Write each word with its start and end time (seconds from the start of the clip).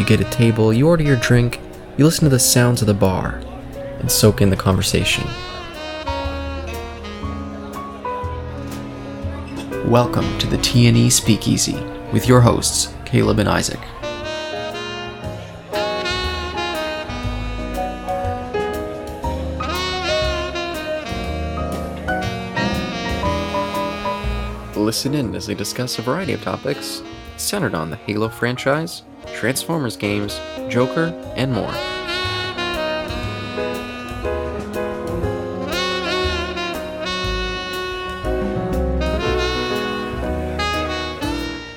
You 0.00 0.06
get 0.06 0.22
a 0.22 0.30
table, 0.30 0.72
you 0.72 0.88
order 0.88 1.02
your 1.02 1.16
drink, 1.16 1.60
you 1.98 2.06
listen 2.06 2.24
to 2.24 2.30
the 2.30 2.38
sounds 2.38 2.80
of 2.80 2.86
the 2.86 2.94
bar, 2.94 3.42
and 3.98 4.10
soak 4.10 4.40
in 4.40 4.48
the 4.48 4.56
conversation. 4.56 5.26
Welcome 9.90 10.38
to 10.38 10.46
the 10.46 10.56
TNE 10.56 11.12
Speakeasy 11.12 11.78
with 12.14 12.26
your 12.26 12.40
hosts, 12.40 12.94
Caleb 13.04 13.40
and 13.40 13.48
Isaac. 13.50 13.78
Listen 24.74 25.12
in 25.12 25.34
as 25.34 25.46
they 25.46 25.54
discuss 25.54 25.98
a 25.98 26.02
variety 26.02 26.32
of 26.32 26.40
topics 26.40 27.02
centered 27.36 27.74
on 27.74 27.90
the 27.90 27.96
Halo 27.96 28.30
franchise, 28.30 29.02
Transformers 29.34 29.96
games, 29.96 30.38
Joker, 30.68 31.06
and 31.36 31.52
more. 31.52 31.72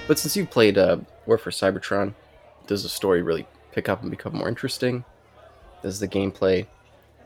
But 0.07 0.19
since 0.19 0.35
you've 0.35 0.51
played 0.51 0.77
uh, 0.77 0.97
War 1.25 1.37
for 1.37 1.49
Cybertron, 1.49 2.13
does 2.67 2.83
the 2.83 2.89
story 2.89 3.21
really 3.21 3.47
pick 3.71 3.89
up 3.89 4.01
and 4.01 4.11
become 4.11 4.35
more 4.35 4.47
interesting? 4.47 5.03
Does 5.81 5.99
the 5.99 6.07
gameplay 6.07 6.67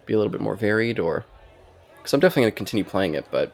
be 0.05 0.13
a 0.13 0.17
little 0.17 0.31
bit 0.31 0.39
more 0.39 0.55
varied, 0.55 0.99
or? 0.99 1.25
Because 1.97 2.13
I'm 2.13 2.21
definitely 2.21 2.43
going 2.43 2.53
to 2.53 2.57
continue 2.57 2.83
playing 2.85 3.15
it, 3.15 3.25
but 3.29 3.51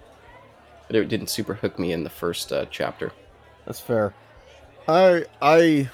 it 0.90 1.08
didn't 1.08 1.32
super 1.32 1.56
hook 1.56 1.80
me 1.80 1.92
in 1.92 2.04
the 2.04 2.10
first 2.10 2.54
uh, 2.54 2.66
chapter. 2.70 3.12
That's 3.66 3.80
fair. 3.80 4.14
I 4.88 5.26
I 5.42 5.90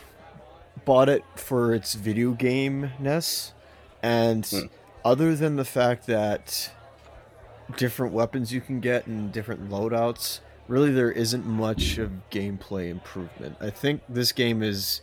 bought 0.89 1.07
it 1.07 1.23
for 1.35 1.71
its 1.75 1.93
video 1.93 2.31
game 2.31 2.89
ness, 2.97 3.53
and 4.01 4.43
Hmm. 4.47 4.59
other 5.05 5.35
than 5.35 5.55
the 5.55 5.63
fact 5.63 6.07
that 6.07 6.71
different 7.77 8.11
weapons 8.11 8.51
you 8.51 8.59
can 8.59 8.79
get 8.79 9.05
and 9.05 9.31
different 9.31 9.69
loadouts, 9.69 10.39
really 10.67 10.91
there 10.91 11.11
isn't 11.11 11.45
much 11.45 11.99
of 11.99 12.09
gameplay 12.31 12.89
improvement. 12.89 13.55
I 13.61 13.69
think 13.69 14.01
this 14.09 14.31
game 14.31 14.63
is 14.63 15.01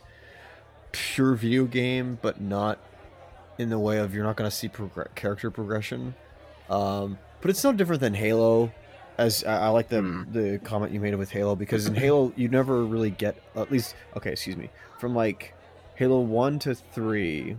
pure 0.91 1.35
video 1.35 1.63
game, 1.63 2.19
but 2.21 2.41
not 2.41 2.79
in 3.57 3.69
the 3.69 3.79
way 3.79 3.97
of 3.97 4.13
you're 4.13 4.25
not 4.25 4.35
going 4.35 4.49
to 4.49 4.55
see 4.55 4.67
progr- 4.67 5.15
character 5.15 5.49
progression. 5.49 6.15
Um, 6.69 7.17
but 7.39 7.49
it's 7.49 7.63
no 7.63 7.71
different 7.71 8.01
than 8.01 8.13
Halo. 8.13 8.73
As 9.17 9.43
I, 9.45 9.67
I 9.67 9.67
like 9.69 9.87
the 9.87 10.01
Hmm. 10.01 10.23
the 10.33 10.59
comment 10.65 10.91
you 10.91 10.99
made 10.99 11.15
with 11.15 11.31
Halo 11.31 11.55
because 11.55 11.87
in 11.87 11.95
Halo 11.95 12.33
you 12.35 12.49
never 12.49 12.83
really 12.83 13.09
get 13.09 13.35
at 13.55 13.71
least 13.71 13.95
okay 14.17 14.33
excuse 14.33 14.57
me 14.57 14.69
from 14.99 15.15
like 15.15 15.53
Halo 15.97 16.19
one 16.19 16.59
to 16.59 16.75
three, 16.75 17.57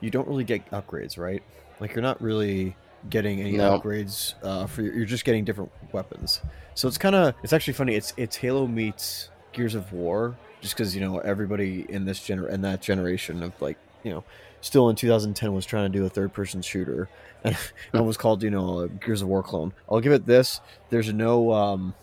you 0.00 0.10
don't 0.10 0.26
really 0.28 0.44
get 0.44 0.68
upgrades 0.70 1.18
right. 1.18 1.42
Like 1.80 1.92
you're 1.94 2.02
not 2.02 2.22
really 2.22 2.76
getting 3.10 3.40
any 3.40 3.56
No. 3.56 3.78
upgrades 3.78 4.34
uh, 4.42 4.66
for 4.66 4.82
your, 4.82 4.94
you're 4.94 5.04
just 5.06 5.24
getting 5.24 5.44
different 5.44 5.70
weapons. 5.92 6.40
So 6.74 6.88
it's 6.88 6.98
kind 6.98 7.14
of 7.14 7.34
it's 7.42 7.52
actually 7.52 7.74
funny. 7.74 7.94
It's 7.96 8.12
it's 8.16 8.36
Halo 8.36 8.66
meets 8.66 9.28
Gears 9.52 9.74
of 9.74 9.92
War 9.92 10.36
just 10.60 10.74
because 10.76 10.94
you 10.94 11.00
know 11.00 11.18
everybody 11.18 11.84
in 11.88 12.04
this 12.04 12.20
gener 12.20 12.48
in 12.48 12.62
that 12.62 12.80
generation 12.80 13.42
of 13.42 13.60
like 13.60 13.76
you 14.04 14.10
know 14.12 14.24
still 14.60 14.88
in 14.88 14.96
2010 14.96 15.52
was 15.52 15.66
trying 15.66 15.90
to 15.92 15.98
do 15.98 16.06
a 16.06 16.08
third 16.08 16.32
person 16.32 16.62
shooter 16.62 17.08
and 17.44 17.54
it 17.92 18.00
was 18.04 18.16
called 18.16 18.42
you 18.42 18.50
know 18.50 18.80
a 18.80 18.88
Gears 18.88 19.20
of 19.20 19.28
War 19.28 19.42
clone. 19.42 19.72
I'll 19.90 20.00
give 20.00 20.12
it 20.12 20.26
this. 20.26 20.60
There's 20.90 21.12
no 21.12 21.52
um 21.52 21.94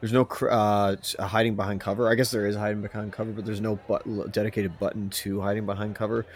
there's 0.00 0.12
no 0.12 0.22
uh 0.24 0.96
hiding 1.18 1.56
behind 1.56 1.80
cover. 1.80 2.08
I 2.08 2.14
guess 2.14 2.30
there 2.30 2.46
is 2.46 2.56
hiding 2.56 2.82
behind 2.82 3.12
cover, 3.12 3.32
but 3.32 3.44
there's 3.44 3.60
no 3.60 3.78
but- 3.88 4.32
dedicated 4.32 4.78
button 4.78 5.10
to 5.10 5.40
hiding 5.40 5.66
behind 5.66 5.94
cover. 5.94 6.26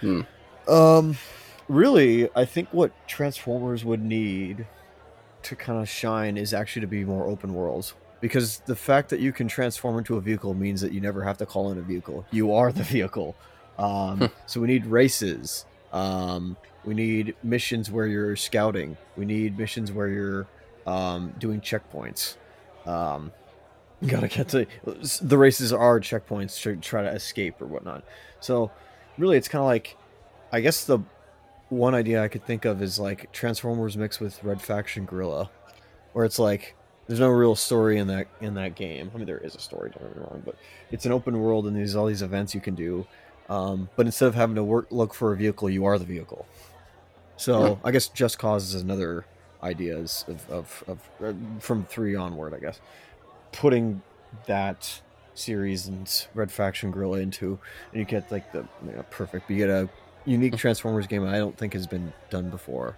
Hmm. 0.00 0.22
Um 0.68 1.16
really, 1.68 2.28
I 2.34 2.44
think 2.44 2.68
what 2.72 2.92
Transformers 3.08 3.84
would 3.84 4.02
need 4.02 4.66
to 5.42 5.56
kind 5.56 5.80
of 5.80 5.88
shine 5.88 6.36
is 6.36 6.54
actually 6.54 6.80
to 6.80 6.86
be 6.86 7.04
more 7.04 7.26
open 7.26 7.54
worlds. 7.54 7.94
Because 8.20 8.60
the 8.60 8.76
fact 8.76 9.10
that 9.10 9.20
you 9.20 9.32
can 9.32 9.48
transform 9.48 9.98
into 9.98 10.16
a 10.16 10.20
vehicle 10.20 10.54
means 10.54 10.80
that 10.80 10.92
you 10.92 11.00
never 11.00 11.22
have 11.24 11.36
to 11.38 11.46
call 11.46 11.70
in 11.70 11.76
a 11.78 11.82
vehicle. 11.82 12.24
You 12.30 12.54
are 12.54 12.72
the 12.72 12.82
vehicle. 12.96 13.36
Um, 13.78 14.30
so 14.46 14.60
we 14.60 14.68
need 14.68 14.86
races. 14.86 15.66
Um, 15.92 16.56
we 16.84 16.94
need 16.94 17.34
missions 17.42 17.90
where 17.90 18.06
you're 18.06 18.36
scouting. 18.36 18.96
We 19.16 19.26
need 19.26 19.58
missions 19.58 19.92
where 19.92 20.08
you're 20.08 20.46
um, 20.86 21.34
doing 21.38 21.60
checkpoints. 21.60 22.36
Um, 22.86 23.32
gotta 24.06 24.28
get 24.28 24.48
to 24.50 24.66
the 25.22 25.38
races 25.38 25.72
are 25.72 26.00
checkpoints 26.00 26.60
to 26.62 26.76
try 26.76 27.02
to 27.02 27.10
escape 27.10 27.60
or 27.62 27.66
whatnot. 27.66 28.04
So 28.40 28.70
really, 29.18 29.36
it's 29.36 29.48
kind 29.48 29.60
of 29.60 29.66
like, 29.66 29.96
I 30.52 30.60
guess 30.60 30.84
the 30.84 30.98
one 31.70 31.94
idea 31.94 32.22
I 32.22 32.28
could 32.28 32.44
think 32.46 32.64
of 32.64 32.82
is 32.82 32.98
like 32.98 33.32
Transformers 33.32 33.96
mixed 33.96 34.20
with 34.20 34.42
Red 34.44 34.60
Faction 34.60 35.06
Guerrilla, 35.06 35.50
where 36.12 36.24
it's 36.24 36.38
like 36.38 36.74
there's 37.06 37.20
no 37.20 37.28
real 37.28 37.54
story 37.56 37.98
in 37.98 38.06
that 38.08 38.28
in 38.40 38.54
that 38.54 38.74
game. 38.74 39.10
I 39.14 39.18
mean, 39.18 39.26
there 39.26 39.38
is 39.38 39.54
a 39.54 39.60
story, 39.60 39.90
don't 39.90 40.08
get 40.08 40.16
me 40.16 40.22
wrong, 40.22 40.42
but 40.44 40.56
it's 40.90 41.06
an 41.06 41.12
open 41.12 41.40
world 41.40 41.66
and 41.66 41.74
there's 41.76 41.96
all 41.96 42.06
these 42.06 42.22
events 42.22 42.54
you 42.54 42.60
can 42.60 42.74
do. 42.74 43.06
Um, 43.48 43.88
but 43.96 44.06
instead 44.06 44.26
of 44.28 44.34
having 44.34 44.56
to 44.56 44.64
work 44.64 44.86
look 44.90 45.12
for 45.14 45.32
a 45.32 45.36
vehicle, 45.36 45.68
you 45.68 45.84
are 45.84 45.98
the 45.98 46.04
vehicle. 46.04 46.46
So 47.36 47.66
Yeah. 47.66 47.76
I 47.84 47.90
guess 47.90 48.08
Just 48.08 48.38
Cause 48.38 48.74
is 48.74 48.80
another 48.82 49.26
ideas 49.64 50.24
of, 50.28 50.48
of, 50.50 50.84
of 50.86 51.10
uh, 51.24 51.32
from 51.58 51.84
three 51.86 52.14
onward. 52.14 52.54
I 52.54 52.58
guess 52.58 52.80
putting 53.52 54.02
that 54.46 55.00
series 55.34 55.86
and 55.86 56.26
Red 56.34 56.50
Faction 56.50 56.90
Guerrilla 56.90 57.18
into, 57.18 57.58
and 57.92 58.00
you 58.00 58.04
get 58.04 58.30
like 58.30 58.52
the 58.52 58.66
you 58.86 58.92
know, 58.92 59.04
perfect. 59.10 59.46
But 59.48 59.54
you 59.54 59.66
get 59.66 59.70
a 59.70 59.88
unique 60.24 60.56
Transformers 60.56 61.06
game 61.06 61.26
I 61.26 61.38
don't 61.38 61.56
think 61.56 61.72
has 61.72 61.86
been 61.86 62.12
done 62.30 62.50
before. 62.50 62.96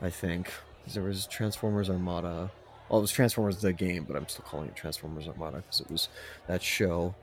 I 0.00 0.10
think 0.10 0.50
there 0.92 1.02
was 1.02 1.26
Transformers 1.26 1.90
Armada. 1.90 2.50
Well, 2.88 3.00
it 3.00 3.02
was 3.02 3.10
Transformers 3.10 3.60
the 3.60 3.72
game, 3.72 4.04
but 4.04 4.16
I'm 4.16 4.28
still 4.28 4.44
calling 4.44 4.68
it 4.68 4.76
Transformers 4.76 5.26
Armada 5.26 5.58
because 5.58 5.80
it 5.80 5.90
was 5.90 6.08
that 6.46 6.62
show. 6.62 7.14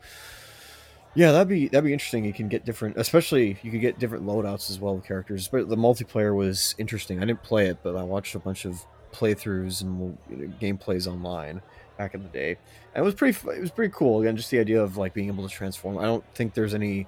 Yeah, 1.15 1.31
that'd 1.31 1.47
be 1.47 1.67
that'd 1.67 1.85
be 1.85 1.93
interesting. 1.93 2.25
You 2.25 2.33
can 2.33 2.47
get 2.47 2.65
different, 2.65 2.97
especially 2.97 3.57
you 3.61 3.69
could 3.69 3.81
get 3.81 3.99
different 3.99 4.25
loadouts 4.25 4.71
as 4.71 4.79
well 4.79 4.95
with 4.95 5.05
characters. 5.05 5.47
But 5.47 5.69
the 5.69 5.75
multiplayer 5.75 6.35
was 6.35 6.73
interesting. 6.77 7.21
I 7.21 7.25
didn't 7.25 7.43
play 7.43 7.67
it, 7.67 7.77
but 7.83 7.95
I 7.95 8.03
watched 8.03 8.33
a 8.33 8.39
bunch 8.39 8.65
of 8.65 8.83
playthroughs 9.11 9.81
and 9.81 10.17
you 10.29 10.37
know, 10.37 10.53
gameplays 10.59 11.05
online 11.05 11.61
back 11.97 12.15
in 12.15 12.23
the 12.23 12.29
day. 12.29 12.57
And 12.95 13.03
it 13.03 13.05
was 13.05 13.13
pretty. 13.13 13.37
It 13.51 13.61
was 13.61 13.69
pretty 13.69 13.93
cool. 13.95 14.21
Again, 14.21 14.35
just 14.35 14.49
the 14.49 14.59
idea 14.59 14.81
of 14.81 14.97
like 14.97 15.13
being 15.13 15.27
able 15.27 15.47
to 15.47 15.53
transform. 15.53 15.99
I 15.99 16.03
don't 16.03 16.23
think 16.33 16.55
there's 16.55 16.73
any 16.73 17.07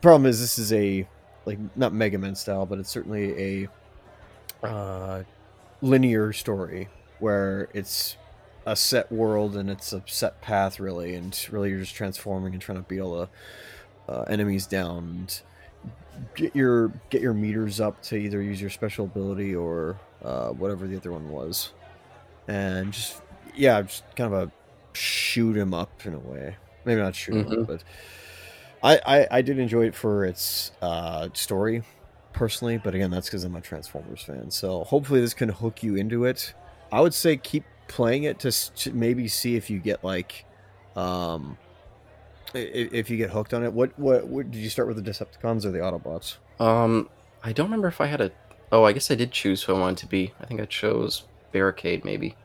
problem. 0.00 0.28
Is 0.28 0.40
this 0.40 0.58
is 0.58 0.72
a 0.72 1.06
like 1.46 1.58
not 1.76 1.92
Mega 1.92 2.18
Man 2.18 2.34
style, 2.34 2.66
but 2.66 2.80
it's 2.80 2.90
certainly 2.90 3.68
a 4.62 4.66
uh, 4.66 5.22
linear 5.80 6.32
story 6.32 6.88
where 7.20 7.68
it's 7.72 8.16
a 8.66 8.76
set 8.76 9.10
world 9.10 9.56
and 9.56 9.68
it's 9.70 9.92
a 9.92 10.02
set 10.06 10.40
path 10.40 10.78
really 10.78 11.14
and 11.14 11.48
really 11.50 11.70
you're 11.70 11.80
just 11.80 11.94
transforming 11.94 12.52
and 12.52 12.62
trying 12.62 12.78
to 12.78 12.88
beat 12.88 13.00
all 13.00 13.16
the 14.06 14.12
uh, 14.12 14.22
enemies 14.22 14.66
down. 14.66 14.98
And 14.98 15.40
get 16.36 16.54
your 16.54 16.92
get 17.10 17.20
your 17.22 17.34
meters 17.34 17.80
up 17.80 18.00
to 18.02 18.16
either 18.16 18.40
use 18.40 18.60
your 18.60 18.70
special 18.70 19.04
ability 19.06 19.54
or 19.54 19.98
uh, 20.24 20.50
whatever 20.50 20.86
the 20.86 20.96
other 20.96 21.10
one 21.12 21.28
was. 21.30 21.72
And 22.48 22.92
just 22.92 23.20
yeah 23.54 23.82
just 23.82 24.04
kind 24.16 24.32
of 24.32 24.48
a 24.48 24.52
shoot 24.96 25.56
'em 25.56 25.74
up 25.74 26.04
in 26.06 26.14
a 26.14 26.18
way. 26.18 26.56
Maybe 26.84 27.00
not 27.00 27.14
shoot 27.14 27.36
'em 27.36 27.44
Mhm. 27.46 27.60
up 27.62 27.66
but 27.66 27.84
I, 28.84 29.00
I 29.06 29.38
i 29.38 29.42
did 29.42 29.58
enjoy 29.58 29.86
it 29.86 29.94
for 29.94 30.24
its 30.24 30.72
uh 30.82 31.28
story 31.34 31.82
personally 32.32 32.78
but 32.78 32.94
again 32.94 33.10
that's 33.10 33.28
because 33.28 33.44
i'm 33.44 33.54
a 33.56 33.60
transformers 33.60 34.22
fan. 34.22 34.50
So 34.50 34.84
hopefully 34.84 35.20
this 35.20 35.34
can 35.34 35.48
hook 35.48 35.82
you 35.82 35.94
into 35.96 36.24
it. 36.24 36.54
I 36.90 37.00
would 37.00 37.14
say 37.14 37.36
keep 37.36 37.64
playing 37.88 38.24
it 38.24 38.38
to, 38.40 38.50
to 38.74 38.92
maybe 38.92 39.28
see 39.28 39.56
if 39.56 39.68
you 39.70 39.78
get 39.78 40.02
like 40.04 40.44
um 40.96 41.56
i- 42.54 42.58
i- 42.58 42.88
if 42.92 43.10
you 43.10 43.16
get 43.16 43.30
hooked 43.30 43.52
on 43.54 43.62
it 43.64 43.72
what, 43.72 43.96
what 43.98 44.26
what 44.26 44.50
did 44.50 44.58
you 44.60 44.70
start 44.70 44.88
with 44.88 45.02
the 45.02 45.10
decepticons 45.10 45.64
or 45.64 45.70
the 45.70 45.78
autobots 45.78 46.36
Um, 46.60 47.08
I 47.42 47.52
don't 47.52 47.66
remember 47.66 47.88
if 47.88 48.00
I 48.00 48.06
had 48.06 48.20
a. 48.20 48.30
Oh, 48.70 48.84
I 48.84 48.92
guess 48.92 49.10
I 49.10 49.14
did 49.16 49.32
choose 49.32 49.64
who 49.64 49.74
I 49.74 49.78
wanted 49.80 49.98
to 49.98 50.06
be. 50.06 50.32
I 50.40 50.44
think 50.46 50.60
I 50.60 50.64
chose 50.66 51.24
Barricade, 51.50 52.04
maybe. 52.04 52.36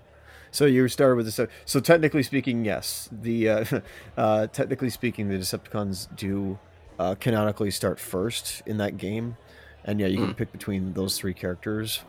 so 0.51 0.65
you 0.65 0.87
started 0.87 1.15
with 1.15 1.25
the 1.33 1.47
so 1.65 1.79
technically 1.79 2.23
speaking 2.23 2.65
yes 2.65 3.07
the 3.11 3.47
uh, 3.49 3.65
uh 4.17 4.47
technically 4.47 4.89
speaking 4.89 5.29
the 5.29 5.35
decepticons 5.37 6.07
do 6.15 6.57
uh, 6.99 7.13
canonically 7.19 7.69
start 7.69 7.99
first 7.99 8.63
in 8.65 8.77
that 8.77 8.97
game, 8.97 9.37
and 9.85 9.99
yeah, 9.99 10.07
you 10.07 10.17
can 10.17 10.33
Mm. 10.33 10.37
pick 10.37 10.51
between 10.51 10.93
those 10.93 11.17
three 11.19 11.33
characters. 11.33 12.01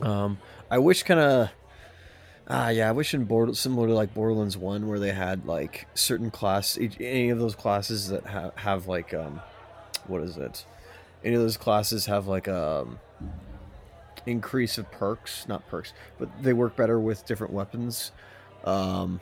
Um, 0.00 0.38
I 0.70 0.78
wish 0.78 1.02
kind 1.02 1.18
of. 1.20 1.48
Ah, 2.50 2.70
yeah, 2.70 2.88
I 2.88 2.92
wish 2.92 3.12
in 3.12 3.24
Border, 3.24 3.52
similar 3.52 3.88
to 3.88 3.94
like 3.94 4.14
Borderlands 4.14 4.56
One, 4.56 4.88
where 4.88 4.98
they 4.98 5.12
had 5.12 5.44
like 5.44 5.86
certain 5.94 6.30
class, 6.30 6.78
any 6.78 7.28
of 7.28 7.38
those 7.38 7.54
classes 7.54 8.08
that 8.08 8.24
have 8.24 8.56
have 8.56 8.88
like 8.88 9.12
um, 9.12 9.42
what 10.06 10.22
is 10.22 10.38
it? 10.38 10.64
Any 11.22 11.34
of 11.34 11.42
those 11.42 11.58
classes 11.58 12.06
have 12.06 12.26
like 12.26 12.48
um, 12.48 12.98
increase 14.24 14.78
of 14.78 14.90
perks, 14.90 15.46
not 15.46 15.68
perks, 15.68 15.92
but 16.18 16.30
they 16.42 16.54
work 16.54 16.74
better 16.74 16.98
with 16.98 17.26
different 17.26 17.52
weapons. 17.52 18.12
Um, 18.64 19.20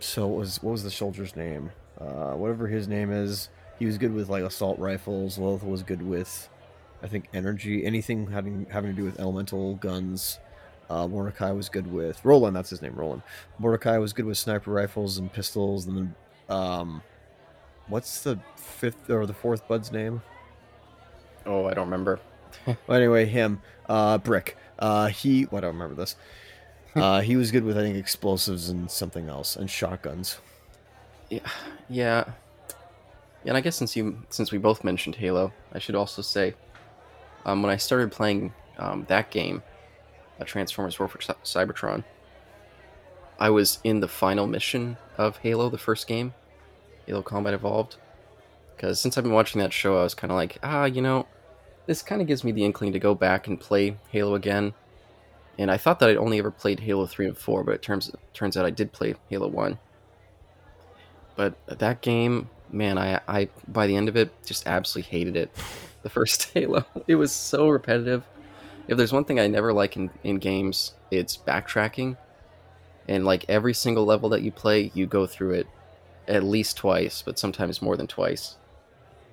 so 0.00 0.26
what 0.26 0.38
was 0.38 0.62
what 0.62 0.72
was 0.72 0.82
the 0.82 0.90
soldier's 0.90 1.36
name? 1.36 1.72
Uh, 2.00 2.32
whatever 2.32 2.68
his 2.68 2.88
name 2.88 3.10
is, 3.10 3.50
he 3.78 3.84
was 3.84 3.98
good 3.98 4.14
with 4.14 4.30
like 4.30 4.44
assault 4.44 4.78
rifles. 4.78 5.36
Lilith 5.38 5.62
was 5.62 5.82
good 5.82 6.00
with, 6.00 6.48
I 7.02 7.08
think, 7.08 7.26
energy. 7.34 7.84
Anything 7.84 8.28
having 8.30 8.66
having 8.70 8.92
to 8.92 8.96
do 8.96 9.04
with 9.04 9.20
elemental 9.20 9.74
guns. 9.74 10.38
Uh, 10.88 11.08
Mordecai 11.08 11.50
was 11.50 11.68
good 11.68 11.90
with 11.92 12.24
Roland. 12.24 12.54
That's 12.54 12.70
his 12.70 12.82
name, 12.82 12.94
Roland. 12.94 13.22
Mordecai 13.58 13.98
was 13.98 14.12
good 14.12 14.24
with 14.24 14.38
sniper 14.38 14.70
rifles 14.70 15.18
and 15.18 15.32
pistols. 15.32 15.86
And 15.86 15.96
then, 15.96 16.14
um, 16.48 17.02
what's 17.88 18.22
the 18.22 18.38
fifth 18.56 19.10
or 19.10 19.26
the 19.26 19.34
fourth 19.34 19.66
Bud's 19.66 19.90
name? 19.90 20.22
Oh, 21.44 21.66
I 21.66 21.74
don't 21.74 21.86
remember. 21.86 22.20
Well, 22.66 22.96
anyway, 22.96 23.26
him, 23.26 23.60
uh, 23.88 24.18
Brick. 24.18 24.56
Uh, 24.78 25.08
he, 25.08 25.42
what 25.44 25.62
I 25.62 25.66
don't 25.66 25.74
remember 25.74 25.94
this. 25.94 26.16
Uh, 26.96 27.20
he 27.20 27.36
was 27.36 27.50
good 27.50 27.62
with 27.62 27.76
I 27.76 27.82
think 27.82 27.98
explosives 27.98 28.70
and 28.70 28.90
something 28.90 29.28
else 29.28 29.54
and 29.54 29.68
shotguns. 29.68 30.38
Yeah, 31.28 31.40
yeah. 31.90 32.24
Yeah, 33.44 33.50
and 33.50 33.56
I 33.58 33.60
guess 33.60 33.76
since 33.76 33.94
you 33.94 34.22
since 34.30 34.50
we 34.50 34.56
both 34.56 34.82
mentioned 34.82 35.14
Halo, 35.14 35.52
I 35.74 35.78
should 35.78 35.94
also 35.94 36.22
say, 36.22 36.54
um, 37.44 37.62
when 37.62 37.70
I 37.70 37.76
started 37.76 38.10
playing 38.10 38.54
um, 38.78 39.04
that 39.08 39.30
game, 39.30 39.62
uh, 40.40 40.44
Transformers 40.44 40.98
War 40.98 41.08
for 41.08 41.20
Cy- 41.20 41.34
Cybertron, 41.44 42.04
I 43.38 43.50
was 43.50 43.78
in 43.84 44.00
the 44.00 44.08
final 44.08 44.46
mission 44.46 44.96
of 45.18 45.38
Halo, 45.38 45.68
the 45.68 45.78
first 45.78 46.06
game, 46.06 46.34
Halo 47.06 47.22
Combat 47.22 47.54
Evolved. 47.54 47.96
Because 48.74 49.00
since 49.00 49.16
I've 49.16 49.24
been 49.24 49.32
watching 49.32 49.60
that 49.60 49.72
show, 49.72 49.98
I 49.98 50.02
was 50.02 50.14
kind 50.14 50.30
of 50.30 50.36
like, 50.36 50.58
ah, 50.62 50.84
you 50.84 51.00
know, 51.00 51.26
this 51.86 52.02
kind 52.02 52.20
of 52.20 52.28
gives 52.28 52.44
me 52.44 52.52
the 52.52 52.64
inkling 52.64 52.92
to 52.92 52.98
go 52.98 53.14
back 53.14 53.46
and 53.46 53.58
play 53.58 53.96
Halo 54.10 54.34
again. 54.34 54.74
And 55.58 55.70
I 55.70 55.78
thought 55.78 55.98
that 56.00 56.10
I'd 56.10 56.16
only 56.18 56.38
ever 56.38 56.50
played 56.50 56.80
Halo 56.80 57.06
3 57.06 57.28
and 57.28 57.38
4, 57.38 57.64
but 57.64 57.74
it 57.74 57.82
turns 57.82 58.10
turns 58.34 58.56
out 58.56 58.66
I 58.66 58.70
did 58.70 58.92
play 58.92 59.14
Halo 59.30 59.48
1. 59.48 59.78
But 61.36 61.54
that 61.66 62.02
game, 62.02 62.50
man, 62.70 62.98
I, 62.98 63.20
I 63.26 63.48
by 63.68 63.86
the 63.86 63.96
end 63.96 64.08
of 64.08 64.16
it 64.16 64.30
just 64.44 64.66
absolutely 64.66 65.10
hated 65.10 65.36
it. 65.36 65.50
The 66.02 66.10
first 66.10 66.50
Halo, 66.54 66.84
it 67.06 67.14
was 67.14 67.32
so 67.32 67.68
repetitive. 67.68 68.24
If 68.88 68.96
there's 68.96 69.12
one 69.12 69.24
thing 69.24 69.40
I 69.40 69.46
never 69.46 69.72
like 69.72 69.96
in, 69.96 70.10
in 70.22 70.38
games, 70.38 70.94
it's 71.10 71.36
backtracking. 71.36 72.16
And 73.08 73.24
like 73.24 73.44
every 73.48 73.74
single 73.74 74.04
level 74.04 74.28
that 74.30 74.42
you 74.42 74.50
play, 74.50 74.90
you 74.94 75.06
go 75.06 75.26
through 75.26 75.52
it 75.52 75.66
at 76.28 76.42
least 76.42 76.76
twice, 76.76 77.22
but 77.22 77.38
sometimes 77.38 77.80
more 77.82 77.96
than 77.96 78.06
twice. 78.06 78.56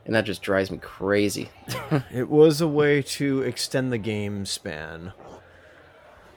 And 0.06 0.14
that 0.16 0.26
just 0.26 0.42
drives 0.42 0.70
me 0.70 0.78
crazy. 0.78 1.50
It 2.12 2.30
was 2.30 2.60
a 2.62 2.68
way 2.68 3.02
to 3.02 3.42
extend 3.42 3.92
the 3.92 3.98
game 3.98 4.46
span. 4.46 5.14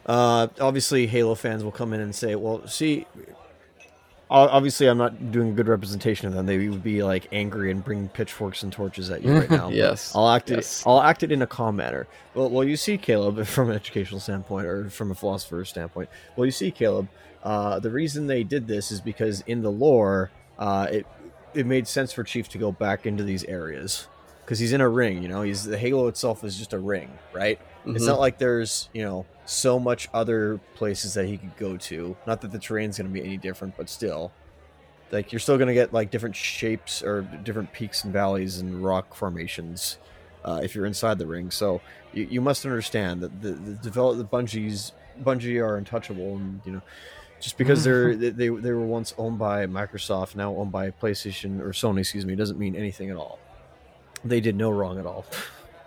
Uh, 0.04 0.48
obviously, 0.60 1.06
Halo 1.06 1.34
fans 1.34 1.64
will 1.64 1.72
come 1.72 1.92
in 1.92 2.00
and 2.00 2.14
say, 2.14 2.34
"Well, 2.36 2.66
see, 2.68 3.06
obviously, 4.30 4.86
I'm 4.86 4.98
not 4.98 5.30
doing 5.30 5.50
a 5.50 5.52
good 5.52 5.68
representation 5.68 6.26
of 6.26 6.34
them. 6.34 6.46
They 6.46 6.68
would 6.68 6.82
be 6.82 7.02
like 7.02 7.28
angry 7.32 7.70
and 7.70 7.84
bring 7.84 8.08
pitchforks 8.08 8.62
and 8.62 8.72
torches 8.72 9.10
at 9.10 9.22
you 9.22 9.32
right 9.32 9.50
now." 9.50 9.68
Yes, 9.68 10.14
I'll 10.14 10.28
act 10.28 10.50
yes. 10.50 10.80
it. 10.80 10.88
I'll 10.88 11.02
act 11.02 11.22
it 11.22 11.32
in 11.32 11.42
a 11.42 11.46
calm 11.46 11.76
manner. 11.76 12.06
Well, 12.34 12.50
well, 12.50 12.64
you 12.64 12.76
see, 12.76 12.98
Caleb, 12.98 13.44
from 13.46 13.70
an 13.70 13.76
educational 13.76 14.20
standpoint 14.20 14.66
or 14.66 14.90
from 14.90 15.10
a 15.10 15.14
philosopher's 15.14 15.68
standpoint. 15.68 16.08
Well, 16.36 16.46
you 16.46 16.52
see, 16.52 16.70
Caleb. 16.70 17.08
Uh, 17.42 17.78
the 17.78 17.90
reason 17.90 18.26
they 18.26 18.42
did 18.42 18.66
this 18.66 18.90
is 18.90 19.00
because 19.00 19.42
in 19.42 19.62
the 19.62 19.70
lore, 19.70 20.30
uh, 20.58 20.88
it 20.90 21.06
it 21.54 21.64
made 21.66 21.86
sense 21.86 22.12
for 22.12 22.24
Chief 22.24 22.48
to 22.50 22.58
go 22.58 22.72
back 22.72 23.06
into 23.06 23.22
these 23.22 23.44
areas 23.44 24.08
because 24.46 24.60
he's 24.60 24.72
in 24.72 24.80
a 24.80 24.88
ring. 24.88 25.22
You 25.22 25.28
know, 25.28 25.42
he's 25.42 25.64
the 25.64 25.76
Halo 25.76 26.06
itself 26.06 26.44
is 26.44 26.56
just 26.56 26.72
a 26.72 26.78
ring, 26.78 27.10
right? 27.32 27.60
It's 27.84 28.04
Mhm. 28.04 28.06
not 28.06 28.20
like 28.20 28.38
there's 28.38 28.88
you 28.94 29.04
know 29.04 29.26
so 29.44 29.78
much 29.78 30.08
other 30.14 30.58
places 30.76 31.14
that 31.14 31.26
he 31.26 31.36
could 31.36 31.56
go 31.56 31.76
to. 31.76 32.16
Not 32.26 32.40
that 32.40 32.52
the 32.52 32.58
terrain's 32.58 32.96
going 32.96 33.08
to 33.08 33.12
be 33.12 33.22
any 33.24 33.36
different, 33.36 33.76
but 33.76 33.88
still, 33.90 34.32
like 35.10 35.32
you're 35.32 35.40
still 35.40 35.56
going 35.58 35.68
to 35.68 35.74
get 35.74 35.92
like 35.92 36.10
different 36.10 36.36
shapes 36.36 37.02
or 37.02 37.22
different 37.42 37.72
peaks 37.72 38.04
and 38.04 38.12
valleys 38.12 38.58
and 38.60 38.82
rock 38.84 39.14
formations 39.14 39.98
uh, 40.44 40.60
if 40.62 40.74
you're 40.74 40.86
inside 40.86 41.18
the 41.18 41.26
ring. 41.26 41.50
So 41.50 41.80
you, 42.12 42.24
you 42.30 42.40
must 42.40 42.64
understand 42.64 43.20
that 43.22 43.42
the 43.42 43.50
the 43.52 43.72
develop 43.74 44.16
the 44.18 44.24
Bungie's 44.24 44.92
Bungie 45.22 45.60
are 45.60 45.76
untouchable, 45.76 46.36
and 46.36 46.60
you 46.64 46.72
know. 46.72 46.82
Just 47.38 47.58
because 47.58 47.84
they're 47.84 48.16
they, 48.16 48.30
they 48.40 48.48
they 48.48 48.72
were 48.72 48.86
once 48.86 49.12
owned 49.18 49.38
by 49.38 49.66
Microsoft, 49.66 50.36
now 50.36 50.54
owned 50.56 50.72
by 50.72 50.90
PlayStation 50.90 51.60
or 51.60 51.68
Sony, 51.72 51.98
excuse 52.00 52.24
me, 52.24 52.34
doesn't 52.34 52.58
mean 52.58 52.74
anything 52.74 53.10
at 53.10 53.16
all. 53.18 53.38
They 54.28 54.40
did 54.40 54.56
no 54.56 54.70
wrong 54.70 54.98
at 54.98 55.06
all. 55.06 55.24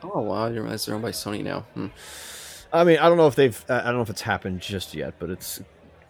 Oh 0.03 0.21
wow, 0.21 0.45
I 0.45 0.47
didn't 0.49 0.63
realize 0.63 0.85
they're 0.85 0.95
owned 0.95 1.03
by 1.03 1.11
Sony 1.11 1.43
now. 1.43 1.61
Hmm. 1.73 1.87
I 2.71 2.83
mean, 2.83 2.99
I 2.99 3.09
don't 3.09 3.17
know 3.17 3.27
if 3.27 3.35
they've, 3.35 3.65
I 3.67 3.85
don't 3.85 3.95
know 3.95 4.01
if 4.01 4.09
it's 4.09 4.21
happened 4.21 4.61
just 4.61 4.93
yet, 4.93 5.15
but 5.17 5.29
it's 5.29 5.61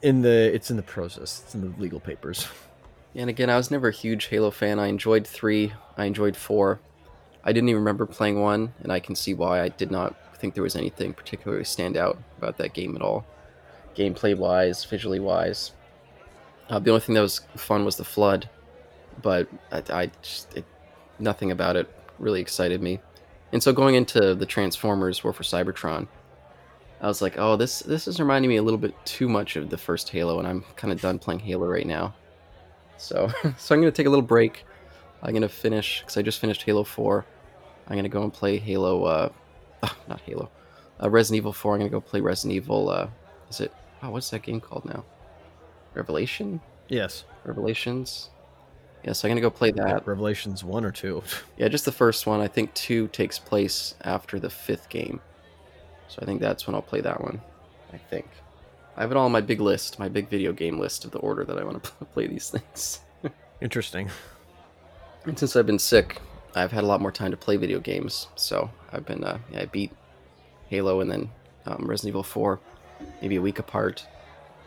in 0.02 0.22
the, 0.22 0.54
it's 0.54 0.70
in 0.70 0.78
the 0.78 0.84
process. 0.84 1.42
It's 1.44 1.56
in 1.56 1.62
the 1.62 1.82
legal 1.82 2.00
papers. 2.00 2.48
And 3.16 3.30
again, 3.30 3.50
I 3.50 3.58
was 3.58 3.72
never 3.72 3.88
a 3.88 3.94
huge 3.94 4.26
Halo 4.26 4.52
fan. 4.52 4.78
I 4.78 4.88
enjoyed 4.88 5.26
three. 5.26 5.74
I 5.98 6.06
enjoyed 6.06 6.36
four. 6.36 6.80
I 7.44 7.54
didn't 7.54 7.70
even 7.70 7.82
remember 7.82 8.06
playing 8.06 8.42
one, 8.42 8.74
and 8.84 8.92
I 8.92 9.00
can 9.00 9.16
see 9.16 9.34
why 9.34 9.62
I 9.62 9.70
did 9.70 9.90
not 9.90 10.16
think 10.38 10.54
there 10.54 10.64
was 10.64 10.76
anything 10.76 11.14
particularly 11.14 11.64
stand 11.64 11.98
out 11.98 12.18
about 12.38 12.58
that 12.58 12.74
game 12.74 12.96
at 12.96 13.02
all, 13.02 13.26
gameplay 13.96 14.38
wise, 14.38 14.86
visually 14.86 15.20
wise. 15.20 15.72
Uh, 16.70 16.80
the 16.80 16.92
only 16.92 17.02
thing 17.02 17.16
that 17.16 17.22
was 17.22 17.42
fun 17.56 17.84
was 17.84 17.96
the 17.96 18.04
flood, 18.04 18.50
but 19.22 19.48
I, 19.72 19.84
I 19.90 20.12
just 20.22 20.56
it, 20.56 20.66
nothing 21.18 21.52
about 21.52 21.76
it 21.76 21.90
really 22.20 22.42
excited 22.42 22.82
me. 22.82 23.00
And 23.52 23.62
so 23.62 23.74
going 23.74 23.96
into 23.96 24.36
the 24.36 24.46
Transformers 24.46 25.24
War 25.24 25.34
for 25.34 25.44
Cybertron, 25.44 26.08
I 27.02 27.08
was 27.08 27.22
like, 27.22 27.38
oh, 27.38 27.56
this 27.56 27.80
this 27.80 28.08
is 28.08 28.20
reminding 28.20 28.50
me 28.50 28.58
a 28.58 28.64
little 28.64 28.78
bit 28.78 28.94
too 29.06 29.30
much 29.30 29.56
of 29.56 29.70
the 29.70 29.78
first 29.78 30.10
Halo, 30.10 30.40
and 30.40 30.48
I'm 30.48 30.64
kind 30.76 30.92
of 30.92 31.02
done 31.02 31.18
playing 31.18 31.40
Halo 31.40 31.68
right 31.68 31.88
now. 31.88 32.14
So, 32.98 33.32
so 33.58 33.74
I'm 33.74 33.82
gonna 33.82 33.92
take 33.92 34.06
a 34.06 34.10
little 34.10 34.26
break. 34.26 34.66
I'm 35.24 35.34
gonna 35.34 35.50
finish 35.50 36.02
because 36.02 36.18
I 36.18 36.22
just 36.22 36.40
finished 36.40 36.64
Halo 36.64 36.84
Four. 36.84 37.26
I'm 37.88 37.96
gonna 37.96 38.10
go 38.10 38.24
and 38.24 38.34
play 38.34 38.58
Halo. 38.58 39.04
Uh, 39.06 39.30
ah, 39.84 39.98
not 40.08 40.22
Halo. 40.22 40.52
Uh, 41.02 41.10
Resident 41.10 41.38
Evil 41.38 41.54
Four. 41.54 41.74
I'm 41.74 41.80
gonna 41.80 41.90
go 41.90 42.02
play 42.02 42.20
Resident 42.20 42.56
Evil. 42.56 42.90
Uh, 42.90 43.08
is 43.50 43.62
it? 43.62 43.74
Oh, 44.04 44.12
what's 44.12 44.30
that 44.32 44.44
game 44.44 44.60
called 44.60 44.86
now? 44.86 45.04
Revelation. 45.94 46.62
Yes. 46.90 47.24
Revelations. 47.46 48.30
Yeah, 49.04 49.14
so 49.14 49.28
I'm 49.28 49.32
gonna 49.32 49.42
go 49.42 49.50
play 49.50 49.72
that. 49.72 50.06
Revelations 50.06 50.64
1 50.64 50.86
or 50.86 50.92
2. 50.92 51.24
Yeah, 51.58 51.68
just 51.68 51.86
the 51.86 51.92
first 51.92 52.26
one. 52.26 52.40
I 52.42 52.48
think 52.48 52.74
two 52.74 53.08
takes 53.10 53.38
place 53.40 53.96
after 54.02 54.40
the 54.40 54.50
fifth 54.50 54.90
game. 54.90 55.20
So 56.08 56.20
I 56.22 56.26
think 56.26 56.42
that's 56.42 56.66
when 56.68 56.76
I'll 56.76 56.82
play 56.82 57.02
that 57.02 57.22
one. 57.22 57.42
I 57.94 57.98
think. 57.98 58.28
I 58.98 59.02
have 59.02 59.12
it 59.12 59.18
all 59.18 59.26
on 59.26 59.32
my 59.32 59.42
big 59.42 59.62
list, 59.62 60.00
my 60.00 60.10
big 60.10 60.28
video 60.28 60.52
game 60.52 60.78
list 60.80 61.06
of 61.06 61.12
the 61.12 61.20
order 61.20 61.46
that 61.46 61.58
I 61.58 61.64
want 61.64 61.84
to 61.84 61.92
play 62.14 62.28
these 62.28 62.50
things. 62.50 63.00
Interesting. 63.62 64.10
And 65.26 65.38
since 65.38 65.56
I've 65.56 65.66
been 65.66 65.80
sick, 65.80 66.22
I've 66.56 66.72
had 66.72 66.84
a 66.84 66.88
lot 66.88 67.02
more 67.02 67.12
time 67.12 67.32
to 67.32 67.38
play 67.38 67.56
video 67.58 67.80
games. 67.80 68.28
So 68.36 68.70
I've 68.92 69.06
been, 69.06 69.24
uh, 69.24 69.40
yeah, 69.52 69.62
I 69.62 69.66
beat 69.66 69.92
Halo 70.68 71.02
and 71.02 71.12
then 71.12 71.30
um, 71.66 71.86
Resident 71.86 72.10
Evil 72.10 72.24
4, 72.24 72.60
maybe 73.22 73.36
a 73.36 73.42
week 73.42 73.60
apart. 73.60 74.06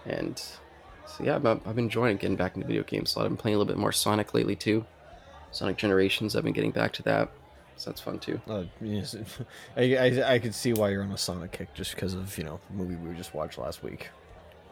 And 0.06 0.40
so 1.06 1.24
yeah, 1.24 1.36
I've, 1.36 1.46
I've 1.46 1.74
been 1.74 1.84
enjoying 1.84 2.16
getting 2.16 2.36
back 2.36 2.54
into 2.54 2.66
video 2.66 2.82
games 2.82 3.14
a 3.14 3.18
lot. 3.18 3.24
I've 3.24 3.30
been 3.30 3.36
playing 3.36 3.54
a 3.54 3.58
little 3.58 3.72
bit 3.72 3.78
more 3.78 3.92
Sonic 3.92 4.34
lately 4.34 4.56
too. 4.56 4.84
Sonic 5.50 5.76
Generations, 5.76 6.34
I've 6.34 6.44
been 6.44 6.52
getting 6.52 6.70
back 6.70 6.92
to 6.94 7.02
that. 7.04 7.30
So 7.76 7.90
that's 7.90 8.00
fun 8.00 8.18
too. 8.18 8.40
Uh, 8.48 8.64
yes. 8.80 9.16
I, 9.76 9.96
I, 9.96 10.34
I 10.34 10.38
could 10.38 10.54
see 10.54 10.72
why 10.72 10.90
you're 10.90 11.02
on 11.02 11.12
a 11.12 11.18
Sonic 11.18 11.52
kick 11.52 11.74
just 11.74 11.94
because 11.94 12.14
of, 12.14 12.36
you 12.38 12.44
know, 12.44 12.60
the 12.70 12.76
movie 12.76 12.94
we 12.96 13.14
just 13.16 13.34
watched 13.34 13.58
last 13.58 13.82
week. 13.82 14.08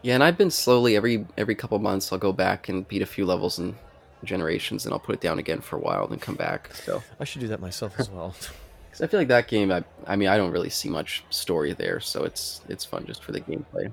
Yeah, 0.02 0.14
and 0.14 0.24
I've 0.24 0.38
been 0.38 0.50
slowly 0.50 0.96
every 0.96 1.26
every 1.36 1.54
couple 1.54 1.78
months 1.78 2.10
I'll 2.10 2.18
go 2.18 2.32
back 2.32 2.70
and 2.70 2.88
beat 2.88 3.02
a 3.02 3.06
few 3.06 3.26
levels 3.26 3.58
in 3.58 3.76
Generations, 4.24 4.84
and 4.84 4.92
I'll 4.94 5.00
put 5.00 5.14
it 5.14 5.20
down 5.20 5.38
again 5.38 5.60
for 5.60 5.76
a 5.76 5.78
while, 5.78 6.06
then 6.06 6.18
come 6.18 6.34
back. 6.34 6.74
So, 6.74 7.02
I 7.18 7.24
should 7.24 7.40
do 7.40 7.48
that 7.48 7.60
myself 7.60 7.98
as 7.98 8.10
well. 8.10 8.34
because 8.90 9.02
I 9.02 9.06
feel 9.06 9.20
like 9.20 9.28
that 9.28 9.48
game, 9.48 9.70
I, 9.70 9.84
I 10.06 10.16
mean, 10.16 10.28
I 10.28 10.36
don't 10.36 10.50
really 10.50 10.70
see 10.70 10.88
much 10.88 11.24
story 11.30 11.72
there, 11.72 12.00
so 12.00 12.24
it's 12.24 12.60
it's 12.68 12.84
fun 12.84 13.06
just 13.06 13.22
for 13.22 13.32
the 13.32 13.40
gameplay. 13.40 13.92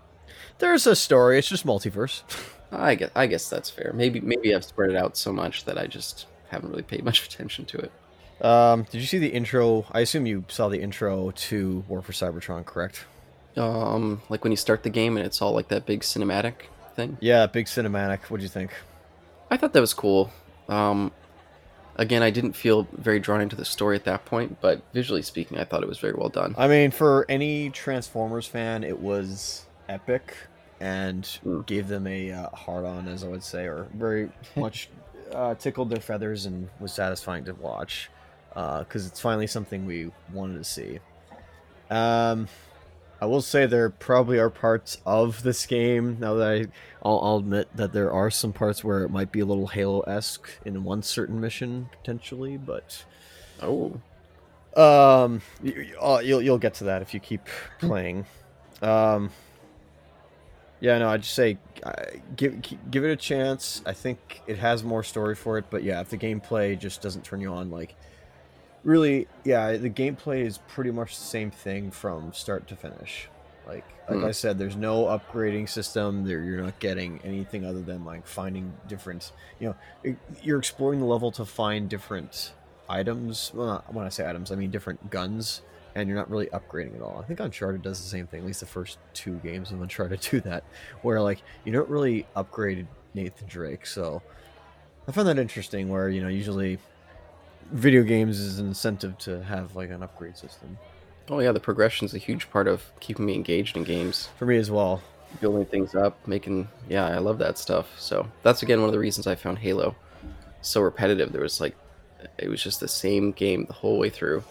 There's 0.60 0.88
a 0.88 0.96
story. 0.96 1.38
It's 1.40 1.48
just 1.48 1.66
multiverse. 1.66 2.24
I 2.72 2.96
guess 2.96 3.12
I 3.16 3.28
guess 3.28 3.50
that's 3.50 3.70
fair. 3.70 3.92
Maybe 3.94 4.20
maybe 4.20 4.54
I've 4.54 4.66
spread 4.66 4.90
it 4.90 4.96
out 4.98 5.16
so 5.16 5.32
much 5.32 5.66
that 5.66 5.78
I 5.78 5.88
just 5.88 6.26
haven't 6.50 6.70
really 6.70 6.84
paid 6.84 7.04
much 7.04 7.26
attention 7.34 7.66
to 7.66 7.78
it. 7.78 8.46
Um, 8.46 8.84
did 8.92 9.00
you 9.00 9.08
see 9.08 9.18
the 9.18 9.30
intro? 9.30 9.86
I 9.92 10.02
assume 10.02 10.26
you 10.26 10.46
saw 10.48 10.68
the 10.68 10.82
intro 10.82 11.32
to 11.32 11.84
War 11.88 12.02
for 12.02 12.12
Cybertron, 12.12 12.66
correct? 12.66 13.06
Um, 13.56 14.22
like 14.30 14.44
when 14.44 14.52
you 14.52 14.58
start 14.58 14.84
the 14.84 14.90
game 14.90 15.18
and 15.18 15.26
it's 15.26 15.42
all 15.42 15.54
like 15.54 15.70
that 15.70 15.86
big 15.86 16.02
cinematic 16.02 16.54
thing. 16.96 17.18
Yeah, 17.20 17.48
big 17.48 17.66
cinematic. 17.66 18.30
What 18.30 18.38
do 18.38 18.44
you 18.44 18.50
think? 18.50 18.72
I 19.50 19.58
thought 19.58 19.74
that 19.74 19.82
was 19.82 19.94
cool. 19.96 20.32
Um, 20.68 21.12
Again, 21.98 22.22
I 22.22 22.30
didn't 22.30 22.54
feel 22.54 22.88
very 22.94 23.20
drawn 23.20 23.42
into 23.42 23.56
the 23.56 23.66
story 23.66 23.96
at 23.96 24.06
that 24.06 24.24
point, 24.26 24.62
but 24.62 24.84
visually 24.94 25.24
speaking, 25.24 25.58
I 25.58 25.64
thought 25.64 25.82
it 25.82 25.90
was 25.90 25.98
very 25.98 26.14
well 26.14 26.30
done. 26.30 26.54
I 26.56 26.68
mean, 26.68 26.92
for 26.92 27.26
any 27.28 27.72
Transformers 27.72 28.46
fan, 28.46 28.84
it 28.84 29.00
was 29.00 29.66
epic 29.90 30.36
and 30.80 31.24
Mm. 31.44 31.66
gave 31.66 31.88
them 31.88 32.06
a 32.08 32.32
uh, 32.32 32.50
hard 32.50 32.86
on, 32.86 33.08
as 33.08 33.24
I 33.24 33.28
would 33.28 33.44
say, 33.44 33.66
or 33.66 33.88
very 33.96 34.30
much 34.56 34.90
uh, 35.34 35.56
tickled 35.56 35.90
their 35.90 36.00
feathers 36.00 36.46
and 36.46 36.70
was 36.80 36.92
satisfying 36.94 37.46
to 37.46 37.54
watch 37.54 38.10
because 38.54 39.06
it's 39.06 39.20
finally 39.20 39.48
something 39.48 39.86
we 39.86 40.12
wanted 40.34 40.58
to 40.58 40.64
see. 40.64 41.00
Um, 41.90 42.48
I 43.22 43.26
will 43.26 43.42
say 43.42 43.66
there 43.66 43.90
probably 43.90 44.38
are 44.40 44.50
parts 44.50 45.00
of 45.06 45.42
this 45.44 45.66
game 45.66 46.18
now 46.20 46.36
that 46.36 46.48
I, 46.48 46.66
I'll, 47.04 47.20
I'll 47.24 47.38
admit 47.38 47.68
that 47.76 47.94
there 47.94 48.12
are 48.12 48.30
some 48.30 48.54
parts 48.54 48.84
where 48.84 49.04
it 49.04 49.10
might 49.10 49.32
be 49.32 49.40
a 49.40 49.46
little 49.46 49.68
Halo 49.68 50.02
esque 50.02 50.50
in 50.66 50.84
one 50.84 51.02
certain 51.02 51.40
mission 51.42 51.90
potentially, 51.92 52.58
but 52.58 53.04
Oh, 53.62 54.00
um, 54.76 55.42
you, 55.64 55.96
uh, 56.00 56.22
you'll 56.24 56.42
you'll 56.42 56.60
get 56.60 56.76
to 56.76 56.84
that 56.86 57.02
if 57.02 57.14
you 57.14 57.20
keep 57.20 57.42
playing. 57.80 58.26
Um, 58.84 59.32
yeah, 60.80 60.98
no, 60.98 61.10
I'd 61.10 61.24
just 61.24 61.36
say 61.36 61.58
uh, 61.84 61.94
give 62.36 62.62
give 62.92 63.04
it 63.04 63.12
a 63.12 63.16
chance. 63.16 63.82
I 63.86 63.94
think 63.94 64.42
it 64.48 64.58
has 64.60 64.84
more 64.84 65.04
story 65.04 65.36
for 65.36 65.58
it, 65.58 65.66
but 65.70 65.84
yeah, 65.84 66.02
if 66.02 66.10
the 66.10 66.18
gameplay 66.18 66.78
just 66.78 67.02
doesn't 67.02 67.24
turn 67.24 67.42
you 67.42 67.52
on, 67.52 67.72
like 67.72 67.96
really, 68.84 69.28
yeah, 69.44 69.76
the 69.78 69.90
gameplay 69.90 70.42
is 70.46 70.60
pretty 70.68 70.92
much 70.92 71.16
the 71.18 71.24
same 71.26 71.52
thing 71.52 71.92
from 71.92 72.34
start 72.34 72.68
to 72.68 72.76
finish. 72.76 73.30
Like 73.68 73.86
like 74.10 74.20
Hmm. 74.20 74.26
I 74.26 74.32
said, 74.32 74.58
there's 74.58 74.78
no 74.78 75.06
upgrading 75.06 75.68
system. 75.70 76.26
There, 76.26 76.42
you're 76.42 76.62
not 76.62 76.80
getting 76.80 77.20
anything 77.24 77.66
other 77.66 77.82
than 77.82 78.06
like 78.06 78.26
finding 78.26 78.74
different. 78.88 79.32
You 79.60 79.76
know, 80.04 80.16
you're 80.42 80.60
exploring 80.60 81.00
the 81.00 81.06
level 81.06 81.32
to 81.34 81.46
find 81.46 81.90
different 81.90 82.54
items. 82.90 83.52
Well, 83.54 83.68
not, 83.68 83.94
when 83.94 84.06
I 84.06 84.10
say 84.10 84.30
items, 84.30 84.52
I 84.52 84.56
mean 84.56 84.72
different 84.72 85.10
guns, 85.10 85.62
and 85.98 86.08
you're 86.08 86.18
not 86.18 86.30
really 86.30 86.48
upgrading 86.48 86.96
at 86.96 87.02
all. 87.02 87.20
I 87.22 87.26
think 87.26 87.40
Uncharted 87.40 87.82
does 87.82 88.02
the 88.02 88.10
same 88.10 88.28
thing. 88.28 88.42
At 88.42 88.46
least 88.46 88.60
the 88.60 88.66
first 88.66 88.98
two 89.14 89.36
games 89.38 89.72
of 89.72 89.82
Uncharted 89.82 90.22
do 90.32 90.40
that, 90.42 90.64
where 91.02 91.22
like 91.22 91.42
you 91.66 91.72
don't 91.72 91.90
really 91.90 92.26
upgrade 92.36 92.88
Nathan 93.14 93.48
Drake. 93.48 93.86
So 93.86 94.22
I 95.08 95.12
find 95.12 95.28
that 95.28 95.40
interesting. 95.40 95.90
Where 95.90 96.10
you 96.10 96.22
know 96.22 96.28
usually 96.30 96.80
video 97.72 98.04
games 98.04 98.40
is 98.40 98.60
an 98.60 98.68
incentive 98.68 99.18
to 99.18 99.44
have 99.44 99.76
like 99.76 99.90
an 99.90 100.02
upgrade 100.02 100.38
system 100.38 100.78
oh 101.30 101.40
yeah, 101.40 101.52
the 101.52 101.60
progression's 101.60 102.14
a 102.14 102.18
huge 102.18 102.50
part 102.50 102.68
of 102.68 102.84
keeping 103.00 103.26
me 103.26 103.36
engaged 103.36 103.76
in 103.78 103.84
games. 103.84 104.30
for 104.38 104.46
me 104.46 104.58
as 104.58 104.72
well. 104.72 105.02
building 105.42 105.66
things 105.66 105.96
up, 105.96 106.26
making 106.28 106.68
yeah, 106.90 107.06
I 107.06 107.18
love 107.18 107.38
that 107.40 107.58
stuff. 107.58 107.88
So 108.00 108.28
that's 108.44 108.64
again 108.64 108.80
one 108.80 108.90
of 108.90 108.94
the 108.94 109.00
reasons 109.00 109.28
I 109.28 109.36
found 109.36 109.60
Halo 109.60 109.96
so 110.62 110.82
repetitive. 110.82 111.32
There 111.32 111.42
was 111.42 111.60
like 111.60 111.76
it 112.38 112.50
was 112.50 112.64
just 112.64 112.80
the 112.80 112.88
same 112.88 113.32
game 113.32 113.66
the 113.66 113.74
whole 113.74 113.98
way 113.98 114.10
through. 114.10 114.44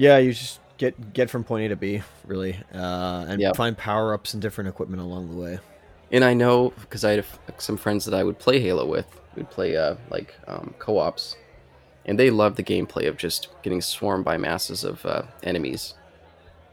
Yeah, 0.00 0.16
you 0.16 0.32
just 0.32 0.60
get 0.78 1.12
get 1.12 1.28
from 1.28 1.44
point 1.44 1.66
A 1.66 1.68
to 1.68 1.76
B, 1.76 2.02
really, 2.26 2.58
uh, 2.74 3.26
and 3.28 3.38
Yep. 3.40 3.54
find 3.56 3.76
power 3.76 4.14
ups 4.14 4.32
and 4.32 4.40
different 4.40 4.68
equipment 4.68 5.02
along 5.02 5.28
the 5.30 5.36
way. 5.36 5.58
And 6.10 6.24
I 6.24 6.32
know 6.32 6.72
because 6.80 7.04
I 7.04 7.10
had 7.10 7.18
a 7.48 7.60
some 7.60 7.76
friends 7.76 8.06
that 8.06 8.14
I 8.14 8.24
would 8.24 8.38
play 8.38 8.60
Halo 8.60 8.86
with. 8.86 9.06
We'd 9.36 9.50
play 9.50 9.76
uh, 9.76 9.96
like 10.08 10.34
um, 10.48 10.74
co-ops, 10.78 11.36
and 12.06 12.18
they 12.18 12.30
loved 12.30 12.56
the 12.56 12.62
gameplay 12.62 13.08
of 13.08 13.18
just 13.18 13.48
getting 13.62 13.82
swarmed 13.82 14.24
by 14.24 14.38
masses 14.38 14.84
of 14.84 15.04
uh, 15.04 15.22
enemies. 15.42 15.94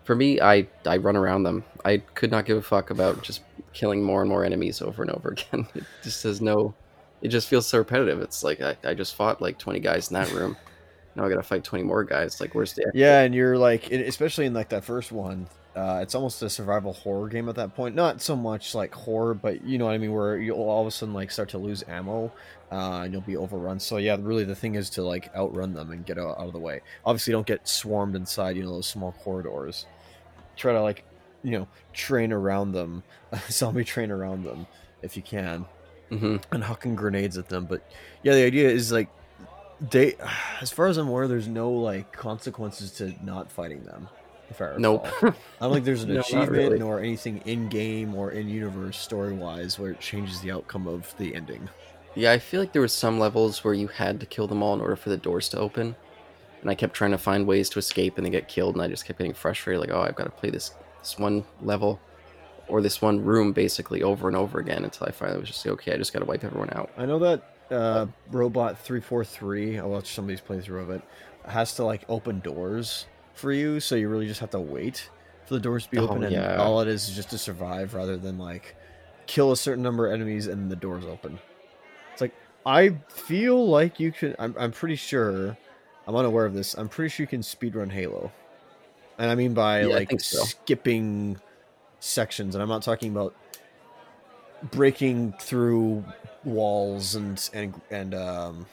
For 0.05 0.15
me, 0.15 0.39
I 0.39 0.67
I 0.85 0.95
run 0.97 1.17
around 1.17 1.43
them. 1.43 1.65
I 1.83 1.97
could 1.97 2.31
not 2.31 2.45
give 2.45 2.57
a 2.57 2.61
fuck 2.61 2.91
about 2.91 3.23
just 3.23 3.41
killing 3.73 4.01
more 4.01 4.21
and 4.21 4.29
more 4.29 4.45
enemies 4.45 4.81
over 4.81 5.01
and 5.03 5.11
over 5.11 5.29
again. 5.37 5.67
It 5.75 5.83
just 6.01 6.23
has 6.23 6.39
no. 6.39 6.73
It 7.21 7.27
just 7.27 7.49
feels 7.49 7.67
so 7.67 7.79
repetitive. 7.79 8.21
It's 8.21 8.41
like 8.43 8.61
I, 8.61 8.77
I 8.85 8.93
just 8.93 9.15
fought 9.15 9.41
like 9.41 9.57
twenty 9.57 9.81
guys 9.81 10.07
in 10.09 10.13
that 10.13 10.31
room. 10.31 10.55
Now 11.17 11.25
I 11.25 11.29
gotta 11.29 11.43
fight 11.43 11.63
twenty 11.65 11.83
more 11.83 12.05
guys. 12.05 12.39
Like 12.41 12.55
where's 12.55 12.73
the 12.73 12.85
Yeah, 12.93 13.21
and 13.21 13.35
you're 13.35 13.57
like, 13.57 13.91
especially 13.91 14.45
in 14.45 14.53
like 14.53 14.69
that 14.69 14.83
first 14.85 15.11
one, 15.11 15.47
uh, 15.75 15.99
it's 16.01 16.15
almost 16.15 16.41
a 16.41 16.49
survival 16.49 16.93
horror 16.93 17.27
game 17.27 17.49
at 17.49 17.55
that 17.55 17.75
point. 17.75 17.95
Not 17.95 18.21
so 18.21 18.35
much 18.35 18.73
like 18.73 18.93
horror, 18.93 19.33
but 19.33 19.63
you 19.63 19.77
know 19.77 19.85
what 19.85 19.93
I 19.93 19.97
mean, 19.97 20.13
where 20.13 20.37
you'll 20.37 20.57
all 20.59 20.81
of 20.81 20.87
a 20.87 20.91
sudden 20.91 21.13
like 21.13 21.31
start 21.31 21.49
to 21.49 21.57
lose 21.57 21.83
ammo, 21.87 22.33
uh, 22.71 23.01
and 23.03 23.13
you'll 23.13 23.21
be 23.21 23.37
overrun. 23.37 23.79
So 23.79 23.97
yeah, 23.97 24.17
really 24.19 24.45
the 24.45 24.55
thing 24.55 24.75
is 24.75 24.89
to 24.91 25.03
like 25.03 25.29
outrun 25.35 25.73
them 25.73 25.91
and 25.91 26.05
get 26.05 26.17
out, 26.17 26.39
out 26.39 26.47
of 26.47 26.53
the 26.53 26.59
way. 26.59 26.81
Obviously, 27.05 27.31
don't 27.33 27.47
get 27.47 27.67
swarmed 27.67 28.15
inside, 28.15 28.55
you 28.57 28.63
know, 28.63 28.73
those 28.73 28.87
small 28.87 29.11
corridors. 29.11 29.87
Try 30.55 30.73
to 30.73 30.81
like, 30.81 31.05
you 31.43 31.51
know, 31.59 31.69
train 31.93 32.31
around 32.33 32.71
them, 32.73 33.03
zombie 33.49 33.83
train 33.85 34.11
around 34.11 34.43
them 34.43 34.67
if 35.01 35.15
you 35.17 35.23
can. 35.23 35.67
hmm 36.09 36.37
and 36.51 36.63
hucking 36.63 36.95
grenades 36.95 37.37
at 37.37 37.49
them. 37.49 37.65
But 37.65 37.83
yeah, 38.23 38.33
the 38.33 38.45
idea 38.45 38.69
is 38.69 38.91
like 38.91 39.09
they, 39.79 40.15
as 40.61 40.71
far 40.71 40.87
as 40.87 40.97
I'm 40.97 41.07
aware, 41.07 41.27
there's 41.27 41.47
no 41.47 41.71
like 41.71 42.11
consequences 42.11 42.91
to 42.93 43.13
not 43.23 43.51
fighting 43.51 43.83
them. 43.83 44.09
If 44.49 44.61
I 44.61 44.65
recall. 44.65 44.79
Nope. 44.79 45.07
I 45.21 45.33
don't 45.59 45.73
think 45.73 45.83
there's 45.85 46.03
an 46.03 46.13
No, 46.13 46.21
achievement 46.21 46.49
really. 46.51 46.79
nor 46.79 46.99
anything 46.99 47.41
in 47.45 47.67
game 47.67 48.15
or 48.15 48.31
in 48.31 48.47
universe 48.47 48.97
story 48.97 49.33
wise 49.33 49.77
where 49.77 49.91
it 49.91 49.99
changes 49.99 50.39
the 50.39 50.51
outcome 50.51 50.87
of 50.87 51.13
the 51.17 51.35
ending. 51.35 51.67
Yeah, 52.15 52.31
I 52.31 52.39
feel 52.39 52.61
like 52.61 52.71
there 52.71 52.81
was 52.81 52.93
some 52.93 53.19
levels 53.19 53.63
where 53.65 53.73
you 53.73 53.87
had 53.87 54.21
to 54.21 54.25
kill 54.25 54.47
them 54.47 54.63
all 54.63 54.73
in 54.73 54.79
order 54.79 54.95
for 54.95 55.09
the 55.09 55.17
doors 55.17 55.49
to 55.49 55.59
open. 55.59 55.95
And 56.61 56.69
I 56.71 56.75
kept 56.75 56.93
trying 56.93 57.11
to 57.11 57.17
find 57.17 57.45
ways 57.45 57.69
to 57.71 57.79
escape 57.79 58.17
and 58.17 58.25
then 58.25 58.31
get 58.31 58.47
killed 58.47 58.75
and 58.75 58.81
I 58.81 58.87
just 58.87 59.05
kept 59.05 59.19
getting 59.19 59.33
frustrated 59.33 59.81
like, 59.81 59.91
oh, 59.91 60.01
I've 60.01 60.15
got 60.15 60.23
to 60.23 60.29
play 60.31 60.49
this 60.49 60.71
this 61.01 61.19
one 61.19 61.43
level 61.61 61.99
or 62.69 62.81
this 62.81 63.01
one 63.01 63.23
room 63.23 63.51
basically 63.51 64.01
over 64.01 64.27
and 64.29 64.35
over 64.37 64.59
again 64.59 64.83
until 64.85 65.07
I 65.07 65.11
finally 65.11 65.39
was 65.39 65.49
just 65.49 65.65
like, 65.65 65.73
okay, 65.73 65.93
I 65.93 65.97
just 65.97 66.13
got 66.13 66.19
to 66.19 66.25
wipe 66.25 66.43
everyone 66.45 66.69
out. 66.71 66.89
I 66.97 67.05
know 67.05 67.19
that 67.19 67.56
uh, 67.71 68.07
Robot 68.31 68.77
three 68.79 69.01
four 69.01 69.23
three. 69.25 69.77
I 69.79 69.83
watched 69.85 70.13
somebody's 70.13 70.41
playthrough 70.41 70.81
of 70.81 70.89
it. 70.89 71.01
Has 71.45 71.75
to 71.75 71.83
like 71.85 72.03
open 72.09 72.39
doors 72.41 73.05
for 73.33 73.51
you, 73.51 73.79
so 73.79 73.95
you 73.95 74.09
really 74.09 74.27
just 74.27 74.39
have 74.41 74.49
to 74.51 74.59
wait 74.59 75.09
for 75.45 75.53
the 75.53 75.59
doors 75.59 75.85
to 75.85 75.91
be 75.91 75.97
Oh, 75.97 76.07
open, 76.07 76.23
and 76.23 76.33
yeah. 76.33 76.57
all 76.57 76.81
it 76.81 76.87
is 76.87 77.07
is 77.09 77.15
just 77.15 77.29
to 77.29 77.37
survive 77.37 77.93
rather 77.93 78.17
than 78.17 78.37
like 78.37 78.75
kill 79.27 79.51
a 79.51 79.57
certain 79.57 79.83
number 79.83 80.07
of 80.07 80.13
enemies 80.13 80.47
and 80.47 80.69
the 80.71 80.75
doors 80.75 81.05
open. 81.05 81.39
It's 82.11 82.21
like 82.21 82.33
I 82.65 82.97
feel 83.09 83.67
like 83.67 83.99
you 83.99 84.11
can. 84.11 84.35
I'm 84.39 84.55
I'm 84.59 84.71
pretty 84.71 84.95
sure. 84.95 85.57
I'm 86.05 86.15
unaware 86.15 86.45
of 86.45 86.53
this. 86.53 86.73
I'm 86.73 86.87
pretty 86.89 87.09
sure 87.09 87.23
you 87.23 87.27
can 87.27 87.41
speedrun 87.41 87.91
Halo, 87.91 88.31
and 89.17 89.29
I 89.29 89.35
mean 89.35 89.53
by 89.53 89.81
Yeah, 89.81 89.87
like 89.95 90.19
so. 90.21 90.43
skipping 90.43 91.39
sections, 91.99 92.55
and 92.55 92.61
I'm 92.61 92.69
not 92.69 92.81
talking 92.81 93.11
about 93.11 93.35
breaking 94.71 95.33
through 95.39 96.03
walls 96.43 97.15
and 97.15 97.49
and 97.53 97.79
and 97.91 98.13
um 98.15 98.65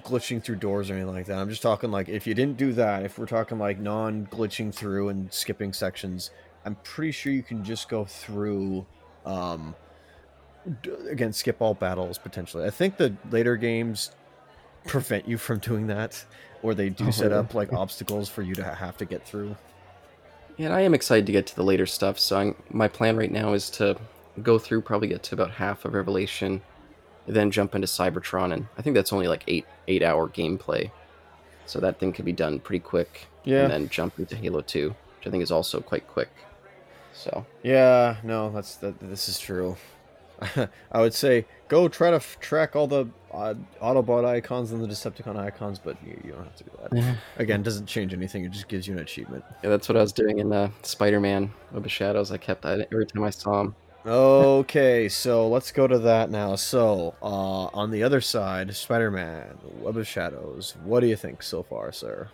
glitching 0.00 0.42
through 0.42 0.56
doors 0.56 0.90
or 0.90 0.94
anything 0.94 1.12
like 1.12 1.26
that. 1.26 1.38
I'm 1.38 1.48
just 1.50 1.62
talking 1.62 1.90
like 1.90 2.08
if 2.08 2.26
you 2.26 2.34
didn't 2.34 2.56
do 2.56 2.72
that, 2.74 3.04
if 3.04 3.18
we're 3.18 3.26
talking 3.26 3.58
like 3.58 3.78
non 3.78 4.26
glitching 4.26 4.72
through 4.72 5.08
and 5.08 5.32
skipping 5.32 5.72
sections, 5.72 6.30
I'm 6.64 6.76
pretty 6.76 7.12
sure 7.12 7.32
you 7.32 7.42
can 7.42 7.64
just 7.64 7.88
go 7.88 8.04
through 8.04 8.86
um 9.26 9.74
again 11.10 11.32
skip 11.32 11.60
all 11.60 11.74
battles 11.74 12.18
potentially. 12.18 12.64
I 12.64 12.70
think 12.70 12.96
the 12.96 13.14
later 13.30 13.56
games 13.56 14.12
prevent 14.86 15.26
you 15.26 15.36
from 15.38 15.58
doing 15.58 15.86
that 15.88 16.24
or 16.62 16.74
they 16.74 16.88
do 16.90 17.08
Oh, 17.08 17.10
set 17.10 17.32
up 17.32 17.54
like 17.54 17.72
obstacles 17.72 18.28
for 18.28 18.42
you 18.42 18.54
to 18.54 18.64
have 18.64 18.96
to 18.98 19.04
get 19.04 19.26
through. 19.26 19.56
Yeah, 20.56 20.66
and 20.66 20.74
I 20.74 20.80
am 20.80 20.94
excited 20.94 21.26
to 21.26 21.32
get 21.32 21.46
to 21.48 21.56
the 21.56 21.62
later 21.62 21.86
stuff. 21.86 22.18
So 22.18 22.36
I'm, 22.38 22.56
my 22.70 22.88
plan 22.88 23.16
right 23.16 23.30
now 23.30 23.52
is 23.52 23.70
to 23.70 23.96
go 24.42 24.58
through, 24.58 24.82
probably 24.82 25.08
get 25.08 25.22
to 25.24 25.34
about 25.34 25.52
half 25.52 25.84
of 25.84 25.94
Revelation, 25.94 26.62
then 27.26 27.50
jump 27.50 27.74
into 27.74 27.86
Cybertron, 27.86 28.52
and 28.52 28.66
I 28.76 28.82
think 28.82 28.94
that's 28.94 29.12
only 29.12 29.28
like 29.28 29.44
eight 29.48 29.66
eight 29.86 30.02
hour 30.02 30.28
gameplay. 30.28 30.90
So 31.66 31.80
that 31.80 31.98
thing 32.00 32.12
could 32.12 32.24
be 32.24 32.32
done 32.32 32.60
pretty 32.60 32.80
quick. 32.80 33.26
Yeah. 33.44 33.62
And 33.62 33.70
then 33.70 33.88
jump 33.88 34.18
into 34.18 34.36
Halo 34.36 34.62
2, 34.62 34.88
which 34.88 35.26
I 35.26 35.30
think 35.30 35.42
is 35.42 35.50
also 35.50 35.80
quite 35.80 36.06
quick. 36.08 36.30
So 37.12 37.44
Yeah, 37.62 38.16
no, 38.22 38.50
that's 38.50 38.76
that. 38.76 38.98
This 39.00 39.28
is 39.28 39.38
true. 39.38 39.76
I 40.92 41.00
would 41.00 41.14
say 41.14 41.46
go 41.66 41.88
try 41.88 42.10
to 42.10 42.16
f- 42.16 42.38
track 42.40 42.76
all 42.76 42.86
the 42.86 43.06
uh, 43.32 43.54
Autobot 43.82 44.24
icons 44.24 44.70
and 44.70 44.82
the 44.82 44.86
Decepticon 44.86 45.36
icons, 45.36 45.78
but 45.78 45.96
you, 46.06 46.18
you 46.24 46.32
don't 46.32 46.44
have 46.44 46.56
to 46.56 46.64
do 46.64 46.70
that. 46.82 47.16
Again, 47.36 47.62
doesn't 47.62 47.86
change 47.86 48.14
anything. 48.14 48.44
It 48.44 48.52
just 48.52 48.68
gives 48.68 48.86
you 48.86 48.94
an 48.94 49.00
achievement. 49.00 49.44
yeah, 49.62 49.70
that's 49.70 49.88
what 49.88 49.96
I 49.96 50.00
was 50.00 50.12
doing 50.12 50.38
in 50.38 50.52
uh, 50.52 50.70
Spider-Man: 50.82 51.50
Web 51.72 51.84
of 51.84 51.90
Shadows. 51.90 52.30
I 52.30 52.36
kept 52.36 52.64
I, 52.64 52.86
every 52.92 53.06
time 53.06 53.24
I 53.24 53.30
saw 53.30 53.62
him. 53.62 53.74
Okay, 54.06 55.08
so 55.08 55.48
let's 55.48 55.72
go 55.72 55.86
to 55.86 55.98
that 55.98 56.30
now. 56.30 56.54
So, 56.54 57.14
uh, 57.20 57.66
on 57.74 57.90
the 57.90 58.02
other 58.02 58.20
side, 58.20 58.74
Spider-Man, 58.74 59.58
Web 59.80 59.96
of 59.96 60.06
Shadows. 60.06 60.76
What 60.84 61.00
do 61.00 61.06
you 61.06 61.16
think 61.16 61.42
so 61.42 61.62
far, 61.62 61.92
sir? 61.92 62.28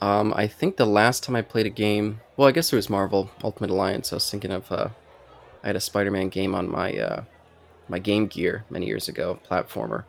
Um, 0.00 0.32
I 0.34 0.46
think 0.46 0.76
the 0.76 0.86
last 0.86 1.22
time 1.22 1.36
I 1.36 1.42
played 1.42 1.66
a 1.66 1.70
game, 1.70 2.20
well, 2.36 2.48
I 2.48 2.52
guess 2.52 2.72
it 2.72 2.76
was 2.76 2.88
Marvel 2.88 3.30
Ultimate 3.44 3.70
Alliance. 3.70 4.12
I 4.12 4.16
was 4.16 4.30
thinking 4.30 4.50
of, 4.50 4.72
uh, 4.72 4.88
I 5.62 5.66
had 5.68 5.76
a 5.76 5.80
Spider-Man 5.80 6.30
game 6.30 6.54
on 6.54 6.70
my 6.70 6.96
uh, 6.96 7.24
my 7.88 7.98
Game 7.98 8.26
Gear 8.26 8.64
many 8.70 8.86
years 8.86 9.08
ago, 9.08 9.38
platformer. 9.50 10.04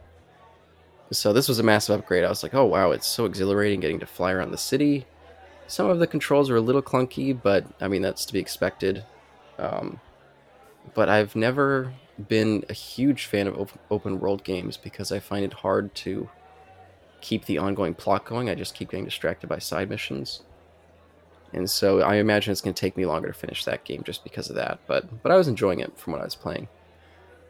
So 1.12 1.34
this 1.34 1.50
was 1.50 1.60
a 1.60 1.64
massive 1.64 2.00
upgrade. 2.00 2.24
I 2.24 2.30
was 2.30 2.44
like, 2.44 2.54
oh 2.54 2.66
wow, 2.66 2.92
it's 2.92 3.08
so 3.08 3.26
exhilarating 3.26 3.82
getting 3.82 4.00
to 4.00 4.06
fly 4.06 4.32
around 4.32 4.52
the 4.52 4.58
city. 4.58 5.06
Some 5.68 5.90
of 5.90 6.00
the 6.00 6.08
controls 6.08 6.50
are 6.50 6.56
a 6.56 6.62
little 6.62 6.82
clunky, 6.82 7.38
but 7.40 7.66
I 7.82 7.90
mean 7.90 8.02
that's 8.02 8.24
to 8.26 8.34
be 8.34 8.40
expected. 8.40 9.04
Um, 9.60 10.00
but 10.94 11.10
I've 11.10 11.36
never 11.36 11.94
been 12.28 12.66
a 12.70 12.74
huge 12.74 13.26
fan 13.26 13.48
of 13.48 13.78
open 13.90 14.20
world 14.20 14.44
games 14.44 14.78
because 14.78 15.12
I 15.12 15.20
find 15.20 15.44
it 15.46 15.54
hard 15.54 15.94
to 15.96 16.30
keep 17.22 17.46
the 17.46 17.58
ongoing 17.58 17.94
plot 17.94 18.26
going. 18.26 18.50
I 18.50 18.56
just 18.56 18.76
keep 18.76 18.92
getting 18.92 19.06
distracted 19.06 19.48
by 19.48 19.60
side 19.60 19.90
missions. 19.90 20.42
And 21.54 21.70
so 21.70 22.02
I 22.02 22.16
imagine 22.16 22.52
it's 22.52 22.62
going 22.62 22.74
to 22.74 22.80
take 22.80 22.96
me 22.96 23.06
longer 23.06 23.28
to 23.28 23.34
finish 23.34 23.66
that 23.66 23.84
game 23.84 24.04
just 24.06 24.24
because 24.24 24.50
of 24.50 24.56
that. 24.56 24.80
But 24.88 25.22
but 25.22 25.32
I 25.32 25.38
was 25.38 25.48
enjoying 25.48 25.80
it 25.80 25.98
from 25.98 26.14
what 26.14 26.22
I 26.22 26.26
was 26.26 26.36
playing. 26.36 26.68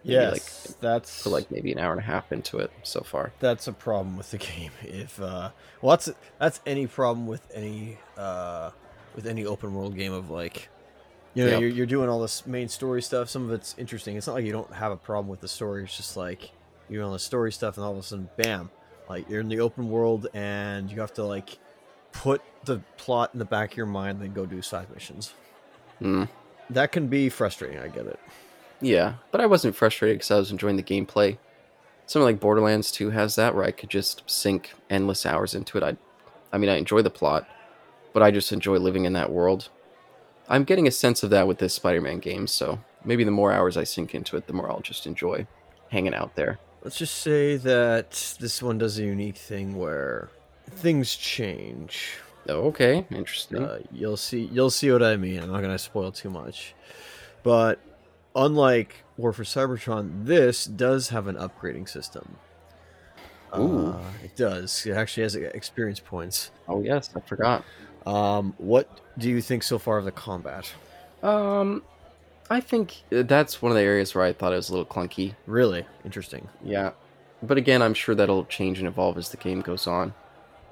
Yes, 0.04 0.68
like 0.68 0.80
that's 0.80 1.22
for 1.22 1.30
like 1.30 1.52
maybe 1.52 1.72
an 1.72 1.78
hour 1.78 1.92
and 1.92 2.02
a 2.02 2.04
half 2.04 2.32
into 2.32 2.58
it 2.58 2.72
so 2.82 3.02
far. 3.02 3.34
that's 3.40 3.68
a 3.68 3.74
problem 3.74 4.18
with 4.18 4.32
the 4.32 4.38
game. 4.50 4.72
If 4.82 5.22
uh, 5.22 5.52
well, 5.82 5.92
that's 5.92 6.12
that's 6.40 6.60
any 6.66 6.88
problem 6.88 7.28
with 7.28 7.46
any 7.54 8.00
uh, 8.18 8.72
with 9.16 9.28
any 9.28 9.46
open 9.46 9.74
world 9.76 9.96
game 9.96 10.14
of 10.14 10.30
like, 10.30 10.70
you 11.34 11.46
know, 11.46 11.52
Yep. 11.52 11.62
you're, 11.62 11.70
you're 11.70 11.86
doing 11.86 12.10
all 12.10 12.20
this 12.22 12.46
main 12.46 12.68
story 12.68 13.02
stuff. 13.02 13.30
Some 13.30 13.44
of 13.46 13.52
it's 13.52 13.76
interesting. 13.78 14.18
It's 14.18 14.28
not 14.28 14.34
like 14.34 14.46
you 14.46 14.52
don't 14.52 14.72
have 14.74 14.92
a 14.92 14.98
problem 14.98 15.28
with 15.30 15.42
the 15.42 15.48
story. 15.48 15.84
It's 15.84 15.96
just 15.96 16.18
like 16.18 16.52
you're 16.90 17.04
on 17.04 17.14
the 17.14 17.20
story 17.20 17.52
stuff, 17.52 17.78
and 17.78 17.86
all 17.86 17.94
of 17.94 17.98
a 17.98 18.04
sudden, 18.04 18.30
bam, 18.38 18.70
like 19.10 19.30
you're 19.30 19.40
in 19.42 19.48
the 19.50 19.60
open 19.62 19.90
world, 19.90 20.28
and 20.34 20.92
you 20.92 21.00
have 21.00 21.14
to 21.14 21.24
like 21.24 21.58
put 22.12 22.42
the 22.66 22.80
plot 22.98 23.30
in 23.34 23.40
the 23.40 23.46
back 23.46 23.72
of 23.72 23.78
your 23.78 23.86
mind, 23.86 24.22
then 24.22 24.34
go 24.34 24.46
do 24.46 24.62
side 24.62 24.88
missions. 24.94 25.34
Mm. 26.02 26.28
That 26.70 26.92
can 26.92 27.08
be 27.08 27.30
frustrating. 27.30 27.80
I 27.80 27.88
get 27.88 28.06
it. 28.08 28.20
Yeah, 28.82 29.14
but 29.32 29.40
I 29.42 29.46
wasn't 29.46 29.76
frustrated 29.76 30.18
because 30.18 30.32
I 30.32 30.38
was 30.38 30.52
enjoying 30.52 30.76
the 30.76 30.84
gameplay. 30.84 31.38
Something 32.08 32.26
like 32.26 32.40
Borderlands 32.40 32.92
2 32.92 33.12
has 33.12 33.36
that 33.36 33.56
where 33.56 33.64
I 33.64 33.72
could 33.72 33.90
just 33.90 34.24
sink 34.26 34.74
endless 34.90 35.26
hours 35.26 35.54
into 35.54 35.78
it. 35.78 35.84
I, 35.84 35.96
I 36.52 36.58
mean, 36.58 36.70
I 36.70 36.76
enjoy 36.76 37.02
the 37.04 37.10
plot, 37.10 37.48
but 38.12 38.22
I 38.24 38.32
just 38.32 38.52
enjoy 38.52 38.78
living 38.80 39.06
in 39.06 39.14
that 39.14 39.32
world. 39.32 39.70
I'm 40.50 40.64
getting 40.64 40.88
a 40.88 40.92
sense 40.92 41.24
of 41.24 41.30
that 41.30 41.48
with 41.48 41.60
this 41.60 41.74
Spider-Man 41.74 42.20
game, 42.20 42.48
so 42.48 42.80
maybe 43.06 43.24
the 43.24 43.32
more 43.32 43.52
hours 43.52 43.78
I 43.78 43.84
sink 43.84 44.14
into 44.14 44.36
it, 44.38 44.48
the 44.48 44.54
more 44.54 44.70
I'll 44.70 44.82
just 44.82 45.08
enjoy 45.08 45.48
hanging 45.90 46.14
out 46.14 46.36
there. 46.36 46.60
Let's 46.84 46.98
just 46.98 47.20
say 47.20 47.58
that 47.58 48.36
this 48.40 48.62
one 48.62 48.78
does 48.78 48.98
a 48.98 49.04
unique 49.04 49.38
thing 49.38 49.78
where 49.78 50.30
things 50.70 51.16
change. 51.16 52.18
Oh, 52.50 52.68
okay, 52.70 53.06
interesting. 53.12 53.64
Uh, 53.64 53.80
you'll 53.92 54.18
see. 54.18 54.50
You'll 54.52 54.72
see 54.72 54.92
what 54.92 55.04
I 55.04 55.16
mean. 55.16 55.40
I'm 55.40 55.52
not 55.52 55.62
gonna 55.62 55.78
spoil 55.78 56.12
too 56.12 56.32
much, 56.32 56.74
but 57.44 57.80
unlike 58.36 59.04
War 59.18 59.32
for 59.32 59.44
Cybertron, 59.44 60.26
this 60.26 60.66
does 60.66 61.10
have 61.10 61.28
an 61.28 61.36
upgrading 61.36 61.88
system. 61.88 62.38
Ooh. 63.56 63.90
Uh, 63.90 64.02
it 64.24 64.36
does. 64.36 64.86
It 64.86 64.94
actually 64.94 65.24
has 65.24 65.36
experience 65.36 66.00
points. 66.00 66.52
oh 66.68 66.82
yes, 66.82 67.12
I 67.16 67.20
forgot. 67.20 67.64
Um, 68.06 68.54
what 68.58 68.90
do 69.18 69.30
you 69.30 69.42
think 69.42 69.64
so 69.64 69.78
far 69.78 69.98
of 69.98 70.06
the 70.06 70.12
combat? 70.12 70.74
Um, 71.22 71.84
I 72.50 72.60
think 72.60 72.96
that's 73.10 73.62
one 73.62 73.72
of 73.72 73.76
the 73.76 73.84
areas 73.84 74.16
where 74.16 74.24
I 74.24 74.34
thought 74.34 74.54
it 74.54 74.58
was 74.58 74.70
a 74.70 74.74
little 74.74 74.86
clunky. 74.86 75.36
Really 75.46 75.86
interesting. 76.04 76.50
Yeah. 76.64 76.92
But 77.44 77.58
again, 77.58 77.82
I'm 77.82 77.94
sure 77.94 78.16
that'll 78.16 78.46
change 78.46 78.80
and 78.80 78.88
evolve 78.88 79.18
as 79.18 79.30
the 79.30 79.38
game 79.38 79.62
goes 79.62 79.88
on. 79.88 80.14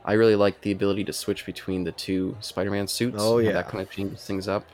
I 0.05 0.13
really 0.13 0.35
like 0.35 0.61
the 0.61 0.71
ability 0.71 1.03
to 1.05 1.13
switch 1.13 1.45
between 1.45 1.83
the 1.83 1.91
two 1.91 2.37
Spider-Man 2.39 2.87
suits. 2.87 3.17
Oh, 3.19 3.37
yeah. 3.37 3.51
That 3.51 3.69
kind 3.69 3.81
of 3.81 3.91
changes 3.91 4.25
things 4.25 4.47
up. 4.47 4.65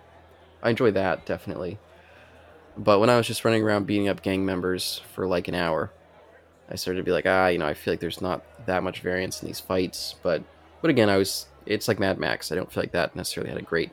I 0.61 0.69
enjoy 0.69 0.91
that, 0.91 1.25
definitely. 1.25 1.77
But 2.77 2.99
when 2.99 3.09
I 3.09 3.17
was 3.17 3.27
just 3.27 3.45
running 3.45 3.63
around 3.63 3.87
beating 3.87 4.07
up 4.07 4.21
gang 4.21 4.45
members 4.45 5.01
for 5.13 5.27
like 5.27 5.47
an 5.47 5.55
hour, 5.55 5.91
I 6.69 6.75
started 6.75 6.99
to 6.99 7.03
be 7.03 7.11
like, 7.11 7.25
ah, 7.25 7.47
you 7.47 7.57
know, 7.57 7.67
I 7.67 7.73
feel 7.73 7.93
like 7.93 7.99
there's 7.99 8.21
not 8.21 8.65
that 8.65 8.83
much 8.83 9.01
variance 9.01 9.41
in 9.41 9.47
these 9.47 9.59
fights. 9.59 10.15
But 10.21 10.43
but 10.81 10.89
again, 10.89 11.09
I 11.09 11.17
was 11.17 11.47
it's 11.65 11.87
like 11.87 11.99
Mad 11.99 12.19
Max. 12.19 12.51
I 12.51 12.55
don't 12.55 12.71
feel 12.71 12.83
like 12.83 12.91
that 12.91 13.15
necessarily 13.15 13.49
had 13.49 13.59
a 13.59 13.63
great 13.63 13.91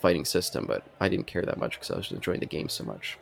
fighting 0.00 0.24
system, 0.24 0.64
but 0.66 0.84
I 1.00 1.08
didn't 1.08 1.26
care 1.26 1.42
that 1.42 1.58
much 1.58 1.72
because 1.72 1.90
I 1.90 1.96
was 1.96 2.10
enjoying 2.10 2.40
the 2.40 2.46
game 2.46 2.68
so 2.68 2.84
much. 2.84 3.18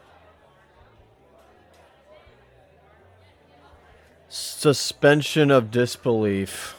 Suspension 4.28 5.50
of 5.50 5.70
disbelief. 5.70 6.76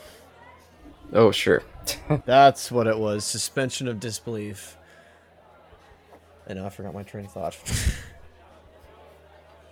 Oh, 1.11 1.31
sure. 1.31 1.63
That's 2.25 2.71
what 2.71 2.87
it 2.87 2.97
was. 2.97 3.25
Suspension 3.25 3.87
of 3.87 3.99
disbelief. 3.99 4.77
I 6.47 6.53
know 6.53 6.65
I 6.65 6.69
forgot 6.69 6.93
my 6.93 7.03
train 7.03 7.25
of 7.25 7.31
thought. 7.31 7.57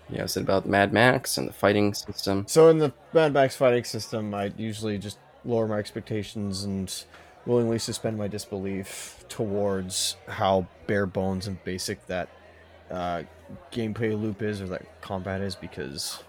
Yeah, 0.09 0.23
I 0.23 0.25
said 0.27 0.43
about 0.43 0.65
Mad 0.65 0.93
Max 0.93 1.37
and 1.37 1.47
the 1.47 1.53
fighting 1.53 1.93
system? 1.93 2.45
so 2.47 2.69
in 2.69 2.77
the 2.77 2.93
Mad 3.13 3.33
Max 3.33 3.55
fighting 3.55 3.83
system, 3.83 4.33
I 4.33 4.53
usually 4.57 4.97
just 4.97 5.17
lower 5.43 5.67
my 5.67 5.77
expectations 5.77 6.63
and 6.63 7.03
willingly 7.47 7.79
suspend 7.79 8.17
my 8.17 8.27
disbelief 8.27 9.23
towards 9.29 10.17
how 10.27 10.67
bare 10.85 11.05
bones 11.07 11.47
and 11.47 11.63
basic 11.63 12.05
that 12.07 12.29
uh, 12.91 13.23
gameplay 13.71 14.19
loop 14.19 14.41
is 14.41 14.61
or 14.61 14.67
that 14.67 15.01
combat 15.01 15.41
is 15.41 15.55
because, 15.55 16.19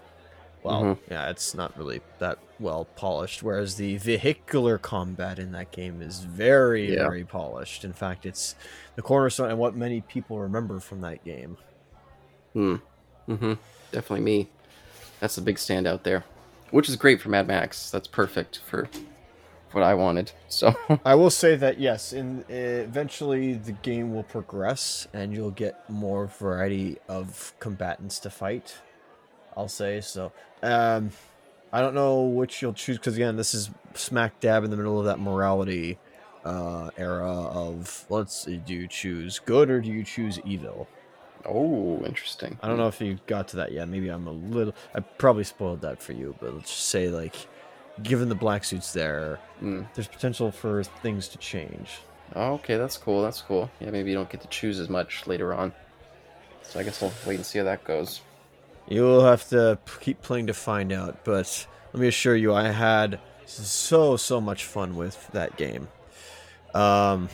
well, 0.63 0.83
Mhm. 0.83 0.97
yeah, 1.11 1.29
it's 1.29 1.53
not 1.53 1.77
really 1.77 2.01
that 2.19 2.39
well 2.59 2.85
polished. 2.95 3.43
Whereas 3.43 3.75
the 3.75 3.97
vehicular 3.97 4.77
combat 4.77 5.39
in 5.39 5.51
that 5.53 5.71
game 5.71 6.01
is 6.01 6.19
very, 6.21 6.93
Yeah. 6.93 7.03
very 7.03 7.23
polished. 7.23 7.83
In 7.85 7.93
fact, 7.93 8.25
it's 8.25 8.55
the 8.95 9.01
cornerstone 9.01 9.49
and 9.49 9.59
what 9.59 9.75
many 9.75 10.01
people 10.01 10.39
remember 10.39 10.79
from 10.79 11.01
that 11.01 11.23
game. 11.23 11.57
Hmm. 12.53 12.75
Mm-hmm. 13.27 13.53
Definitely 13.91 14.21
me. 14.25 14.49
That's 15.19 15.35
the 15.35 15.41
big 15.41 15.57
standout 15.57 16.03
there, 16.03 16.23
which 16.71 16.89
is 16.89 16.95
great 16.95 17.21
for 17.21 17.29
Mad 17.29 17.47
Max. 17.47 17.91
That's 17.91 18.07
perfect 18.07 18.59
for 18.65 18.89
what 19.71 19.83
I 19.83 19.93
wanted. 19.93 20.31
So 20.47 20.75
I 21.05 21.15
will 21.15 21.29
say 21.29 21.55
that 21.55 21.79
yes, 21.79 22.13
in 22.13 22.45
eventually 22.49 23.53
the 23.53 23.71
game 23.73 24.13
will 24.13 24.23
progress 24.23 25.07
and 25.13 25.33
you'll 25.33 25.51
get 25.51 25.89
more 25.89 26.27
variety 26.27 26.97
of 27.07 27.53
combatants 27.59 28.19
to 28.19 28.29
fight. 28.29 28.77
I'll 29.55 29.67
say 29.67 30.01
so. 30.01 30.31
Um, 30.61 31.11
I 31.71 31.81
don't 31.81 31.93
know 31.93 32.23
which 32.23 32.61
you'll 32.61 32.73
choose 32.73 32.97
because 32.97 33.15
again, 33.15 33.35
this 33.35 33.53
is 33.53 33.69
smack 33.93 34.39
dab 34.39 34.63
in 34.63 34.71
the 34.71 34.77
middle 34.77 34.99
of 34.99 35.05
that 35.05 35.19
morality 35.19 35.97
uh, 36.45 36.89
era 36.97 37.31
of 37.31 38.05
let's 38.09 38.45
see, 38.45 38.57
do 38.57 38.73
you 38.73 38.87
choose 38.87 39.39
good 39.39 39.69
or 39.69 39.81
do 39.81 39.89
you 39.89 40.03
choose 40.03 40.39
evil? 40.45 40.87
Oh, 41.45 42.03
interesting. 42.05 42.57
I 42.61 42.67
don't 42.67 42.77
know 42.77 42.87
if 42.87 42.99
you 42.99 43.19
got 43.27 43.47
to 43.49 43.57
that 43.57 43.71
yet. 43.71 43.87
Maybe 43.87 44.09
I'm 44.09 44.27
a 44.27 44.31
little. 44.31 44.73
I 44.93 44.99
probably 44.99 45.43
spoiled 45.45 45.81
that 45.81 46.01
for 46.01 46.13
you, 46.13 46.35
but 46.39 46.53
let's 46.53 46.69
just 46.69 46.89
say 46.89 47.09
like, 47.09 47.35
given 48.03 48.29
the 48.29 48.35
black 48.35 48.63
suits 48.63 48.93
there, 48.93 49.39
Mm. 49.61 49.87
there's 49.93 50.07
potential 50.07 50.51
for 50.51 50.83
things 50.83 51.27
to 51.29 51.37
change. 51.37 51.99
Oh, 52.35 52.53
okay, 52.53 52.77
that's 52.77 52.97
cool. 52.97 53.21
That's 53.23 53.41
cool. 53.41 53.69
Yeah, 53.79 53.89
maybe 53.89 54.09
you 54.11 54.15
don't 54.15 54.29
get 54.29 54.41
to 54.41 54.47
choose 54.47 54.79
as 54.79 54.87
much 54.89 55.25
later 55.27 55.53
on. 55.53 55.73
So 56.63 56.79
I 56.79 56.83
guess 56.83 57.01
we'll 57.01 57.11
wait 57.25 57.35
and 57.35 57.45
see 57.45 57.57
how 57.59 57.65
that 57.65 57.83
goes. 57.83 58.21
You 58.87 59.01
will 59.03 59.23
have 59.25 59.47
to 59.49 59.79
p- 59.85 59.91
keep 60.01 60.21
playing 60.21 60.47
to 60.47 60.53
find 60.53 60.91
out, 60.91 61.23
but 61.23 61.67
let 61.93 62.01
me 62.01 62.07
assure 62.07 62.35
you, 62.35 62.53
I 62.53 62.69
had 62.69 63.19
so 63.45 64.15
so 64.17 64.39
much 64.39 64.65
fun 64.65 64.95
with 64.95 65.27
that 65.31 65.57
game. 65.57 65.87
Um, 66.75 67.29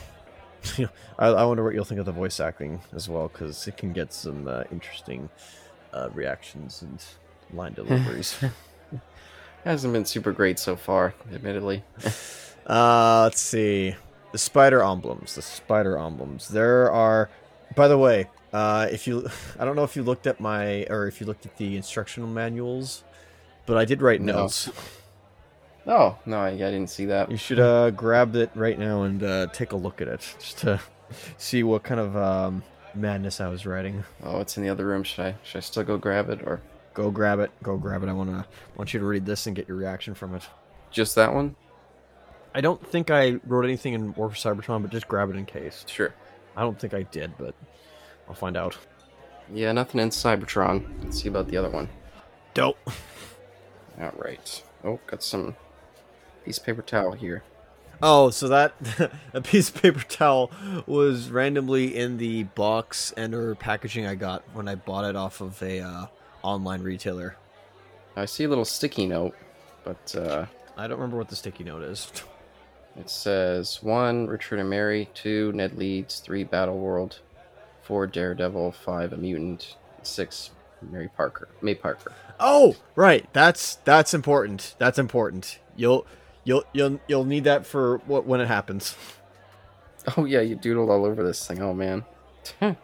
I, 1.18 1.26
I 1.28 1.44
wonder 1.44 1.62
what 1.62 1.74
you'll 1.74 1.84
think 1.84 2.00
of 2.00 2.06
the 2.06 2.12
voice 2.12 2.40
acting 2.40 2.80
as 2.94 3.08
well, 3.08 3.28
because 3.28 3.68
it 3.68 3.76
can 3.76 3.92
get 3.92 4.12
some 4.12 4.48
uh, 4.48 4.64
interesting 4.72 5.28
uh, 5.92 6.08
reactions 6.14 6.80
and 6.82 7.02
line 7.52 7.72
deliveries. 7.74 8.42
Hasn't 9.66 9.92
been 9.92 10.04
super 10.04 10.30
great 10.30 10.60
so 10.60 10.76
far, 10.76 11.12
admittedly. 11.34 11.82
uh, 12.68 13.22
let's 13.24 13.40
see, 13.40 13.96
the 14.30 14.38
spider 14.38 14.80
emblems. 14.80 15.34
The 15.34 15.42
spider 15.42 15.98
emblems. 15.98 16.46
There 16.46 16.88
are, 16.92 17.28
by 17.74 17.88
the 17.88 17.98
way, 17.98 18.30
uh, 18.52 18.86
if 18.92 19.08
you, 19.08 19.28
I 19.58 19.64
don't 19.64 19.74
know 19.74 19.82
if 19.82 19.96
you 19.96 20.04
looked 20.04 20.28
at 20.28 20.38
my 20.38 20.84
or 20.88 21.08
if 21.08 21.20
you 21.20 21.26
looked 21.26 21.46
at 21.46 21.56
the 21.56 21.76
instructional 21.76 22.28
manuals, 22.28 23.02
but 23.66 23.76
I 23.76 23.84
did 23.84 24.02
write 24.02 24.20
No. 24.22 24.32
notes. 24.42 24.70
Oh 25.88 26.18
no, 26.26 26.38
I, 26.38 26.48
I 26.48 26.56
didn't 26.56 26.88
see 26.90 27.04
that. 27.04 27.30
You 27.30 27.36
should 27.36 27.60
uh, 27.60 27.90
grab 27.90 28.34
it 28.34 28.50
right 28.56 28.76
now 28.76 29.02
and 29.04 29.22
uh, 29.22 29.46
take 29.52 29.70
a 29.70 29.76
look 29.76 30.00
at 30.00 30.08
it, 30.08 30.18
just 30.40 30.58
to 30.58 30.80
see 31.38 31.62
what 31.62 31.84
kind 31.84 32.00
of 32.00 32.16
um, 32.16 32.64
madness 32.92 33.40
I 33.40 33.46
was 33.46 33.64
writing. 33.66 34.02
Oh, 34.24 34.40
it's 34.40 34.56
in 34.56 34.64
the 34.64 34.68
other 34.68 34.84
room. 34.84 35.04
Should 35.04 35.24
I 35.24 35.34
should 35.44 35.58
I 35.58 35.60
still 35.60 35.84
go 35.84 35.96
grab 35.96 36.28
it 36.28 36.42
or 36.42 36.60
Go 36.96 37.10
grab 37.10 37.40
it. 37.40 37.50
Go 37.62 37.76
grab 37.76 38.02
it. 38.02 38.08
I 38.08 38.14
wanna 38.14 38.46
want 38.74 38.94
you 38.94 39.00
to 39.00 39.04
read 39.04 39.26
this 39.26 39.46
and 39.46 39.54
get 39.54 39.68
your 39.68 39.76
reaction 39.76 40.14
from 40.14 40.34
it. 40.34 40.48
just 40.90 41.14
that 41.16 41.34
one? 41.34 41.54
I 42.54 42.62
don't 42.62 42.84
think 42.90 43.10
I 43.10 43.38
wrote 43.44 43.66
anything 43.66 43.92
in 43.92 44.14
War 44.14 44.30
for 44.30 44.36
Cybertron, 44.36 44.80
but 44.80 44.90
just 44.90 45.06
grab 45.06 45.28
it 45.28 45.36
in 45.36 45.44
case. 45.44 45.84
Sure. 45.86 46.14
I 46.56 46.62
don't 46.62 46.80
think 46.80 46.94
I 46.94 47.02
did, 47.02 47.36
but 47.36 47.54
I'll 48.26 48.34
find 48.34 48.56
out. 48.56 48.78
Yeah, 49.52 49.72
nothing 49.72 50.00
in 50.00 50.08
Cybertron. 50.08 51.04
Let's 51.04 51.20
see 51.20 51.28
about 51.28 51.48
the 51.48 51.58
other 51.58 51.68
one. 51.68 51.90
Dope. 52.54 52.78
All 54.00 54.14
right. 54.16 54.62
Oh, 54.82 54.98
got 55.06 55.22
some 55.22 55.54
piece 56.46 56.56
of 56.56 56.64
paper 56.64 56.80
towel 56.80 57.12
here. 57.12 57.42
Oh, 58.02 58.30
so 58.30 58.48
that 58.48 58.72
a 59.34 59.42
piece 59.42 59.68
of 59.68 59.82
paper 59.82 60.00
towel 60.00 60.50
was 60.86 61.28
randomly 61.28 61.94
in 61.94 62.16
the 62.16 62.44
box 62.44 63.12
and 63.18 63.34
or 63.34 63.54
packaging 63.54 64.06
I 64.06 64.14
got 64.14 64.44
when 64.54 64.66
I 64.66 64.76
bought 64.76 65.04
it 65.04 65.14
off 65.14 65.42
of 65.42 65.62
a 65.62 65.80
uh, 65.80 66.06
online 66.46 66.82
retailer. 66.82 67.36
I 68.16 68.24
see 68.24 68.44
a 68.44 68.48
little 68.48 68.64
sticky 68.64 69.06
note, 69.06 69.34
but 69.84 70.14
uh, 70.16 70.46
I 70.76 70.86
don't 70.86 70.98
remember 70.98 71.18
what 71.18 71.28
the 71.28 71.36
sticky 71.36 71.64
note 71.64 71.82
is. 71.82 72.10
it 72.96 73.10
says 73.10 73.82
one 73.82 74.26
Richard 74.26 74.58
and 74.58 74.70
Mary, 74.70 75.08
two 75.14 75.52
Ned 75.52 75.76
Leeds, 75.76 76.20
three 76.20 76.44
Battle 76.44 76.78
World, 76.78 77.20
four 77.82 78.06
Daredevil, 78.06 78.72
five 78.72 79.12
a 79.12 79.16
mutant, 79.16 79.76
six 80.02 80.50
Mary 80.90 81.10
Parker, 81.16 81.48
May 81.60 81.74
Parker. 81.74 82.12
Oh, 82.38 82.76
right. 82.94 83.26
That's 83.32 83.76
that's 83.84 84.14
important. 84.14 84.74
That's 84.78 84.98
important. 84.98 85.58
You'll 85.76 86.06
You'll 86.46 86.62
you'll 86.72 87.00
you'll 87.08 87.24
need 87.24 87.42
that 87.44 87.66
for 87.66 87.98
what 88.06 88.24
when 88.24 88.40
it 88.40 88.46
happens. 88.46 88.94
Oh 90.16 90.24
yeah, 90.24 90.40
you 90.40 90.56
doodled 90.56 90.88
all 90.88 91.04
over 91.04 91.24
this 91.24 91.44
thing. 91.44 91.60
Oh 91.60 91.74
man. 91.74 92.04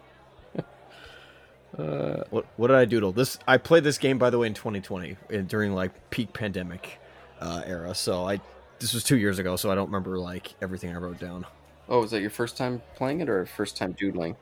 uh, 1.78 2.24
What 2.30 2.46
what 2.56 2.68
did 2.68 2.76
I 2.76 2.84
doodle? 2.84 3.12
This 3.12 3.38
I 3.46 3.56
played 3.58 3.84
this 3.84 3.98
game 3.98 4.18
by 4.18 4.30
the 4.30 4.38
way 4.38 4.46
in 4.46 4.54
2020 4.54 5.16
in, 5.30 5.46
during 5.46 5.74
like 5.74 6.10
peak 6.10 6.32
pandemic 6.32 6.98
uh, 7.40 7.62
era. 7.66 7.94
So 7.94 8.26
I 8.26 8.40
this 8.78 8.92
was 8.94 9.04
two 9.04 9.16
years 9.16 9.38
ago, 9.38 9.56
so 9.56 9.70
I 9.70 9.74
don't 9.74 9.86
remember 9.86 10.18
like 10.18 10.54
everything 10.60 10.94
I 10.94 10.98
wrote 10.98 11.18
down. 11.20 11.46
oh, 11.88 12.00
was 12.00 12.10
that 12.10 12.20
your 12.20 12.30
first 12.30 12.56
time 12.56 12.82
playing 12.96 13.20
it 13.20 13.28
or 13.28 13.46
first 13.46 13.76
time 13.76 13.92
doodling? 13.92 14.36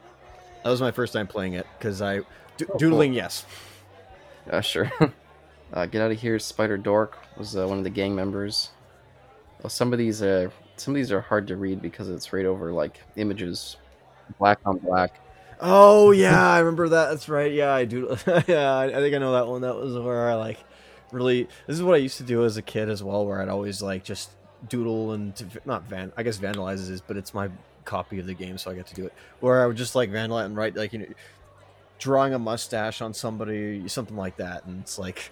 That 0.65 0.71
was 0.71 0.81
my 0.81 0.91
first 0.91 1.13
time 1.13 1.27
playing 1.27 1.55
it 1.55 1.67
because 1.79 2.01
I 2.03 2.21
do- 2.57 2.67
cool. 2.67 2.79
doodling. 2.79 3.13
Yes, 3.15 3.45
Uh, 4.51 4.61
sure. 4.61 4.91
uh, 5.73 5.87
Get 5.87 6.03
out 6.03 6.11
of 6.11 6.21
here, 6.21 6.39
Spider 6.39 6.77
Dork 6.79 7.17
was 7.37 7.57
uh, 7.57 7.67
one 7.67 7.79
of 7.79 7.85
the 7.85 7.91
gang 7.91 8.15
members. 8.15 8.71
Well, 9.63 9.71
some 9.71 9.93
of 9.93 9.99
these, 9.99 10.23
uh, 10.23 10.49
some 10.77 10.93
of 10.93 10.97
these 10.97 11.13
are 11.13 11.21
hard 11.21 11.47
to 11.49 11.57
read 11.57 11.81
because 11.83 12.09
it's 12.09 12.33
right 12.33 12.47
over 12.47 12.73
like 12.73 13.01
images, 13.17 13.77
black 14.39 14.59
on 14.65 14.79
black. 14.79 15.21
Oh 15.61 16.11
yeah, 16.11 16.49
I 16.49 16.59
remember 16.61 16.89
that. 16.91 17.11
That's 17.11 17.29
right. 17.29 17.53
Yeah, 17.53 17.73
I 17.73 17.85
do. 17.85 18.17
yeah, 18.47 18.79
I, 18.79 18.91
think 18.91 19.15
I 19.15 19.19
know 19.19 19.33
that 19.33 19.47
one. 19.47 19.61
That 19.63 19.77
was 19.77 19.97
where 19.99 20.31
I 20.31 20.35
like 20.35 20.59
really. 21.13 21.45
This 21.67 21.77
is 21.77 21.83
what 21.83 21.95
I 21.95 21.99
used 21.99 22.17
to 22.19 22.23
do 22.23 22.45
as 22.45 22.57
a 22.57 22.63
kid 22.63 22.89
as 22.89 23.03
well, 23.03 23.27
where 23.27 23.41
I'd 23.41 23.49
always 23.49 23.83
like 23.83 24.05
just 24.05 24.31
doodle 24.69 25.13
and 25.13 25.61
not 25.65 25.85
van. 25.85 26.13
I 26.17 26.23
guess 26.23 26.39
vandalizes 26.39 26.91
is, 26.91 27.01
but 27.01 27.17
it's 27.17 27.35
my 27.35 27.51
copy 27.85 28.19
of 28.19 28.27
the 28.27 28.35
game, 28.35 28.57
so 28.59 28.71
I 28.71 28.75
get 28.75 28.87
to 28.89 28.95
do 28.95 29.07
it. 29.07 29.13
Where 29.41 29.63
I 29.63 29.67
would 29.67 29.77
just 29.77 29.95
like 29.95 30.11
vandalize 30.11 30.47
and 30.47 30.57
write 30.57 30.77
like 30.77 30.93
you 30.93 31.01
know, 31.01 31.07
drawing 31.99 32.33
a 32.33 32.39
mustache 32.39 33.03
on 33.03 33.13
somebody, 33.13 33.87
something 33.89 34.17
like 34.17 34.37
that, 34.39 34.65
and 34.65 34.81
it's 34.81 34.99
like 34.99 35.31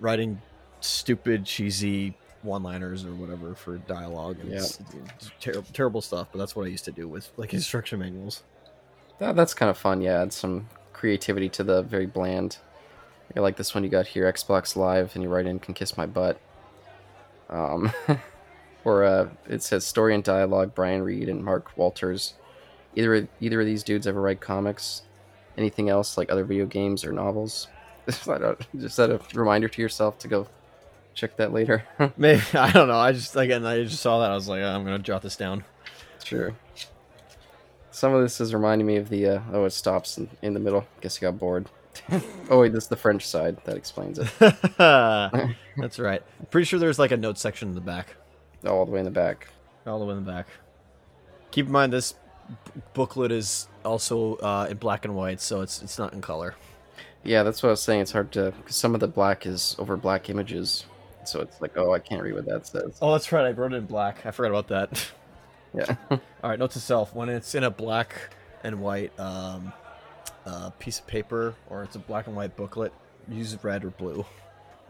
writing 0.00 0.40
stupid, 0.80 1.44
cheesy 1.44 2.16
one-liners 2.42 3.04
or 3.04 3.14
whatever 3.14 3.54
for 3.54 3.78
dialogue. 3.78 4.38
And 4.40 4.52
it's, 4.52 4.78
it's 5.16 5.30
terrible, 5.40 5.68
terrible 5.72 6.00
stuff. 6.00 6.28
But 6.32 6.38
that's 6.38 6.54
what 6.54 6.66
I 6.66 6.68
used 6.68 6.84
to 6.84 6.92
do 6.92 7.08
with 7.08 7.30
like 7.36 7.54
instruction 7.54 7.98
manuals. 7.98 8.42
That, 9.18 9.36
that's 9.36 9.54
kind 9.54 9.70
of 9.70 9.78
fun. 9.78 10.00
Yeah, 10.00 10.22
add 10.22 10.32
some 10.32 10.68
creativity 10.92 11.48
to 11.50 11.64
the 11.64 11.82
very 11.82 12.06
bland. 12.06 12.58
I 13.36 13.40
like 13.40 13.56
this 13.56 13.74
one 13.74 13.84
you 13.84 13.90
got 13.90 14.06
here, 14.06 14.30
Xbox 14.32 14.74
Live, 14.74 15.14
and 15.14 15.22
you 15.22 15.28
write 15.28 15.46
in 15.46 15.58
"Can 15.58 15.74
kiss 15.74 15.96
my 15.96 16.06
butt." 16.06 16.40
Um, 17.50 17.92
or 18.84 19.04
uh, 19.04 19.28
it 19.48 19.62
says 19.62 19.86
story 19.86 20.14
and 20.14 20.24
dialogue. 20.24 20.74
Brian 20.74 21.02
Reed 21.02 21.28
and 21.28 21.44
Mark 21.44 21.76
Walters. 21.76 22.34
Either 22.96 23.28
either 23.40 23.60
of 23.60 23.66
these 23.66 23.82
dudes 23.82 24.06
ever 24.06 24.20
write 24.20 24.40
comics? 24.40 25.02
Anything 25.56 25.88
else 25.88 26.16
like 26.16 26.30
other 26.30 26.44
video 26.44 26.66
games 26.66 27.04
or 27.04 27.12
novels? 27.12 27.68
I 28.28 28.54
Just 28.78 28.96
set 28.96 29.10
a 29.10 29.20
reminder 29.34 29.68
to 29.68 29.82
yourself 29.82 30.18
to 30.20 30.28
go 30.28 30.46
check 31.14 31.36
that 31.36 31.52
later. 31.52 31.84
Maybe 32.16 32.42
I 32.54 32.72
don't 32.72 32.88
know. 32.88 32.98
I 32.98 33.12
just 33.12 33.36
again 33.36 33.66
I 33.66 33.84
just 33.84 34.00
saw 34.00 34.20
that. 34.20 34.30
I 34.30 34.34
was 34.34 34.48
like, 34.48 34.62
I'm 34.62 34.84
gonna 34.84 34.98
jot 34.98 35.22
this 35.22 35.36
down. 35.36 35.64
Sure. 36.24 36.54
Some 37.98 38.14
of 38.14 38.22
this 38.22 38.40
is 38.40 38.54
reminding 38.54 38.86
me 38.86 38.94
of 38.94 39.08
the 39.08 39.26
uh, 39.26 39.40
oh 39.52 39.64
it 39.64 39.70
stops 39.70 40.18
in, 40.18 40.28
in 40.40 40.54
the 40.54 40.60
middle. 40.60 40.86
Guess 41.00 41.16
you 41.20 41.26
got 41.26 41.36
bored. 41.36 41.66
oh 42.48 42.60
wait, 42.60 42.72
this 42.72 42.84
is 42.84 42.88
the 42.88 42.94
French 42.96 43.26
side. 43.26 43.56
That 43.64 43.76
explains 43.76 44.20
it. 44.20 44.28
That's 44.78 45.98
right. 45.98 46.22
Pretty 46.52 46.64
sure 46.64 46.78
there's 46.78 47.00
like 47.00 47.10
a 47.10 47.16
note 47.16 47.38
section 47.38 47.70
in 47.70 47.74
the 47.74 47.80
back, 47.80 48.14
Oh, 48.64 48.76
all 48.76 48.86
the 48.86 48.92
way 48.92 49.00
in 49.00 49.04
the 49.04 49.10
back. 49.10 49.48
all 49.84 49.98
the 49.98 50.04
way 50.04 50.14
in 50.14 50.24
the 50.24 50.30
back. 50.30 50.46
Keep 51.50 51.66
in 51.66 51.72
mind 51.72 51.92
this 51.92 52.12
b- 52.12 52.82
booklet 52.94 53.32
is 53.32 53.66
also 53.84 54.36
uh, 54.36 54.68
in 54.70 54.76
black 54.76 55.04
and 55.04 55.16
white, 55.16 55.40
so 55.40 55.60
it's 55.62 55.82
it's 55.82 55.98
not 55.98 56.12
in 56.12 56.20
color. 56.20 56.54
Yeah, 57.24 57.42
that's 57.42 57.64
what 57.64 57.70
I 57.70 57.72
was 57.72 57.82
saying. 57.82 58.02
It's 58.02 58.12
hard 58.12 58.30
to 58.32 58.52
because 58.52 58.76
some 58.76 58.94
of 58.94 59.00
the 59.00 59.08
black 59.08 59.44
is 59.44 59.74
over 59.80 59.96
black 59.96 60.30
images, 60.30 60.84
so 61.24 61.40
it's 61.40 61.60
like 61.60 61.76
oh 61.76 61.92
I 61.94 61.98
can't 61.98 62.22
read 62.22 62.34
what 62.34 62.46
that 62.46 62.64
says. 62.64 62.96
Oh, 63.02 63.10
that's 63.10 63.32
right. 63.32 63.44
I 63.44 63.50
wrote 63.50 63.72
it 63.72 63.76
in 63.76 63.86
black. 63.86 64.24
I 64.24 64.30
forgot 64.30 64.50
about 64.50 64.68
that. 64.68 65.04
Yeah. 65.74 65.96
All 66.10 66.20
right, 66.50 66.58
note 66.58 66.72
to 66.72 66.80
self: 66.80 67.14
when 67.14 67.28
it's 67.28 67.54
in 67.54 67.64
a 67.64 67.70
black 67.70 68.14
and 68.64 68.80
white 68.80 69.18
um, 69.18 69.72
uh, 70.46 70.70
piece 70.78 70.98
of 70.98 71.06
paper 71.06 71.54
or 71.68 71.82
it's 71.84 71.96
a 71.96 71.98
black 71.98 72.26
and 72.26 72.36
white 72.36 72.56
booklet, 72.56 72.92
use 73.28 73.56
red 73.62 73.84
or 73.84 73.90
blue. 73.90 74.24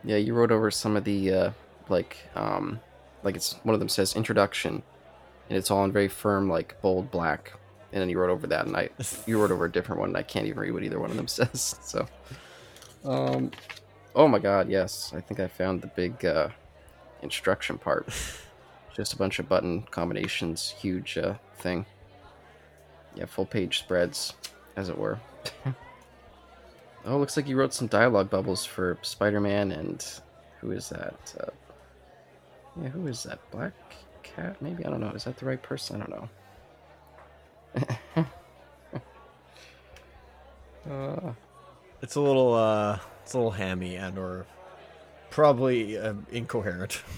yeah, 0.04 0.16
you 0.16 0.34
wrote 0.34 0.52
over 0.52 0.70
some 0.70 0.96
of 0.96 1.04
the 1.04 1.32
uh, 1.32 1.50
like 1.88 2.16
um 2.34 2.80
like 3.22 3.34
it's 3.36 3.54
one 3.64 3.74
of 3.74 3.80
them 3.80 3.88
says 3.88 4.14
introduction, 4.16 4.82
and 5.48 5.58
it's 5.58 5.70
all 5.70 5.84
in 5.84 5.92
very 5.92 6.08
firm 6.08 6.48
like 6.48 6.80
bold 6.80 7.10
black, 7.10 7.52
and 7.92 8.00
then 8.00 8.08
you 8.08 8.18
wrote 8.18 8.30
over 8.30 8.46
that, 8.46 8.66
and 8.66 8.76
I 8.76 8.90
you 9.26 9.40
wrote 9.40 9.50
over 9.50 9.64
a 9.64 9.72
different 9.72 10.00
one, 10.00 10.10
and 10.10 10.16
I 10.16 10.22
can't 10.22 10.46
even 10.46 10.58
read 10.60 10.72
what 10.72 10.82
either 10.82 11.00
one 11.00 11.10
of 11.10 11.16
them 11.16 11.28
says. 11.38 11.76
So, 11.82 12.06
um, 13.04 13.50
oh 14.14 14.28
my 14.28 14.38
God, 14.38 14.68
yes, 14.70 15.12
I 15.14 15.20
think 15.20 15.40
I 15.40 15.48
found 15.48 15.82
the 15.82 15.88
big 15.88 16.24
uh, 16.24 16.48
instruction 17.22 17.78
part. 17.78 18.08
Just 18.98 19.12
a 19.12 19.16
bunch 19.16 19.38
of 19.38 19.48
button 19.48 19.82
combinations, 19.92 20.74
huge 20.76 21.16
uh, 21.16 21.34
thing. 21.58 21.86
Yeah, 23.14 23.26
full 23.26 23.46
page 23.46 23.78
spreads, 23.78 24.34
as 24.76 24.88
it 24.88 24.98
were. 24.98 25.20
oh, 27.06 27.16
looks 27.16 27.36
like 27.36 27.46
you 27.46 27.56
wrote 27.56 27.72
some 27.72 27.86
dialogue 27.86 28.28
bubbles 28.28 28.64
for 28.64 28.98
Spider-Man 29.02 29.70
and 29.70 30.04
who 30.60 30.72
is 30.72 30.88
that? 30.88 31.34
Uh, 31.40 31.50
yeah, 32.82 32.88
who 32.88 33.06
is 33.06 33.22
that? 33.22 33.38
Black 33.52 33.72
Cat? 34.24 34.60
Maybe 34.60 34.84
I 34.84 34.90
don't 34.90 35.00
know. 35.00 35.10
Is 35.10 35.22
that 35.24 35.36
the 35.36 35.46
right 35.46 35.62
person? 35.62 36.02
I 36.02 36.06
don't 36.06 36.20
know. 38.16 38.26
uh, 40.90 41.32
It's 42.02 42.16
a 42.16 42.20
little 42.20 42.52
uh, 42.52 42.98
it's 43.22 43.34
a 43.34 43.36
little 43.36 43.52
hammy 43.52 43.94
and 43.94 44.18
or 44.18 44.44
probably 45.30 45.96
uh, 45.96 46.14
incoherent. 46.32 47.00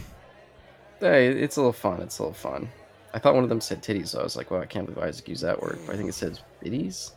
hey, 1.00 1.28
it's 1.28 1.56
a 1.56 1.60
little 1.60 1.72
fun. 1.72 2.00
It's 2.02 2.18
a 2.18 2.22
little 2.22 2.34
fun. 2.34 2.68
I 3.12 3.18
thought 3.18 3.34
one 3.34 3.42
of 3.42 3.50
them 3.50 3.60
said 3.60 3.82
titties, 3.82 4.08
so 4.08 4.20
I 4.20 4.22
was 4.22 4.36
like, 4.36 4.50
well, 4.50 4.60
I 4.60 4.66
can't 4.66 4.86
believe 4.86 5.02
Isaac 5.02 5.28
used 5.28 5.42
that 5.42 5.60
word. 5.60 5.78
But 5.84 5.94
I 5.94 5.96
think 5.96 6.08
it 6.08 6.14
says 6.14 6.40
biddies. 6.62 7.12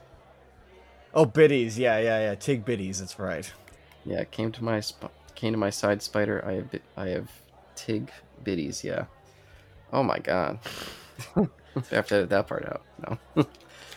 Oh, 1.14 1.26
biddies, 1.26 1.78
yeah, 1.78 2.00
yeah, 2.00 2.20
yeah. 2.22 2.36
Tig 2.36 2.66
biddies, 2.66 3.00
that's 3.00 3.20
right. 3.20 3.52
Yeah, 4.06 4.22
it 4.22 4.32
came 4.32 4.52
to 4.54 4.64
my 4.64 4.80
sp- 4.82 5.14
came 5.36 5.54
to 5.54 5.60
my 5.60 5.70
side 5.70 6.02
spider. 6.02 6.44
I 6.46 6.54
have 6.54 6.72
bi- 6.72 6.82
I 6.98 7.08
have 7.10 7.30
tig 7.76 8.12
biddies. 8.44 8.84
Yeah. 8.84 9.06
Oh 9.92 10.02
my 10.02 10.18
god. 10.20 10.60
I 11.36 11.48
have 11.92 12.08
to 12.08 12.16
edit 12.16 12.30
that 12.30 12.48
part 12.48 12.66
out. 12.66 12.82
No. 13.36 13.46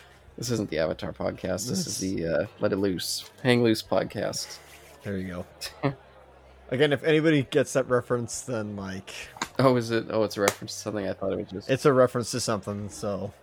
this 0.37 0.51
isn't 0.51 0.69
the 0.69 0.79
Avatar 0.79 1.13
podcast. 1.13 1.67
This 1.67 1.87
is 1.87 1.97
the 1.97 2.27
uh, 2.27 2.45
Let 2.59 2.73
It 2.73 2.77
Loose, 2.77 3.29
Hang 3.43 3.63
Loose 3.63 3.81
podcast. 3.81 4.59
There 5.03 5.17
you 5.17 5.45
go. 5.83 5.93
Again, 6.69 6.93
if 6.93 7.03
anybody 7.03 7.43
gets 7.43 7.73
that 7.73 7.87
reference, 7.89 8.41
then 8.41 8.75
like 8.75 9.13
Oh, 9.59 9.75
is 9.75 9.91
it? 9.91 10.05
Oh, 10.09 10.23
it's 10.23 10.37
a 10.37 10.41
reference 10.41 10.73
to 10.73 10.79
something. 10.79 11.07
I 11.07 11.13
thought 11.13 11.33
it 11.33 11.37
was 11.39 11.47
just. 11.49 11.69
it's 11.69 11.85
a 11.85 11.93
reference 11.93 12.31
to 12.31 12.39
something. 12.39 12.89
So, 12.89 13.33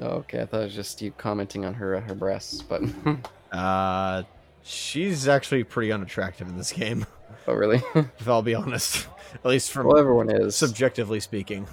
Oh, 0.00 0.06
okay, 0.06 0.40
I 0.40 0.46
thought 0.46 0.62
it 0.62 0.64
was 0.64 0.74
just 0.74 1.02
you 1.02 1.12
commenting 1.12 1.64
on 1.64 1.74
her 1.74 1.96
uh, 1.96 2.00
her 2.00 2.14
breasts, 2.14 2.62
but. 2.62 2.82
uh, 3.52 4.22
she's 4.62 5.28
actually 5.28 5.64
pretty 5.64 5.92
unattractive 5.92 6.48
in 6.48 6.56
this 6.56 6.72
game, 6.72 7.06
oh, 7.46 7.54
really? 7.54 7.82
if 7.94 8.28
I'll 8.28 8.42
be 8.42 8.54
honest. 8.54 9.08
At 9.34 9.46
least 9.46 9.72
from 9.72 9.86
well, 9.86 9.98
everyone 9.98 10.30
is. 10.30 10.56
subjectively 10.56 11.20
speaking. 11.20 11.66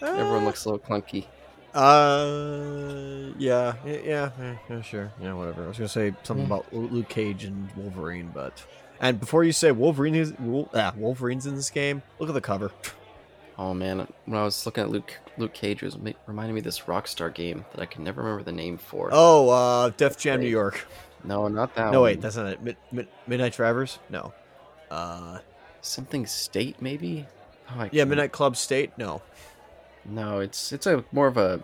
everyone 0.00 0.44
looks 0.44 0.64
a 0.64 0.70
little 0.70 0.84
clunky. 0.84 1.26
Uh, 1.74 3.32
yeah, 3.38 3.74
yeah, 3.86 3.98
yeah, 4.04 4.30
yeah, 4.38 4.56
yeah, 4.68 4.80
sure, 4.82 5.10
yeah, 5.20 5.32
whatever. 5.32 5.64
I 5.64 5.68
was 5.68 5.78
gonna 5.78 5.88
say 5.88 6.12
something 6.22 6.46
about 6.46 6.72
Luke 6.72 7.08
Cage 7.08 7.44
and 7.44 7.70
Wolverine, 7.76 8.30
but 8.34 8.62
and 9.02 9.20
before 9.20 9.44
you 9.44 9.52
say 9.52 9.70
Wolverine 9.72 10.14
is, 10.14 10.32
ah, 10.74 10.94
Wolverine's 10.96 11.44
in 11.44 11.54
this 11.56 11.68
game, 11.68 12.00
look 12.18 12.30
at 12.30 12.34
the 12.34 12.40
cover. 12.40 12.70
Oh 13.58 13.74
man, 13.74 14.08
when 14.24 14.40
I 14.40 14.44
was 14.44 14.64
looking 14.64 14.82
at 14.84 14.90
Luke 14.90 15.12
Luke 15.36 15.52
Cage, 15.52 15.82
it 15.82 15.86
was 15.86 15.98
reminding 16.26 16.54
me 16.54 16.60
of 16.60 16.64
this 16.64 16.80
Rockstar 16.80 17.32
game 17.32 17.66
that 17.72 17.82
I 17.82 17.86
can 17.86 18.02
never 18.02 18.22
remember 18.22 18.42
the 18.44 18.52
name 18.52 18.78
for. 18.78 19.10
Oh, 19.12 19.50
uh, 19.50 19.90
Def 19.90 20.16
Jam 20.16 20.40
New 20.40 20.48
York. 20.48 20.86
No, 21.24 21.46
not 21.48 21.74
that 21.74 21.92
No, 21.92 22.00
one. 22.00 22.10
wait, 22.12 22.20
that's 22.20 22.36
not 22.36 22.46
it. 22.46 22.62
Mid- 22.62 22.76
Mid- 22.90 23.08
Midnight 23.26 23.52
Drivers? 23.52 23.98
No. 24.08 24.32
Uh, 24.90 25.38
something 25.82 26.26
State 26.26 26.80
maybe. 26.82 27.26
Oh, 27.70 27.88
yeah, 27.92 28.04
Midnight 28.04 28.32
Club 28.32 28.56
State? 28.56 28.92
No. 28.98 29.22
No, 30.04 30.40
it's 30.40 30.72
it's 30.72 30.86
a 30.86 31.04
more 31.12 31.28
of 31.28 31.36
a 31.36 31.62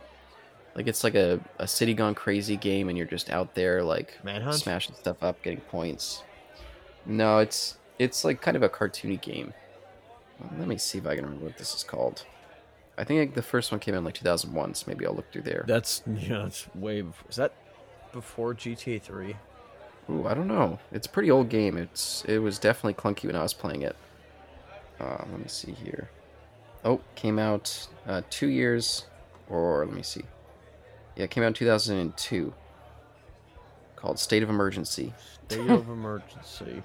like 0.76 0.86
it's 0.86 1.02
like 1.02 1.16
a, 1.16 1.40
a 1.58 1.66
city 1.66 1.92
gone 1.94 2.14
crazy 2.14 2.56
game, 2.56 2.88
and 2.88 2.96
you're 2.96 3.06
just 3.06 3.30
out 3.30 3.54
there 3.54 3.82
like 3.82 4.22
Manhunt? 4.22 4.54
smashing 4.56 4.94
stuff 4.94 5.22
up, 5.22 5.42
getting 5.42 5.60
points. 5.62 6.22
No, 7.08 7.38
it's 7.38 7.78
it's 7.98 8.24
like 8.24 8.40
kind 8.40 8.56
of 8.56 8.62
a 8.62 8.68
cartoony 8.68 9.20
game. 9.20 9.54
Let 10.58 10.68
me 10.68 10.76
see 10.76 10.98
if 10.98 11.06
I 11.06 11.16
can 11.16 11.24
remember 11.24 11.46
what 11.46 11.58
this 11.58 11.74
is 11.74 11.82
called. 11.82 12.24
I 12.96 13.04
think 13.04 13.18
like, 13.18 13.34
the 13.34 13.42
first 13.42 13.72
one 13.72 13.80
came 13.80 13.94
out 13.94 13.98
in 13.98 14.04
like 14.04 14.14
2001, 14.14 14.74
so 14.74 14.84
maybe 14.86 15.06
I'll 15.06 15.14
look 15.14 15.32
through 15.32 15.42
there. 15.42 15.64
That's, 15.66 16.02
yeah, 16.06 16.42
that's 16.42 16.66
way 16.74 17.02
before. 17.02 17.28
Is 17.28 17.36
that 17.36 17.52
before 18.12 18.54
GTA 18.54 19.00
3? 19.00 19.36
Ooh, 20.10 20.26
I 20.26 20.34
don't 20.34 20.48
know. 20.48 20.78
It's 20.92 21.06
a 21.06 21.10
pretty 21.10 21.30
old 21.30 21.48
game. 21.48 21.76
It's 21.76 22.24
it 22.26 22.38
was 22.38 22.58
definitely 22.58 22.94
clunky 22.94 23.26
when 23.26 23.36
I 23.36 23.42
was 23.42 23.54
playing 23.54 23.82
it. 23.82 23.96
Uh, 25.00 25.24
let 25.30 25.38
me 25.38 25.48
see 25.48 25.72
here. 25.72 26.10
Oh, 26.84 27.00
came 27.14 27.38
out 27.38 27.88
uh, 28.06 28.22
two 28.30 28.48
years, 28.48 29.06
or 29.48 29.84
let 29.84 29.94
me 29.94 30.02
see. 30.02 30.22
Yeah, 31.16 31.24
it 31.24 31.30
came 31.30 31.42
out 31.42 31.48
in 31.48 31.54
2002. 31.54 32.54
Called 33.98 34.18
State 34.20 34.44
of 34.44 34.48
Emergency. 34.48 35.12
State 35.48 35.68
of 35.68 35.88
Emergency. 35.88 36.84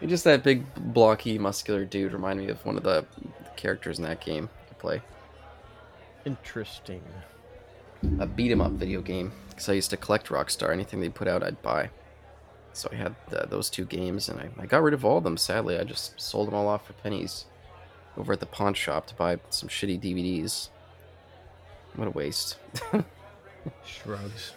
He 0.00 0.06
just 0.06 0.24
that 0.24 0.42
big, 0.42 0.64
blocky, 0.74 1.38
muscular 1.38 1.84
dude 1.84 2.14
reminded 2.14 2.46
me 2.46 2.50
of 2.50 2.64
one 2.64 2.78
of 2.78 2.82
the 2.82 3.04
characters 3.56 3.98
in 3.98 4.04
that 4.04 4.24
game 4.24 4.48
I 4.70 4.74
play. 4.74 5.02
Interesting. 6.24 7.02
A 8.20 8.26
beat 8.26 8.50
'em 8.50 8.62
up 8.62 8.72
video 8.72 9.02
game 9.02 9.32
because 9.50 9.68
I 9.68 9.74
used 9.74 9.90
to 9.90 9.98
collect 9.98 10.28
Rockstar. 10.28 10.72
Anything 10.72 11.00
they 11.00 11.10
put 11.10 11.28
out, 11.28 11.42
I'd 11.42 11.60
buy. 11.60 11.90
So 12.72 12.88
I 12.90 12.96
had 12.96 13.14
the, 13.28 13.46
those 13.48 13.68
two 13.68 13.84
games, 13.84 14.30
and 14.30 14.40
I, 14.40 14.48
I 14.58 14.66
got 14.66 14.82
rid 14.82 14.94
of 14.94 15.04
all 15.04 15.18
of 15.18 15.24
them. 15.24 15.36
Sadly, 15.36 15.78
I 15.78 15.84
just 15.84 16.18
sold 16.18 16.48
them 16.48 16.54
all 16.54 16.68
off 16.68 16.86
for 16.86 16.94
pennies 16.94 17.44
over 18.16 18.32
at 18.32 18.40
the 18.40 18.46
pawn 18.46 18.72
shop 18.72 19.06
to 19.08 19.14
buy 19.14 19.38
some 19.50 19.68
shitty 19.68 20.00
DVDs. 20.00 20.70
What 21.96 22.08
a 22.08 22.10
waste. 22.10 22.56
Shrugs. 23.86 24.52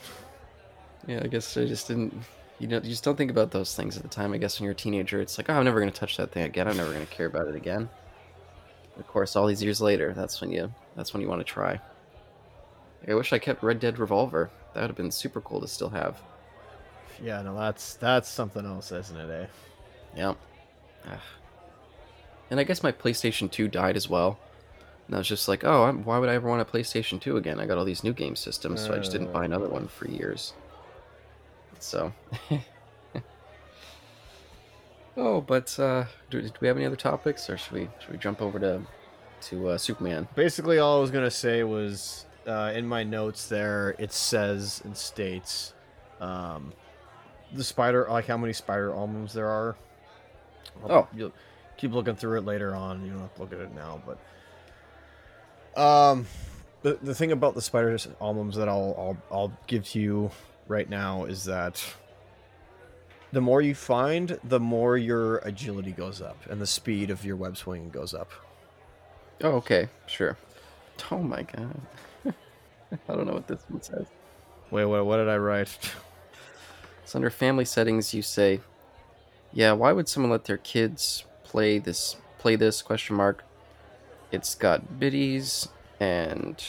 Yeah, 1.07 1.21
I 1.23 1.27
guess 1.27 1.57
I 1.57 1.65
just 1.65 1.87
didn't. 1.87 2.13
You 2.59 2.67
know, 2.67 2.77
you 2.77 2.89
just 2.89 3.03
don't 3.03 3.15
think 3.15 3.31
about 3.31 3.51
those 3.51 3.75
things 3.75 3.97
at 3.97 4.03
the 4.03 4.09
time. 4.09 4.33
I 4.33 4.37
guess 4.37 4.59
when 4.59 4.65
you're 4.65 4.73
a 4.73 4.75
teenager, 4.75 5.21
it's 5.21 5.37
like, 5.37 5.49
oh, 5.49 5.53
I'm 5.53 5.65
never 5.65 5.79
gonna 5.79 5.91
touch 5.91 6.17
that 6.17 6.31
thing 6.31 6.43
again. 6.43 6.67
I'm 6.67 6.77
never 6.77 6.91
gonna 6.91 7.05
care 7.05 7.27
about 7.27 7.47
it 7.47 7.55
again. 7.55 7.89
Of 8.99 9.07
course, 9.07 9.35
all 9.35 9.45
these 9.45 9.63
years 9.63 9.79
later, 9.79 10.13
that's 10.13 10.41
when 10.41 10.51
you 10.51 10.73
that's 10.95 11.13
when 11.13 11.21
you 11.21 11.29
want 11.29 11.39
to 11.39 11.45
try. 11.45 11.79
I 13.07 13.13
wish 13.13 13.31
I 13.31 13.39
kept 13.39 13.63
Red 13.63 13.79
Dead 13.79 13.99
Revolver. 13.99 14.49
That 14.73 14.81
would 14.81 14.89
have 14.89 14.97
been 14.97 15.11
super 15.11 15.39
cool 15.39 15.61
to 15.61 15.67
still 15.67 15.89
have. 15.89 16.19
Yeah, 17.23 17.41
no, 17.41 17.57
that's 17.57 17.95
that's 17.95 18.27
something 18.27 18.65
else, 18.65 18.91
isn't 18.91 19.17
it? 19.17 19.29
Eh? 19.29 19.47
Yeah. 20.15 20.33
Ugh. 21.05 21.19
And 22.49 22.59
I 22.59 22.63
guess 22.63 22.83
my 22.83 22.91
PlayStation 22.91 23.51
2 23.51 23.67
died 23.67 23.95
as 23.95 24.09
well. 24.09 24.39
And 25.05 25.15
I 25.15 25.19
was 25.19 25.27
just 25.27 25.47
like, 25.47 25.63
oh, 25.63 25.83
I'm, 25.83 26.03
why 26.03 26.17
would 26.17 26.29
I 26.29 26.35
ever 26.35 26.47
want 26.47 26.61
a 26.61 26.65
PlayStation 26.65 27.19
2 27.19 27.37
again? 27.37 27.59
I 27.59 27.65
got 27.65 27.77
all 27.77 27.85
these 27.85 28.03
new 28.03 28.13
game 28.13 28.35
systems, 28.35 28.81
so 28.83 28.93
I 28.93 28.97
just 28.97 29.11
didn't 29.11 29.33
buy 29.33 29.45
another 29.45 29.69
one 29.69 29.87
for 29.87 30.07
years. 30.09 30.53
So. 31.79 32.11
oh, 35.17 35.41
but 35.41 35.77
uh, 35.79 36.05
do, 36.29 36.41
do 36.41 36.51
we 36.61 36.67
have 36.67 36.77
any 36.77 36.85
other 36.85 36.95
topics, 36.95 37.49
or 37.49 37.57
should 37.57 37.73
we 37.73 37.89
should 37.99 38.11
we 38.11 38.17
jump 38.17 38.41
over 38.41 38.59
to 38.59 38.81
to 39.41 39.69
uh, 39.69 39.77
Superman? 39.77 40.27
Basically, 40.35 40.79
all 40.79 40.97
I 40.97 41.01
was 41.01 41.11
gonna 41.11 41.31
say 41.31 41.63
was 41.63 42.25
uh, 42.47 42.71
in 42.75 42.87
my 42.87 43.03
notes 43.03 43.47
there. 43.47 43.95
It 43.99 44.11
says 44.13 44.81
and 44.83 44.95
states 44.95 45.73
um, 46.19 46.73
the 47.53 47.63
spider, 47.63 48.07
like 48.09 48.25
how 48.27 48.37
many 48.37 48.53
spider 48.53 48.89
emblems 48.91 49.33
there 49.33 49.47
are. 49.47 49.75
I'll- 50.83 50.91
Oh. 50.91 51.07
you'll 51.15 51.31
keep 51.77 51.91
looking 51.93 52.15
through 52.15 52.37
it 52.39 52.45
later 52.45 52.75
on. 52.75 53.03
You 53.03 53.11
don't 53.13 53.21
have 53.21 53.33
to 53.35 53.41
look 53.41 53.53
at 53.53 53.59
it 53.59 53.73
now, 53.73 54.01
but 54.05 55.81
um, 55.81 56.27
the 56.83 56.99
the 57.01 57.15
thing 57.15 57.31
about 57.31 57.55
the 57.55 57.61
spider 57.61 57.97
emblems 58.21 58.55
that 58.57 58.67
I'll 58.69 58.95
I'll 58.97 59.17
I'll 59.35 59.51
give 59.67 59.85
to 59.89 59.99
you 59.99 60.29
right 60.67 60.89
now 60.89 61.25
is 61.25 61.45
that 61.45 61.83
the 63.31 63.41
more 63.41 63.61
you 63.61 63.75
find, 63.75 64.39
the 64.43 64.59
more 64.59 64.97
your 64.97 65.37
agility 65.39 65.91
goes 65.91 66.21
up 66.21 66.37
and 66.49 66.61
the 66.61 66.67
speed 66.67 67.09
of 67.09 67.25
your 67.25 67.35
web 67.35 67.57
swinging 67.57 67.89
goes 67.89 68.13
up. 68.13 68.31
Oh, 69.41 69.51
okay, 69.57 69.89
sure. 70.07 70.37
Oh 71.11 71.19
my 71.19 71.43
god. 71.43 71.79
I 72.25 73.13
don't 73.13 73.27
know 73.27 73.33
what 73.33 73.47
this 73.47 73.63
one 73.69 73.81
says. 73.81 74.07
Wait, 74.71 74.85
what, 74.85 75.05
what 75.05 75.17
did 75.17 75.29
I 75.29 75.37
write? 75.37 75.77
it's 77.03 77.15
under 77.15 77.29
family 77.29 77.65
settings, 77.65 78.13
you 78.13 78.21
say, 78.21 78.61
"Yeah, 79.53 79.73
why 79.73 79.91
would 79.91 80.09
someone 80.09 80.31
let 80.31 80.45
their 80.45 80.57
kids 80.57 81.23
play 81.43 81.79
this? 81.79 82.15
Play 82.39 82.55
this? 82.55 82.81
Question 82.81 83.15
mark. 83.15 83.43
It's 84.31 84.55
got 84.55 84.99
biddies 84.99 85.69
and 85.99 86.63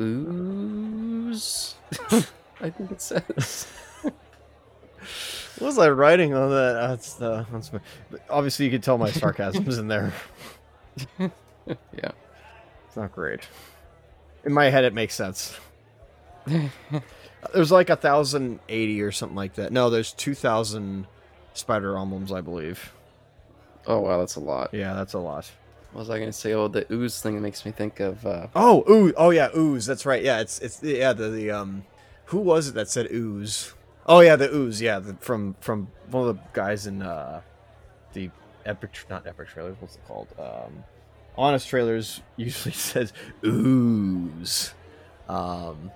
ooze. 0.00 1.74
I 2.62 2.70
think 2.70 2.90
it 2.92 3.00
says. 3.02 3.66
What 5.58 5.66
was 5.66 5.78
I 5.78 5.90
writing 5.90 6.34
on 6.34 6.50
that? 6.50 6.72
That's 6.88 7.14
the. 7.14 7.46
That's 7.52 7.72
my, 7.72 7.78
obviously, 8.28 8.64
you 8.64 8.70
could 8.70 8.82
tell 8.82 8.98
my 8.98 9.10
sarcasm's 9.12 9.78
in 9.78 9.86
there. 9.86 10.12
yeah. 11.18 12.10
It's 12.86 12.96
not 12.96 13.12
great. 13.12 13.40
In 14.44 14.52
my 14.52 14.70
head, 14.70 14.82
it 14.84 14.92
makes 14.92 15.14
sense. 15.14 15.56
There's 17.54 17.70
like 17.70 17.90
a 17.90 17.96
thousand 17.96 18.58
eighty 18.68 19.02
or 19.02 19.12
something 19.12 19.36
like 19.36 19.54
that. 19.54 19.72
No, 19.72 19.88
there's 19.88 20.12
two 20.12 20.34
thousand 20.34 21.06
spider 21.54 21.96
emblems, 21.96 22.32
I 22.32 22.40
believe. 22.40 22.92
Oh 23.86 24.00
wow, 24.00 24.18
that's 24.18 24.36
a 24.36 24.40
lot. 24.40 24.70
Yeah, 24.72 24.94
that's 24.94 25.12
a 25.12 25.18
lot. 25.18 25.50
What 25.92 26.00
was 26.00 26.10
I 26.10 26.18
gonna 26.18 26.32
say? 26.32 26.54
Oh, 26.54 26.66
the 26.66 26.92
ooze 26.92 27.20
thing 27.20 27.40
makes 27.40 27.64
me 27.64 27.70
think 27.70 28.00
of. 28.00 28.26
Uh, 28.26 28.48
Oh, 28.56 28.82
ooh, 28.90 29.12
oh 29.16 29.30
yeah, 29.30 29.50
ooze. 29.56 29.86
That's 29.86 30.06
right. 30.06 30.22
Yeah, 30.22 30.40
it's 30.40 30.58
it's 30.58 30.82
yeah 30.82 31.12
the, 31.12 31.28
the 31.28 31.50
um, 31.52 31.84
who 32.32 32.38
was 32.38 32.68
it 32.68 32.74
that 32.74 32.88
said 32.88 33.08
ooze? 33.12 33.74
Oh 34.06 34.20
yeah, 34.20 34.36
the 34.36 34.52
ooze. 34.52 34.80
Yeah, 34.80 35.00
the, 35.00 35.12
from 35.20 35.54
from 35.60 35.88
one 36.10 36.26
of 36.26 36.34
the 36.34 36.42
guys 36.54 36.86
in 36.86 37.02
uh, 37.02 37.42
the 38.14 38.30
epic 38.64 39.04
not 39.10 39.26
epic 39.26 39.48
trailers. 39.48 39.76
What's 39.80 39.96
it 39.96 40.08
called? 40.08 40.28
Um, 40.38 40.82
honest 41.36 41.68
trailers 41.68 42.22
usually 42.38 42.72
says 42.72 43.12
ooze. 43.44 44.72
Um, 45.28 45.90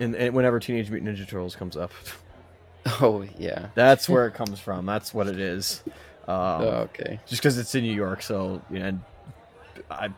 and, 0.00 0.16
and 0.16 0.34
whenever 0.34 0.58
Teenage 0.58 0.90
Mutant 0.90 1.16
Ninja 1.16 1.26
Turtles 1.26 1.54
comes 1.54 1.76
up, 1.76 1.92
oh 3.00 3.24
yeah. 3.38 3.68
that's 3.76 4.08
where 4.08 4.26
it 4.26 4.34
comes 4.34 4.58
from. 4.58 4.86
That's 4.86 5.14
what 5.14 5.28
it 5.28 5.38
is. 5.38 5.84
Um, 6.26 6.36
oh, 6.36 6.88
okay. 6.90 7.20
just 7.26 7.40
because 7.40 7.58
it's 7.58 7.76
in 7.76 7.84
New 7.84 7.94
York, 7.94 8.22
so 8.22 8.60
you 8.72 8.80
know, 8.80 8.98
I, 9.88 10.08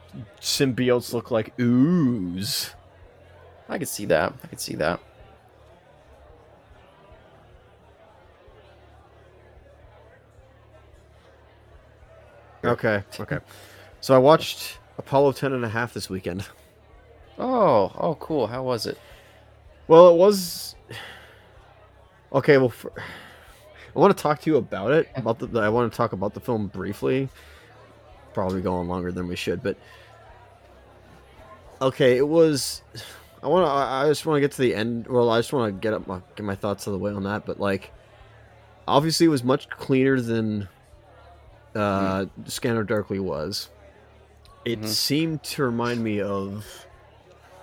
symbiotes 0.40 1.12
look 1.12 1.31
like 1.31 1.52
ooze. 1.61 2.70
I 3.68 3.76
could 3.76 3.88
see 3.88 4.07
that. 4.07 4.33
I 4.42 4.46
could 4.46 4.61
see 4.61 4.76
that. 4.76 5.00
Okay, 12.64 13.03
okay. 13.21 13.38
So 14.01 14.14
I 14.14 14.18
watched 14.18 14.79
Apollo 14.99 15.33
10 15.33 15.53
and 15.53 15.64
a 15.64 15.68
half 15.68 15.94
this 15.94 16.11
weekend. 16.11 16.44
Oh, 17.38 17.92
oh, 17.97 18.16
cool. 18.16 18.47
How 18.49 18.62
was 18.62 18.87
it? 18.87 18.99
Well, 19.87 20.09
it 20.09 20.16
was 20.16 20.75
okay. 22.33 22.59
Well, 22.59 22.68
for... 22.68 22.92
I 22.97 23.99
want 23.99 24.16
to 24.16 24.23
talk 24.23 24.40
to 24.42 24.51
you 24.51 24.57
about 24.57 24.90
it. 24.90 25.09
About 25.14 25.38
the, 25.38 25.61
I 25.61 25.68
want 25.68 25.90
to 25.90 25.97
talk 25.97 26.12
about 26.12 26.35
the 26.35 26.40
film 26.40 26.66
briefly. 26.66 27.29
Probably 28.35 28.61
going 28.61 28.88
longer 28.88 29.12
than 29.12 29.29
we 29.29 29.37
should, 29.37 29.62
but 29.62 29.77
okay. 31.81 32.16
It 32.16 32.29
was. 32.29 32.83
I 33.42 33.47
want 33.47 33.66
to. 33.66 33.71
I 33.71 34.05
I 34.05 34.09
just 34.09 34.27
want 34.27 34.37
to 34.37 34.40
get 34.40 34.53
to 34.53 34.62
the 34.62 34.75
end. 34.75 35.07
Well, 35.07 35.31
I 35.31 35.38
just 35.38 35.53
want 35.53 35.75
to 35.75 35.81
get 35.81 35.94
up 35.94 36.07
my 36.07 36.21
get 36.37 36.44
my 36.44 36.55
thoughts 36.55 36.87
of 36.87 36.92
the 36.92 36.99
way 36.99 37.12
on 37.12 37.23
that. 37.25 37.47
But 37.47 37.59
like, 37.59 37.92
obviously, 38.87 39.27
it 39.27 39.31
was 39.31 39.42
much 39.42 39.68
cleaner 39.71 40.21
than 40.21 40.68
uh, 41.78 42.26
Scanner 42.46 42.82
Darkly 42.84 43.18
was. 43.20 43.70
It 44.64 44.80
Mhm. 44.82 44.86
seemed 44.88 45.42
to 45.44 45.62
remind 45.62 46.02
me 46.02 46.20
of 46.20 46.66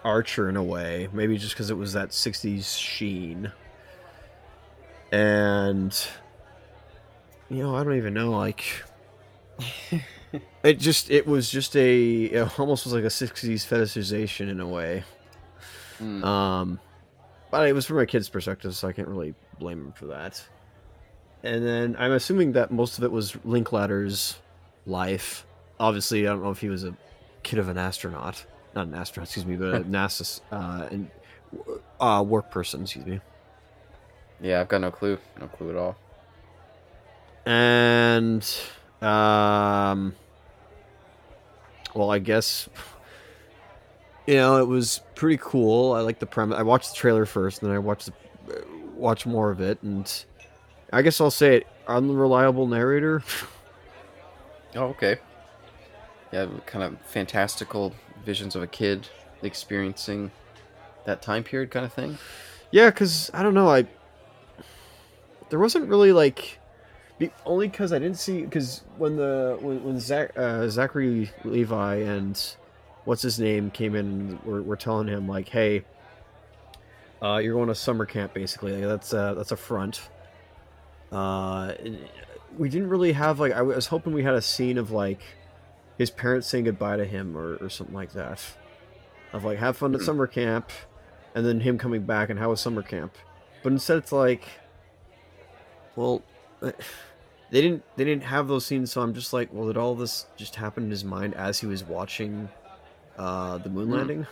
Archer 0.04 0.50
in 0.50 0.56
a 0.56 0.64
way, 0.64 1.08
maybe 1.14 1.38
just 1.38 1.54
because 1.54 1.70
it 1.70 1.78
was 1.78 1.94
that 1.94 2.10
'60s 2.14 2.78
sheen. 2.78 3.52
And 5.12 5.96
you 7.50 7.64
know, 7.64 7.76
I 7.76 7.84
don't 7.84 7.96
even 7.98 8.14
know. 8.14 8.32
Like, 8.32 8.84
it 10.64 10.80
just 10.80 11.12
it 11.12 11.28
was 11.28 11.50
just 11.50 11.76
a 11.76 12.24
it 12.26 12.60
almost 12.60 12.86
was 12.86 12.94
like 12.94 13.04
a 13.04 13.08
'60s 13.08 13.66
fetishization 13.66 14.50
in 14.50 14.60
a 14.60 14.68
way. 14.68 15.04
Mm. 16.02 16.24
Um, 16.26 16.80
but 17.52 17.68
it 17.68 17.74
was 17.74 17.86
from 17.86 18.00
a 18.00 18.06
kid's 18.06 18.28
perspective, 18.30 18.76
so 18.76 18.88
I 18.88 18.94
can't 18.94 19.08
really 19.08 19.34
blame 19.60 19.80
him 19.80 19.92
for 19.94 20.08
that. 20.08 20.44
And 21.46 21.66
then 21.66 21.96
I'm 22.00 22.12
assuming 22.12 22.54
that 22.54 22.72
most 22.72 22.98
of 22.98 23.04
it 23.04 23.12
was 23.12 23.38
Linklater's 23.46 24.40
life. 24.88 25.46
Obviously, 25.80 26.28
I 26.28 26.32
don't 26.32 26.42
know 26.42 26.50
if 26.50 26.60
he 26.60 26.70
was 26.70 26.84
a 26.84 26.96
kid 27.44 27.60
of 27.60 27.70
an 27.70 27.78
astronaut, 27.78 28.44
not 28.74 28.88
an 28.88 28.96
astronaut, 28.96 29.28
excuse 29.28 29.46
me, 29.46 29.56
but 29.56 29.76
a 29.76 29.80
NASA 29.84 30.42
uh, 30.52 30.88
and 30.90 31.12
uh, 32.00 32.24
work 32.28 32.50
person, 32.50 32.82
excuse 32.82 33.06
me. 33.06 33.22
Yeah, 34.42 34.60
I've 34.62 34.68
got 34.68 34.82
no 34.82 34.90
clue. 34.90 35.20
No 35.40 35.48
clue 35.48 35.70
at 35.70 35.76
all. 35.76 35.96
And 37.46 38.44
um, 39.04 40.16
well, 41.94 42.10
I 42.10 42.18
guess 42.18 42.68
you 44.26 44.36
know 44.36 44.58
it 44.58 44.68
was 44.68 45.02
pretty 45.14 45.38
cool. 45.38 45.94
I 45.94 46.00
like 46.00 46.18
the 46.18 46.26
premise. 46.26 46.58
I 46.58 46.64
watched 46.64 46.90
the 46.90 46.96
trailer 46.96 47.28
first, 47.28 47.62
and 47.62 47.70
then 47.70 47.76
I 47.76 47.80
watched 47.80 48.08
the, 48.08 48.64
watched 48.96 49.28
more 49.28 49.52
of 49.52 49.62
it, 49.62 49.78
and 49.84 50.12
I 50.96 51.02
guess 51.02 51.20
I'll 51.20 51.30
say 51.30 51.58
it. 51.58 51.68
Unreliable 51.88 52.68
narrator. 52.68 53.22
Oh, 54.78 54.88
okay. 54.88 55.20
Yeah, 56.34 56.48
kind 56.66 56.84
of 56.84 57.00
fantastical 57.06 57.96
visions 58.26 58.58
of 58.58 58.62
a 58.62 58.68
kid 58.68 59.08
experiencing 59.42 60.32
that 61.06 61.22
time 61.22 61.46
period 61.46 61.72
kind 61.72 61.86
of 61.86 61.94
thing. 61.94 62.18
Yeah, 62.72 62.90
because 62.90 63.32
I 63.34 63.42
don't 63.42 63.54
know. 63.54 63.70
I 63.70 63.88
there 65.50 65.60
wasn't 65.60 65.88
really 65.88 66.12
like 66.12 66.60
be, 67.20 67.32
only 67.46 67.70
because 67.70 67.94
I 67.94 68.00
didn't 68.00 68.18
see 68.18 68.42
because 68.42 68.82
when 68.98 69.16
the 69.16 69.58
when, 69.62 69.82
when 69.82 69.98
Zach, 69.98 70.38
uh, 70.38 70.68
Zachary 70.68 71.32
Levi 71.46 71.96
and 71.96 72.38
what's 73.06 73.22
his 73.22 73.40
name 73.40 73.72
came 73.72 73.96
in, 73.96 74.40
we're, 74.44 74.62
we're 74.62 74.76
telling 74.76 75.08
him 75.08 75.26
like, 75.26 75.48
hey, 75.48 75.86
uh, 77.22 77.38
you're 77.38 77.54
going 77.54 77.70
to 77.70 77.76
summer 77.76 78.06
camp 78.06 78.34
basically. 78.34 78.74
Like, 78.74 78.90
that's 78.90 79.14
a, 79.14 79.36
that's 79.38 79.54
a 79.54 79.58
front. 79.58 80.10
Uh, 81.12 81.74
we 82.58 82.70
didn't 82.70 82.90
really 82.90 83.14
have 83.14 83.40
like 83.40 83.52
I 83.54 83.62
was 83.62 83.88
hoping 83.88 84.14
we 84.14 84.24
had 84.24 84.34
a 84.34 84.42
scene 84.42 84.78
of 84.78 84.92
like 84.92 85.22
his 85.98 86.10
parents 86.10 86.48
saying 86.48 86.66
goodbye 86.66 86.98
to 86.98 87.06
him 87.06 87.38
or, 87.38 87.56
or 87.58 87.70
something 87.70 87.96
like 87.96 88.14
that. 88.14 88.42
Of 89.34 89.44
like 89.44 89.60
have 89.60 89.78
fun 89.78 89.94
at 89.96 90.02
Mhm. 90.02 90.06
summer 90.06 90.28
camp, 90.28 90.70
and 91.34 91.46
then 91.46 91.60
him 91.62 91.78
coming 91.78 92.04
back 92.04 92.30
and 92.30 92.40
how 92.40 92.50
was 92.50 92.62
summer 92.62 92.82
camp. 92.82 93.14
But 93.64 93.72
instead, 93.74 93.98
it's 93.98 94.12
like, 94.12 94.44
well, 95.96 96.22
eh, 96.62 96.72
they 97.52 97.62
didn't 97.62 97.84
they 97.98 98.04
didn't 98.06 98.24
have 98.24 98.48
those 98.48 98.66
scenes. 98.66 98.92
So 98.92 99.02
I'm 99.02 99.14
just 99.14 99.34
like, 99.34 99.50
well, 99.54 99.68
did 99.68 99.78
all 99.78 99.96
this 99.96 100.26
just 100.38 100.56
happen 100.56 100.86
in 100.86 100.90
his 100.92 101.04
mind 101.04 101.34
as 101.36 101.60
he 101.60 101.66
was 101.68 101.84
watching 101.84 102.50
uh, 103.18 103.58
the 103.60 103.70
moon 103.70 103.88
Hmm. 103.88 103.94
landing? 103.94 104.28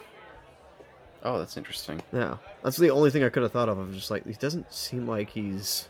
Oh, 1.26 1.40
that's 1.40 1.56
interesting. 1.56 2.02
Yeah, 2.12 2.38
that's 2.64 2.76
the 2.78 2.90
only 2.92 3.10
thing 3.10 3.24
I 3.24 3.30
could 3.30 3.44
have 3.44 3.54
thought 3.54 3.70
of. 3.70 3.78
I'm 3.80 3.94
just 3.94 4.12
like, 4.12 4.26
he 4.28 4.34
doesn't 4.34 4.72
seem 4.74 5.08
like 5.08 5.30
he's. 5.30 5.88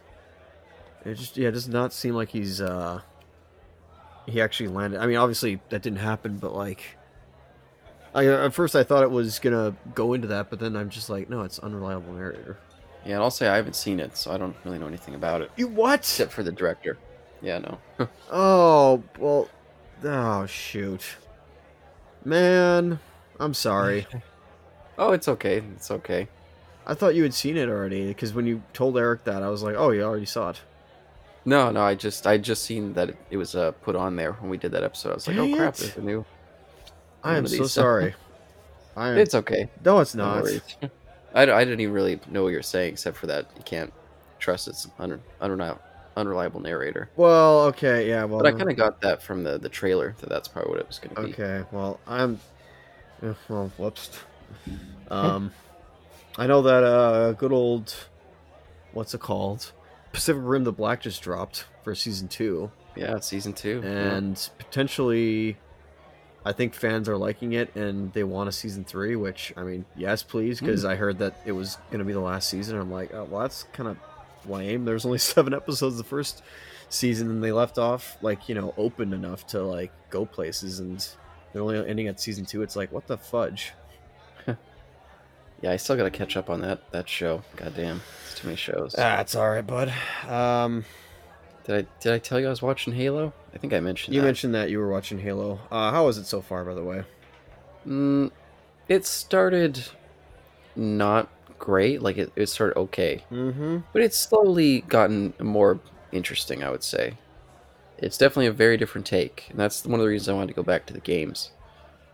It 1.06 1.16
just 1.16 1.38
yeah, 1.38 1.50
it 1.50 1.52
does 1.52 1.68
not 1.68 1.94
seem 1.94 2.16
like 2.16 2.30
he's. 2.30 2.62
uh 2.62 3.02
He 4.26 4.42
actually 4.42 4.70
landed. 4.70 5.00
I 5.02 5.06
mean, 5.06 5.18
obviously 5.18 5.60
that 5.70 5.82
didn't 5.82 6.00
happen, 6.00 6.38
but 6.38 6.54
like, 6.56 6.98
I 8.16 8.26
at 8.28 8.54
first 8.54 8.76
I 8.76 8.84
thought 8.84 9.04
it 9.04 9.12
was 9.12 9.40
gonna 9.40 9.76
go 9.94 10.14
into 10.14 10.28
that, 10.30 10.50
but 10.50 10.60
then 10.60 10.76
I'm 10.76 10.90
just 10.90 11.10
like, 11.10 11.30
no, 11.30 11.42
it's 11.42 11.60
unreliable 11.60 12.14
narrator. 12.14 12.58
Yeah, 13.06 13.16
and 13.16 13.24
I'll 13.24 13.32
say 13.32 13.48
I 13.50 13.58
haven't 13.58 13.76
seen 13.76 14.00
it, 14.00 14.16
so 14.16 14.32
I 14.32 14.38
don't 14.38 14.56
really 14.64 14.80
know 14.80 14.88
anything 14.88 15.14
about 15.16 15.42
it 15.42 15.52
You 15.58 15.68
what? 15.68 16.00
except 16.00 16.32
for 16.32 16.42
the 16.44 16.52
director. 16.54 16.98
Yeah, 17.42 17.58
no. 17.60 18.08
Oh 18.32 19.04
well, 19.20 19.50
oh 20.06 20.46
shoot, 20.46 21.04
man, 22.24 23.00
I'm 23.40 23.54
sorry. 23.54 24.08
oh, 24.98 25.12
it's 25.12 25.28
okay. 25.28 25.58
It's 25.76 25.92
okay. 25.92 26.30
I 26.86 26.94
thought 26.94 27.16
you 27.16 27.24
had 27.24 27.34
seen 27.34 27.58
it 27.58 27.70
already 27.70 28.08
because 28.08 28.34
when 28.34 28.46
you 28.46 28.62
told 28.74 28.98
Eric 28.98 29.24
that, 29.26 29.42
I 29.44 29.50
was 29.50 29.64
like, 29.64 29.76
oh, 29.78 29.92
you 29.92 30.04
already 30.04 30.26
saw 30.26 30.50
it. 30.50 30.62
No, 31.46 31.72
no. 31.72 31.82
I 31.82 31.96
just 31.96 32.26
I 32.26 32.38
just 32.38 32.64
seen 32.64 32.94
that 32.94 33.16
it, 33.30 33.38
was 33.38 33.56
uh, 33.56 33.72
put 33.72 33.96
on 33.96 34.16
there 34.16 34.34
when 34.34 34.50
we 34.50 34.58
did 34.58 34.72
that 34.72 34.84
episode. 34.84 35.12
I 35.12 35.14
was 35.16 35.28
like, 35.28 35.38
Dang 35.38 35.54
oh 35.54 35.58
crap, 35.58 35.76
it. 35.76 35.80
there's 35.80 35.98
a 35.98 36.02
new. 36.02 36.26
I 37.24 37.38
am 37.38 37.48
so 37.48 37.66
sorry. 37.66 38.16
I 38.96 39.10
am. 39.10 39.18
It's 39.18 39.34
okay. 39.36 39.70
no, 39.84 40.00
it's 40.00 40.16
No 40.16 40.42
not. 40.42 40.48
I 40.84 40.90
I, 41.46 41.60
I 41.60 41.64
didn't 41.66 41.80
even 41.80 41.94
really 41.94 42.20
know 42.30 42.44
what 42.44 42.50
you're 42.50 42.62
saying, 42.62 42.94
except 42.94 43.18
for 43.18 43.28
that 43.28 43.48
you 43.58 43.64
can't 43.64 43.92
trust 44.40 44.68
its 44.68 44.88
un, 45.00 45.20
unreliable, 45.42 45.82
unreliable 46.16 46.60
narrator. 46.60 47.10
Well, 47.16 47.62
okay, 47.66 48.08
yeah, 48.08 48.24
well, 48.26 48.40
But 48.40 48.54
I 48.54 48.58
kind 48.58 48.70
of 48.70 48.78
got 48.78 49.02
that 49.02 49.24
from 49.24 49.44
the, 49.44 49.58
the 49.58 49.70
trailer 49.70 50.16
that 50.20 50.30
that's 50.30 50.48
probably 50.48 50.72
what 50.72 50.80
it 50.80 50.88
was 50.88 51.00
going 51.00 51.16
to 51.16 51.22
be. 51.24 51.34
okay, 51.34 51.66
well, 51.72 52.00
I'm, 52.06 52.40
eh, 53.24 53.34
well, 53.50 53.72
whoops. 53.78 54.12
Um, 55.12 55.52
I 56.40 56.48
know 56.48 56.64
that 56.64 56.84
uh, 56.84 57.34
good 57.34 57.52
old, 57.52 57.94
what's 58.94 59.14
it 59.14 59.20
called? 59.20 59.72
Pacific 60.14 60.42
Rim: 60.46 60.64
The 60.64 60.72
Black 60.72 61.02
just 61.02 61.22
dropped 61.22 61.66
for 61.84 61.94
season 61.96 62.28
two, 62.30 62.72
Yeah, 62.96 63.20
season 63.20 63.52
two. 63.54 63.82
yeah. 63.84 64.16
and 64.16 64.50
potentially, 64.58 65.58
I 66.46 66.54
think 66.54 66.74
fans 66.76 67.10
are 67.10 67.18
liking 67.18 67.54
it, 67.54 67.76
and 67.76 68.14
they 68.14 68.24
want 68.24 68.48
a 68.48 68.52
season 68.52 68.86
three. 68.86 69.16
Which 69.16 69.54
I 69.58 69.64
mean, 69.64 69.86
yes, 69.98 70.24
please, 70.24 70.60
hmm. 70.60 70.68
because 70.68 70.86
I 70.86 70.96
heard 70.96 71.20
that 71.20 71.36
it 71.46 71.52
was 71.52 71.78
going 71.90 72.00
to 72.00 72.06
be 72.06 72.14
the 72.14 72.20
last 72.22 72.50
season. 72.50 72.78
I'm 72.80 72.92
like, 72.92 73.14
oh, 73.14 73.26
well, 73.26 73.42
that's 73.42 73.64
kind 73.74 73.90
of 73.90 73.98
lame. 74.48 74.86
There's 74.86 75.06
only 75.06 75.18
seven 75.18 75.54
episodes 75.54 75.98
the 75.98 76.04
first 76.04 76.44
season, 76.90 77.30
and 77.30 77.44
they 77.44 77.52
left 77.52 77.78
off 77.78 78.18
like 78.22 78.48
you 78.48 78.56
know 78.56 78.74
open 78.78 79.14
enough 79.14 79.48
to 79.48 79.64
like 79.64 79.92
go 80.10 80.26
places, 80.26 80.80
and 80.80 81.06
they're 81.52 81.62
only 81.64 81.86
ending 81.88 82.08
at 82.08 82.20
season 82.20 82.46
two. 82.46 82.62
It's 82.62 82.76
like, 82.76 82.92
what 82.92 83.08
the 83.08 83.18
fudge? 83.18 83.74
Yeah, 85.64 85.72
I 85.72 85.78
still 85.78 85.96
got 85.96 86.04
to 86.04 86.12
catch 86.12 86.36
up 86.38 86.50
on 86.50 86.60
that 86.62 86.92
that 86.92 87.08
show. 87.10 87.42
God 87.56 87.74
damn, 87.76 88.02
it's 88.26 88.36
too 88.40 88.48
many 88.48 88.58
shows. 88.58 88.94
That's 88.94 89.34
all 89.34 89.50
right, 89.50 89.66
bud. 89.66 89.92
Um, 90.30 90.84
Did 91.64 91.76
I 91.86 91.88
did 92.02 92.12
I 92.14 92.20
tell 92.20 92.40
you 92.40 92.48
I 92.48 92.50
was 92.50 92.62
watching 92.62 92.94
Halo? 92.94 93.34
I 93.56 93.58
think 93.60 93.72
I 93.74 93.80
mentioned 93.80 94.14
you 94.14 94.22
that. 94.22 94.28
mentioned 94.28 94.54
that 94.56 94.70
you 94.70 94.78
were 94.80 94.90
watching 94.92 95.20
Halo. 95.20 95.60
Uh, 95.72 95.92
how 95.92 96.08
is 96.10 96.18
it 96.18 96.26
so 96.26 96.42
far, 96.42 96.66
by 96.66 96.74
the 96.74 96.84
way? 96.84 97.04
Mm, 97.88 98.32
it 98.90 99.06
started 99.06 99.86
not 100.76 101.30
great. 101.60 102.02
Like 102.02 102.18
it, 102.18 102.32
it 102.36 102.50
started 102.50 102.78
okay, 102.78 103.24
Mm-hmm. 103.32 103.78
but 103.94 104.02
it's 104.02 104.18
slowly 104.18 104.82
gotten 104.82 105.34
more 105.40 105.80
interesting. 106.12 106.62
I 106.62 106.70
would 106.72 106.84
say 106.84 107.14
it's 107.98 108.18
definitely 108.18 108.48
a 108.48 108.52
very 108.52 108.76
different 108.76 109.08
take, 109.08 109.46
and 109.50 109.58
that's 109.58 109.86
one 109.86 110.00
of 110.00 110.04
the 110.04 110.10
reasons 110.10 110.28
I 110.28 110.34
wanted 110.34 110.48
to 110.48 110.54
go 110.56 110.64
back 110.64 110.86
to 110.88 110.94
the 110.94 111.00
games 111.00 111.52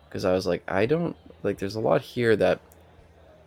because 0.08 0.24
I 0.24 0.34
was 0.34 0.46
like, 0.46 0.62
I 0.68 0.86
don't 0.86 1.16
like. 1.42 1.58
There's 1.58 1.74
a 1.76 1.80
lot 1.80 2.02
here 2.02 2.36
that 2.36 2.60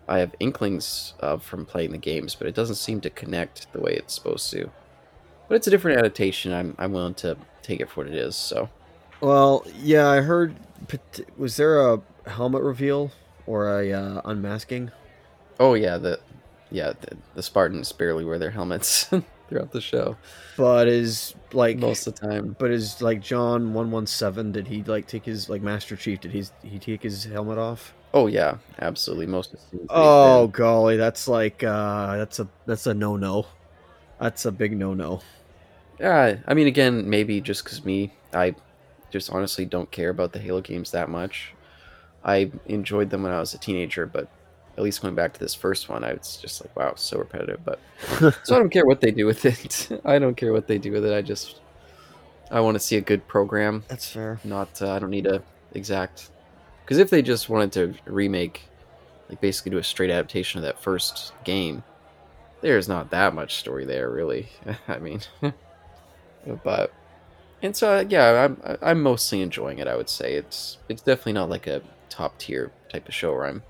I 0.09 0.19
have 0.19 0.35
inklings 0.41 1.15
of 1.21 1.43
from 1.43 1.65
playing 1.65 1.93
the 1.93 1.99
games, 1.99 2.35
but 2.35 2.47
it 2.47 2.55
doesn't 2.55 2.77
seem 2.77 3.01
to 3.03 3.11
connect 3.11 3.73
the 3.73 3.81
way 3.81 3.93
it's 3.93 4.15
supposed 4.15 4.51
to. 4.51 4.71
But 5.49 5.57
it's 5.57 5.67
a 5.67 5.71
different 5.71 5.99
adaptation. 5.99 6.53
I'm 6.53 6.75
I'm 6.79 6.93
willing 6.93 7.15
to 7.15 7.37
take 7.63 7.81
it 7.81 7.89
for 7.91 8.03
what 8.03 8.13
it 8.13 8.17
is. 8.17 8.37
So 8.37 8.69
Well, 9.21 9.65
yeah, 9.79 10.09
I 10.09 10.21
heard. 10.21 10.57
Was 11.37 11.57
there 11.57 11.81
a 11.81 12.01
helmet 12.27 12.63
reveal 12.63 13.13
or 13.47 13.81
a 13.81 13.93
uh, 13.93 14.23
unmasking? 14.25 14.91
Oh 15.61 15.75
yeah, 15.75 15.99
the 15.99 16.21
yeah 16.71 16.93
the, 17.01 17.17
the 17.35 17.43
Spartans 17.43 17.93
barely 17.93 18.25
wear 18.25 18.39
their 18.39 18.51
helmets 18.51 19.11
throughout 19.49 19.73
the 19.73 19.81
show 19.81 20.17
But 20.57 20.89
is 20.89 21.35
like 21.53 21.79
most 21.79 22.07
of 22.07 22.15
the 22.15 22.27
time. 22.27 22.57
But 22.59 22.71
is 22.71 23.03
like 23.03 23.21
John 23.21 23.75
one 23.75 23.91
one 23.91 24.07
seven? 24.07 24.53
Did 24.53 24.67
he 24.67 24.83
like 24.83 25.07
take 25.07 25.25
his 25.25 25.49
like 25.49 25.63
Master 25.63 25.97
Chief? 25.97 26.21
Did 26.21 26.33
he 26.33 26.45
he 26.63 26.79
take 26.79 27.03
his 27.03 27.25
helmet 27.25 27.59
off? 27.59 27.95
Oh 28.15 28.27
yeah, 28.27 28.59
absolutely. 28.81 29.27
Most 29.27 29.55
of 29.55 29.61
the 29.71 29.87
Oh 29.89 30.47
golly, 30.49 30.97
that's 30.97 31.29
like 31.29 31.63
uh 31.65 32.17
that's 32.17 32.39
a 32.39 32.49
that's 32.67 32.87
a 32.87 32.95
no 32.95 33.17
no. 33.17 33.47
That's 34.21 34.45
a 34.45 34.53
big 34.53 34.77
no 34.77 34.95
no. 34.95 35.21
yeah. 35.99 36.37
I 36.47 36.55
mean, 36.55 36.67
again, 36.67 37.09
maybe 37.09 37.41
just 37.41 37.65
because 37.65 37.85
me, 37.85 38.13
I 38.33 38.55
just 39.11 39.31
honestly 39.31 39.65
don't 39.65 39.91
care 39.91 40.11
about 40.11 40.33
the 40.33 40.39
Halo 40.39 40.61
games 40.61 40.91
that 40.93 41.09
much. 41.09 41.55
I 42.25 42.51
enjoyed 42.67 43.11
them 43.11 43.23
when 43.25 43.33
I 43.33 43.41
was 43.41 43.55
a 43.55 43.59
teenager, 43.59 44.07
but 44.07 44.29
at 44.77 44.83
least 44.85 45.03
going 45.03 45.15
back 45.15 45.35
to 45.35 45.41
this 45.41 45.55
first 45.55 45.89
one, 45.89 46.05
I 46.05 46.13
was 46.15 46.37
just 46.37 46.63
like, 46.65 46.75
wow, 46.77 46.95
so 46.97 47.19
repetitive. 47.19 47.65
But 47.65 47.79
so 48.45 48.55
I 48.57 48.59
don't 48.59 48.71
care 48.71 48.87
what 48.87 49.01
they 49.01 49.11
do 49.11 49.27
with 49.27 49.45
it. 49.45 50.01
I 50.05 50.19
don't 50.19 50.37
care 50.37 50.53
what 50.53 50.67
they 50.67 50.79
do 50.79 50.93
with 50.93 51.05
it. 51.05 51.13
I 51.13 51.23
just 51.23 51.61
I 52.51 52.61
want 52.61 52.75
to 52.75 52.81
see 52.81 52.97
a 52.97 53.01
good 53.01 53.27
program 53.27 53.85
That's 53.89 54.09
fair. 54.09 54.39
not 54.45 54.81
uh, 54.83 54.93
I 54.93 54.99
don't 54.99 55.11
need 55.11 55.27
a 55.27 55.43
exact 55.75 56.31
because 56.85 56.99
if 56.99 57.11
they 57.11 57.23
just 57.23 57.49
wanted 57.49 57.73
to 57.73 57.95
remake 58.11 58.63
like 59.29 59.41
basically 59.41 59.71
do 59.71 59.79
a 59.79 59.85
straight 59.85 60.11
adaptation 60.11 60.59
of 60.59 60.65
that 60.65 60.81
first 60.81 61.33
game 61.45 61.83
there's 62.61 62.89
not 62.89 63.11
that 63.11 63.35
much 63.35 63.57
story 63.57 63.85
there 63.85 64.11
really 64.11 64.49
I 64.89 64.99
mean 64.99 65.21
but 66.65 66.93
and 67.63 67.77
so 67.77 67.99
uh, 67.99 68.05
yeah 68.09 68.45
I'm 68.45 68.79
I'm 68.83 69.03
mostly 69.03 69.41
enjoying 69.41 69.79
it 69.79 69.89
I 69.89 69.97
would 69.97 70.09
say 70.09 70.35
it's 70.35 70.79
it's 70.89 71.03
definitely 71.03 71.35
not 71.35 71.51
like 71.51 71.67
a 71.67 71.83
top 72.09 72.39
tier 72.39 72.71
type 72.91 73.09
of 73.09 73.15
show 73.15 73.33
where 73.33 73.47
I'm 73.47 73.63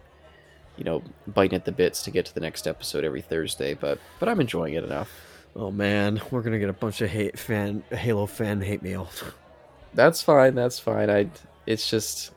you 0.76 0.84
know 0.84 1.02
biting 1.28 1.56
at 1.56 1.64
the 1.64 1.72
bits 1.72 2.02
to 2.04 2.10
get 2.10 2.26
to 2.26 2.34
the 2.34 2.40
next 2.40 2.66
episode 2.66 3.04
every 3.04 3.22
Thursday 3.22 3.74
but 3.74 3.98
but 4.18 4.28
I'm 4.28 4.40
enjoying 4.40 4.74
it 4.74 4.84
enough 4.84 5.10
Oh 5.54 5.70
man, 5.70 6.20
we're 6.30 6.42
gonna 6.42 6.58
get 6.58 6.70
a 6.70 6.74
bunch 6.74 7.00
of 7.02 7.10
hate 7.10 7.38
fan 7.38 7.82
Halo 7.90 8.26
fan 8.26 8.60
hate 8.60 8.82
mail. 8.82 9.10
That's 9.94 10.22
fine. 10.22 10.54
That's 10.54 10.78
fine. 10.78 11.10
I. 11.10 11.28
It's 11.66 11.88
just, 11.88 12.32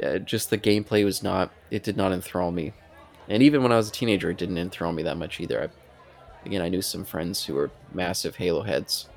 yeah, 0.00 0.18
just 0.18 0.50
the 0.50 0.58
gameplay 0.58 1.04
was 1.04 1.22
not. 1.22 1.52
It 1.70 1.82
did 1.82 1.96
not 1.96 2.12
enthrall 2.12 2.52
me, 2.52 2.72
and 3.28 3.42
even 3.42 3.62
when 3.62 3.72
I 3.72 3.76
was 3.76 3.88
a 3.88 3.92
teenager, 3.92 4.30
it 4.30 4.38
didn't 4.38 4.58
enthrall 4.58 4.92
me 4.92 5.02
that 5.04 5.16
much 5.16 5.40
either. 5.40 5.62
I, 5.62 5.68
again, 6.46 6.62
I 6.62 6.68
knew 6.68 6.82
some 6.82 7.04
friends 7.04 7.44
who 7.44 7.54
were 7.54 7.72
massive 7.92 8.36
Halo 8.36 8.62
heads. 8.62 9.08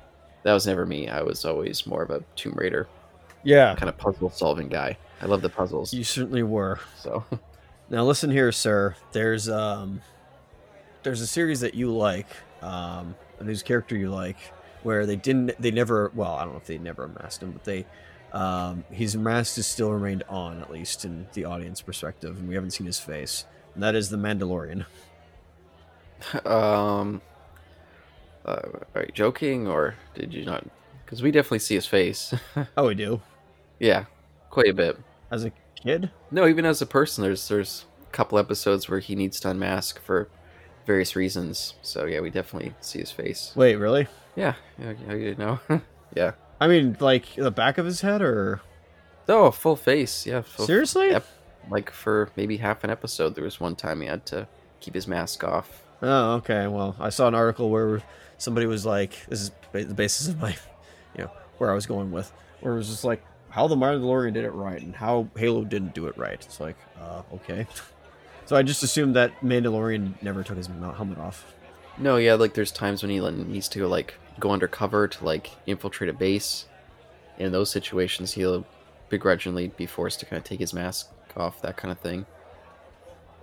That 0.44 0.52
was 0.52 0.66
never 0.66 0.86
me. 0.86 1.08
I 1.08 1.22
was 1.22 1.44
always 1.44 1.86
more 1.86 2.02
of 2.02 2.10
a 2.10 2.24
Tomb 2.36 2.54
Raider 2.56 2.90
Yeah, 3.42 3.74
kind 3.76 3.88
of 3.88 3.96
puzzle 3.98 4.30
solving 4.30 4.68
guy. 4.68 4.98
I 5.20 5.26
love 5.26 5.42
the 5.42 5.50
puzzles. 5.50 5.92
you 5.92 6.04
certainly 6.04 6.42
were. 6.42 6.80
So 6.96 7.24
Now 7.90 8.04
listen 8.04 8.30
here, 8.30 8.52
sir. 8.52 8.96
There's 9.12 9.48
um 9.48 10.02
there's 11.02 11.20
a 11.20 11.26
series 11.26 11.60
that 11.60 11.74
you 11.74 11.94
like, 11.94 12.28
um, 12.62 13.16
and 13.38 13.48
a 13.48 13.56
character 13.56 13.96
you 13.96 14.10
like 14.10 14.38
where 14.82 15.06
they 15.06 15.16
didn't 15.16 15.52
they 15.60 15.70
never 15.70 16.10
well, 16.14 16.34
I 16.34 16.44
don't 16.44 16.52
know 16.54 16.58
if 16.58 16.66
they 16.66 16.78
never 16.78 17.04
amassed 17.04 17.42
him, 17.42 17.52
but 17.52 17.64
they 17.64 17.86
um 18.34 18.84
his 18.90 19.16
mask 19.16 19.56
has 19.56 19.66
still 19.66 19.90
remained 19.90 20.24
on, 20.28 20.60
at 20.60 20.70
least 20.70 21.04
in 21.04 21.26
the 21.34 21.44
audience 21.44 21.80
perspective, 21.80 22.36
and 22.38 22.48
we 22.48 22.54
haven't 22.54 22.72
seen 22.72 22.86
his 22.86 22.98
face. 22.98 23.44
And 23.74 23.82
that 23.82 23.94
is 23.94 24.10
the 24.10 24.16
Mandalorian. 24.16 24.84
um, 26.46 27.20
uh, 28.44 28.60
are 28.94 29.02
you 29.02 29.12
joking 29.12 29.66
or 29.66 29.94
did 30.14 30.32
you 30.32 30.44
not? 30.44 30.64
Because 31.04 31.22
we 31.22 31.30
definitely 31.30 31.58
see 31.60 31.74
his 31.74 31.86
face. 31.86 32.34
Oh 32.76 32.86
we 32.88 32.94
do. 32.94 33.20
yeah, 33.78 34.04
quite 34.50 34.68
a 34.68 34.74
bit. 34.74 34.98
As 35.30 35.44
a 35.44 35.52
kid? 35.74 36.10
No, 36.30 36.46
even 36.46 36.64
as 36.64 36.80
a 36.82 36.86
person, 36.86 37.22
there's 37.24 37.48
there's 37.48 37.84
a 38.08 38.12
couple 38.12 38.38
episodes 38.38 38.88
where 38.88 39.00
he 39.00 39.14
needs 39.14 39.40
to 39.40 39.50
unmask 39.50 40.00
for 40.00 40.28
various 40.86 41.16
reasons. 41.16 41.74
So 41.82 42.04
yeah, 42.06 42.20
we 42.20 42.30
definitely 42.30 42.74
see 42.80 43.00
his 43.00 43.10
face. 43.10 43.52
Wait, 43.56 43.76
really? 43.76 44.06
Yeah, 44.36 44.54
you 44.78 45.34
know? 45.36 45.60
yeah. 46.14 46.32
I 46.64 46.66
mean 46.66 46.96
like 46.98 47.34
the 47.34 47.50
back 47.50 47.76
of 47.76 47.84
his 47.84 48.00
head 48.00 48.22
or 48.22 48.62
Oh, 49.28 49.50
full 49.50 49.76
face. 49.76 50.26
Yeah. 50.26 50.40
Full, 50.40 50.64
seriously? 50.64 51.10
Yep. 51.10 51.26
Like 51.68 51.90
for 51.90 52.30
maybe 52.36 52.56
half 52.56 52.84
an 52.84 52.90
episode, 52.90 53.34
there 53.34 53.44
was 53.44 53.60
one 53.60 53.76
time 53.76 54.00
he 54.00 54.06
had 54.06 54.24
to 54.26 54.48
keep 54.80 54.94
his 54.94 55.06
mask 55.06 55.44
off. 55.44 55.82
Oh, 56.00 56.36
okay. 56.36 56.66
Well, 56.66 56.96
I 56.98 57.10
saw 57.10 57.28
an 57.28 57.34
article 57.34 57.68
where 57.68 58.02
somebody 58.38 58.66
was 58.66 58.86
like, 58.86 59.12
"This 59.28 59.42
is 59.42 59.50
the 59.72 59.92
basis 59.92 60.28
of 60.28 60.40
my, 60.40 60.56
you 61.18 61.24
know, 61.24 61.30
where 61.58 61.70
I 61.70 61.74
was 61.74 61.84
going 61.84 62.10
with," 62.12 62.32
where 62.60 62.72
it 62.72 62.76
was 62.76 62.88
just 62.88 63.04
like 63.04 63.22
how 63.50 63.66
the 63.66 63.76
Mandalorian 63.76 64.32
did 64.32 64.46
it 64.46 64.52
right 64.52 64.80
and 64.80 64.96
how 64.96 65.28
Halo 65.36 65.64
didn't 65.64 65.94
do 65.94 66.06
it 66.06 66.16
right. 66.16 66.32
It's 66.32 66.60
like, 66.60 66.76
uh, 66.98 67.22
okay. 67.34 67.66
So 68.46 68.56
I 68.56 68.62
just 68.62 68.82
assumed 68.82 69.16
that 69.16 69.40
Mandalorian 69.40 70.20
never 70.22 70.42
took 70.42 70.58
his 70.58 70.66
helmet 70.66 71.16
off. 71.16 71.54
No, 71.96 72.18
yeah, 72.18 72.34
like 72.34 72.52
there's 72.52 72.70
times 72.70 73.02
when 73.02 73.10
he 73.10 73.18
needs 73.18 73.68
to 73.70 73.86
like 73.86 74.16
go 74.38 74.50
undercover 74.50 75.08
to 75.08 75.24
like 75.24 75.50
infiltrate 75.66 76.10
a 76.10 76.12
base. 76.12 76.66
In 77.38 77.52
those 77.52 77.70
situations, 77.70 78.32
he'll 78.32 78.64
begrudgingly 79.08 79.68
be 79.68 79.86
forced 79.86 80.20
to 80.20 80.26
kind 80.26 80.38
of 80.38 80.44
take 80.44 80.60
his 80.60 80.72
mask 80.72 81.10
off, 81.36 81.60
that 81.62 81.76
kind 81.76 81.90
of 81.90 81.98
thing, 81.98 82.26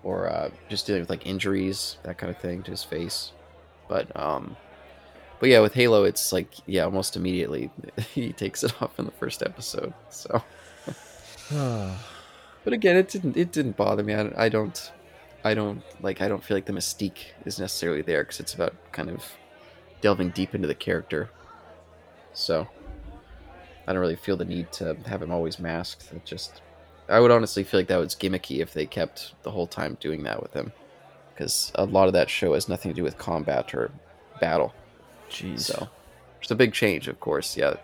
or 0.03 0.29
uh, 0.29 0.49
just 0.69 0.87
dealing 0.87 1.01
with 1.01 1.09
like 1.09 1.25
injuries, 1.25 1.97
that 2.03 2.17
kind 2.17 2.29
of 2.29 2.37
thing 2.37 2.63
to 2.63 2.71
his 2.71 2.83
face. 2.83 3.31
But 3.87 4.15
um, 4.17 4.55
but 5.39 5.49
yeah, 5.49 5.59
with 5.59 5.73
Halo, 5.73 6.03
it's 6.03 6.31
like 6.31 6.49
yeah, 6.65 6.83
almost 6.83 7.15
immediately 7.15 7.69
he 8.13 8.31
takes 8.31 8.63
it 8.63 8.81
off 8.81 8.97
in 8.99 9.05
the 9.05 9.11
first 9.11 9.43
episode. 9.43 9.93
So, 10.09 10.41
but 11.51 12.73
again, 12.73 12.95
it 12.95 13.09
didn't 13.09 13.35
it 13.35 13.51
didn't 13.51 13.75
bother 13.75 14.03
me. 14.03 14.13
I, 14.13 14.45
I 14.45 14.49
don't 14.49 14.91
I 15.43 15.53
don't 15.53 15.83
like 16.01 16.21
I 16.21 16.27
don't 16.27 16.43
feel 16.43 16.55
like 16.55 16.65
the 16.65 16.73
mystique 16.73 17.33
is 17.45 17.59
necessarily 17.59 18.01
there 18.01 18.23
because 18.23 18.39
it's 18.39 18.53
about 18.53 18.73
kind 18.91 19.09
of 19.09 19.25
delving 20.01 20.29
deep 20.29 20.53
into 20.55 20.67
the 20.67 20.75
character. 20.75 21.29
So 22.33 22.67
I 23.87 23.93
don't 23.93 24.01
really 24.01 24.15
feel 24.15 24.37
the 24.37 24.45
need 24.45 24.71
to 24.73 24.95
have 25.05 25.21
him 25.21 25.31
always 25.31 25.59
masked. 25.59 26.11
It 26.13 26.25
just 26.25 26.61
I 27.09 27.19
would 27.19 27.31
honestly 27.31 27.63
feel 27.63 27.79
like 27.79 27.87
that 27.87 27.97
was 27.97 28.15
gimmicky 28.15 28.59
if 28.59 28.73
they 28.73 28.85
kept 28.85 29.33
the 29.43 29.51
whole 29.51 29.67
time 29.67 29.97
doing 29.99 30.23
that 30.23 30.41
with 30.41 30.53
him 30.53 30.71
because 31.33 31.71
a 31.75 31.85
lot 31.85 32.07
of 32.07 32.13
that 32.13 32.29
show 32.29 32.53
has 32.53 32.69
nothing 32.69 32.91
to 32.91 32.95
do 32.95 33.03
with 33.03 33.17
combat 33.17 33.73
or 33.73 33.91
battle. 34.39 34.73
Jeez. 35.29 35.61
So 35.61 35.89
it's 36.39 36.51
a 36.51 36.55
big 36.55 36.73
change, 36.73 37.07
of 37.07 37.19
course. 37.19 37.57
yeah. 37.57 37.75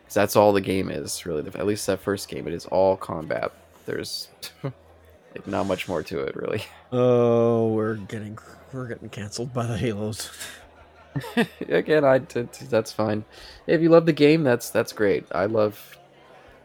Because 0.00 0.14
that's 0.14 0.36
all 0.36 0.52
the 0.52 0.60
game 0.60 0.90
is 0.90 1.26
really. 1.26 1.46
At 1.46 1.66
least 1.66 1.86
that 1.86 2.00
first 2.00 2.28
game, 2.28 2.48
it 2.48 2.54
is 2.54 2.66
all 2.66 2.96
combat. 2.96 3.52
There's 3.86 4.28
like, 4.62 5.46
not 5.46 5.66
much 5.66 5.88
more 5.88 6.02
to 6.02 6.20
it, 6.20 6.34
really. 6.34 6.62
Oh, 6.90 7.68
we're 7.68 7.96
getting 7.96 8.38
we're 8.72 8.88
getting 8.88 9.10
canceled 9.10 9.52
by 9.52 9.66
the 9.66 9.76
Halos. 9.76 10.30
Again, 11.68 12.04
I 12.04 12.20
t- 12.20 12.44
t- 12.44 12.66
that's 12.66 12.92
fine. 12.92 13.24
If 13.66 13.80
you 13.80 13.88
love 13.88 14.06
the 14.06 14.12
game, 14.12 14.44
that's 14.44 14.70
that's 14.70 14.92
great. 14.92 15.26
I 15.32 15.46
love 15.46 15.98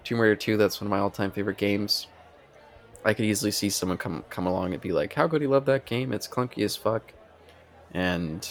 Tomb 0.03 0.19
Raider 0.19 0.35
2. 0.35 0.57
That's 0.57 0.79
one 0.79 0.87
of 0.87 0.91
my 0.91 0.99
all-time 0.99 1.31
favorite 1.31 1.57
games. 1.57 2.07
I 3.03 3.13
could 3.13 3.25
easily 3.25 3.51
see 3.51 3.69
someone 3.69 3.97
come 3.97 4.23
come 4.29 4.47
along 4.47 4.73
and 4.73 4.81
be 4.81 4.91
like, 4.91 5.13
"How 5.13 5.27
could 5.27 5.41
he 5.41 5.47
love 5.47 5.65
that 5.65 5.85
game? 5.85 6.11
It's 6.11 6.27
clunky 6.27 6.63
as 6.63 6.75
fuck." 6.75 7.13
And 7.93 8.47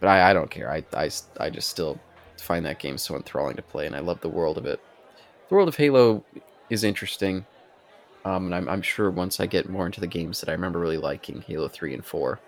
but 0.00 0.08
I, 0.08 0.30
I 0.30 0.32
don't 0.32 0.50
care. 0.50 0.70
I, 0.70 0.84
I 0.94 1.10
I 1.38 1.50
just 1.50 1.68
still 1.68 1.98
find 2.36 2.64
that 2.66 2.78
game 2.78 2.98
so 2.98 3.14
enthralling 3.16 3.56
to 3.56 3.62
play, 3.62 3.86
and 3.86 3.94
I 3.96 4.00
love 4.00 4.20
the 4.20 4.28
world 4.28 4.58
of 4.58 4.66
it. 4.66 4.80
The 5.48 5.54
world 5.54 5.68
of 5.68 5.76
Halo 5.76 6.24
is 6.70 6.84
interesting, 6.84 7.46
um, 8.24 8.46
and 8.46 8.54
I'm, 8.54 8.68
I'm 8.68 8.82
sure 8.82 9.10
once 9.10 9.40
I 9.40 9.46
get 9.46 9.68
more 9.68 9.86
into 9.86 10.00
the 10.00 10.06
games 10.06 10.40
that 10.40 10.48
I 10.48 10.52
remember 10.52 10.78
really 10.78 10.98
liking, 10.98 11.42
Halo 11.42 11.68
3 11.68 11.94
and 11.94 12.04
4, 12.04 12.38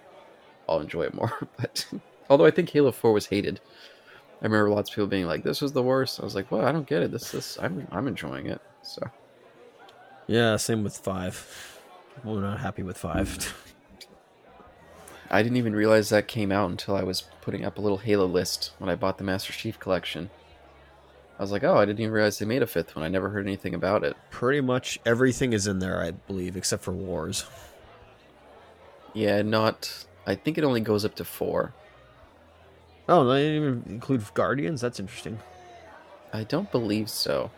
I'll 0.68 0.80
enjoy 0.80 1.02
it 1.04 1.14
more. 1.14 1.32
But 1.56 1.86
although 2.30 2.46
I 2.46 2.50
think 2.50 2.70
Halo 2.70 2.92
4 2.92 3.12
was 3.12 3.26
hated, 3.26 3.60
I 4.40 4.46
remember 4.46 4.70
lots 4.70 4.88
of 4.88 4.94
people 4.94 5.08
being 5.08 5.26
like, 5.26 5.42
"This 5.42 5.60
was 5.60 5.72
the 5.72 5.82
worst." 5.82 6.18
I 6.18 6.24
was 6.24 6.34
like, 6.34 6.50
"Well, 6.50 6.64
I 6.64 6.72
don't 6.72 6.86
get 6.86 7.02
it. 7.02 7.12
This 7.12 7.30
this 7.30 7.58
I'm 7.60 7.86
I'm 7.90 8.08
enjoying 8.08 8.46
it." 8.46 8.62
So 8.82 9.02
Yeah, 10.26 10.56
same 10.56 10.82
with 10.82 10.96
five. 10.96 11.78
We're 12.24 12.40
not 12.40 12.60
happy 12.60 12.82
with 12.82 12.96
five. 12.96 13.54
I 15.30 15.42
didn't 15.42 15.58
even 15.58 15.76
realize 15.76 16.08
that 16.08 16.26
came 16.26 16.50
out 16.50 16.70
until 16.70 16.96
I 16.96 17.02
was 17.02 17.24
putting 17.42 17.64
up 17.64 17.78
a 17.78 17.80
little 17.80 17.98
Halo 17.98 18.26
list 18.26 18.72
when 18.78 18.90
I 18.90 18.96
bought 18.96 19.18
the 19.18 19.24
Master 19.24 19.52
Chief 19.52 19.78
collection. 19.78 20.30
I 21.38 21.42
was 21.42 21.52
like, 21.52 21.64
"Oh, 21.64 21.76
I 21.76 21.84
didn't 21.84 22.00
even 22.00 22.12
realize 22.12 22.38
they 22.38 22.46
made 22.46 22.62
a 22.62 22.66
fifth 22.66 22.96
one. 22.96 23.04
I 23.04 23.08
never 23.08 23.28
heard 23.28 23.46
anything 23.46 23.74
about 23.74 24.04
it." 24.04 24.16
Pretty 24.30 24.62
much 24.62 24.98
everything 25.04 25.52
is 25.52 25.66
in 25.66 25.78
there, 25.80 26.02
I 26.02 26.12
believe, 26.12 26.56
except 26.56 26.82
for 26.82 26.92
Wars. 26.92 27.44
Yeah, 29.12 29.42
not. 29.42 30.06
I 30.26 30.34
think 30.34 30.56
it 30.56 30.64
only 30.64 30.80
goes 30.80 31.04
up 31.04 31.14
to 31.16 31.24
four. 31.24 31.74
Oh, 33.10 33.24
they 33.24 33.42
didn't 33.42 33.56
even 33.56 33.82
include 33.94 34.22
Guardians. 34.34 34.80
That's 34.80 35.00
interesting. 35.00 35.40
I 36.32 36.44
don't 36.44 36.70
believe 36.70 37.10
so. 37.10 37.50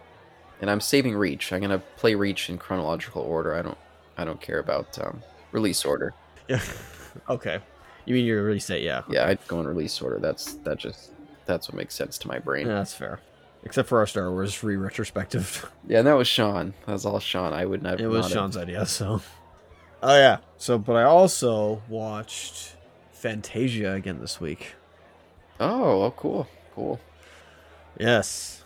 And 0.60 0.70
I'm 0.70 0.80
saving 0.80 1.14
Reach. 1.14 1.52
I'm 1.52 1.60
gonna 1.60 1.82
play 1.96 2.14
Reach 2.14 2.48
in 2.48 2.56
chronological 2.58 3.22
order. 3.22 3.54
I 3.54 3.62
don't. 3.62 3.78
I 4.16 4.24
don't 4.24 4.40
care 4.40 4.58
about 4.58 4.98
um, 4.98 5.22
release 5.52 5.84
order. 5.84 6.14
Yeah. 6.48 6.60
okay. 7.28 7.60
You 8.04 8.14
mean 8.14 8.24
you're 8.24 8.42
release 8.42 8.66
date? 8.66 8.82
Yeah. 8.82 9.02
Yeah, 9.08 9.26
I'd 9.26 9.46
go 9.46 9.60
in 9.60 9.66
release 9.68 10.00
order. 10.00 10.18
That's 10.18 10.54
that 10.64 10.78
just 10.78 11.12
that's 11.46 11.68
what 11.68 11.76
makes 11.76 11.94
sense 11.94 12.16
to 12.18 12.28
my 12.28 12.38
brain. 12.38 12.66
Yeah, 12.66 12.74
that's 12.74 12.94
fair. 12.94 13.20
Except 13.64 13.88
for 13.88 13.98
our 13.98 14.06
Star 14.06 14.30
Wars 14.30 14.62
re 14.64 14.76
retrospective. 14.76 15.70
Yeah, 15.88 15.98
and 15.98 16.06
that 16.06 16.14
was 16.14 16.28
Sean. 16.28 16.74
That 16.86 16.92
was 16.92 17.04
all 17.04 17.18
Sean. 17.20 17.52
I 17.52 17.66
would 17.66 17.82
not. 17.82 18.00
It 18.00 18.06
was 18.06 18.16
not 18.16 18.22
have- 18.24 18.32
Sean's 18.32 18.56
idea, 18.56 18.86
so. 18.86 19.20
Oh 20.02 20.16
yeah. 20.16 20.38
So, 20.56 20.78
but 20.78 20.94
I 20.96 21.02
also 21.02 21.82
watched 21.88 22.76
Fantasia 23.12 23.92
again 23.92 24.20
this 24.20 24.40
week. 24.40 24.74
Oh, 25.62 26.02
oh, 26.02 26.10
cool, 26.16 26.48
cool. 26.74 27.00
Yes. 27.98 28.64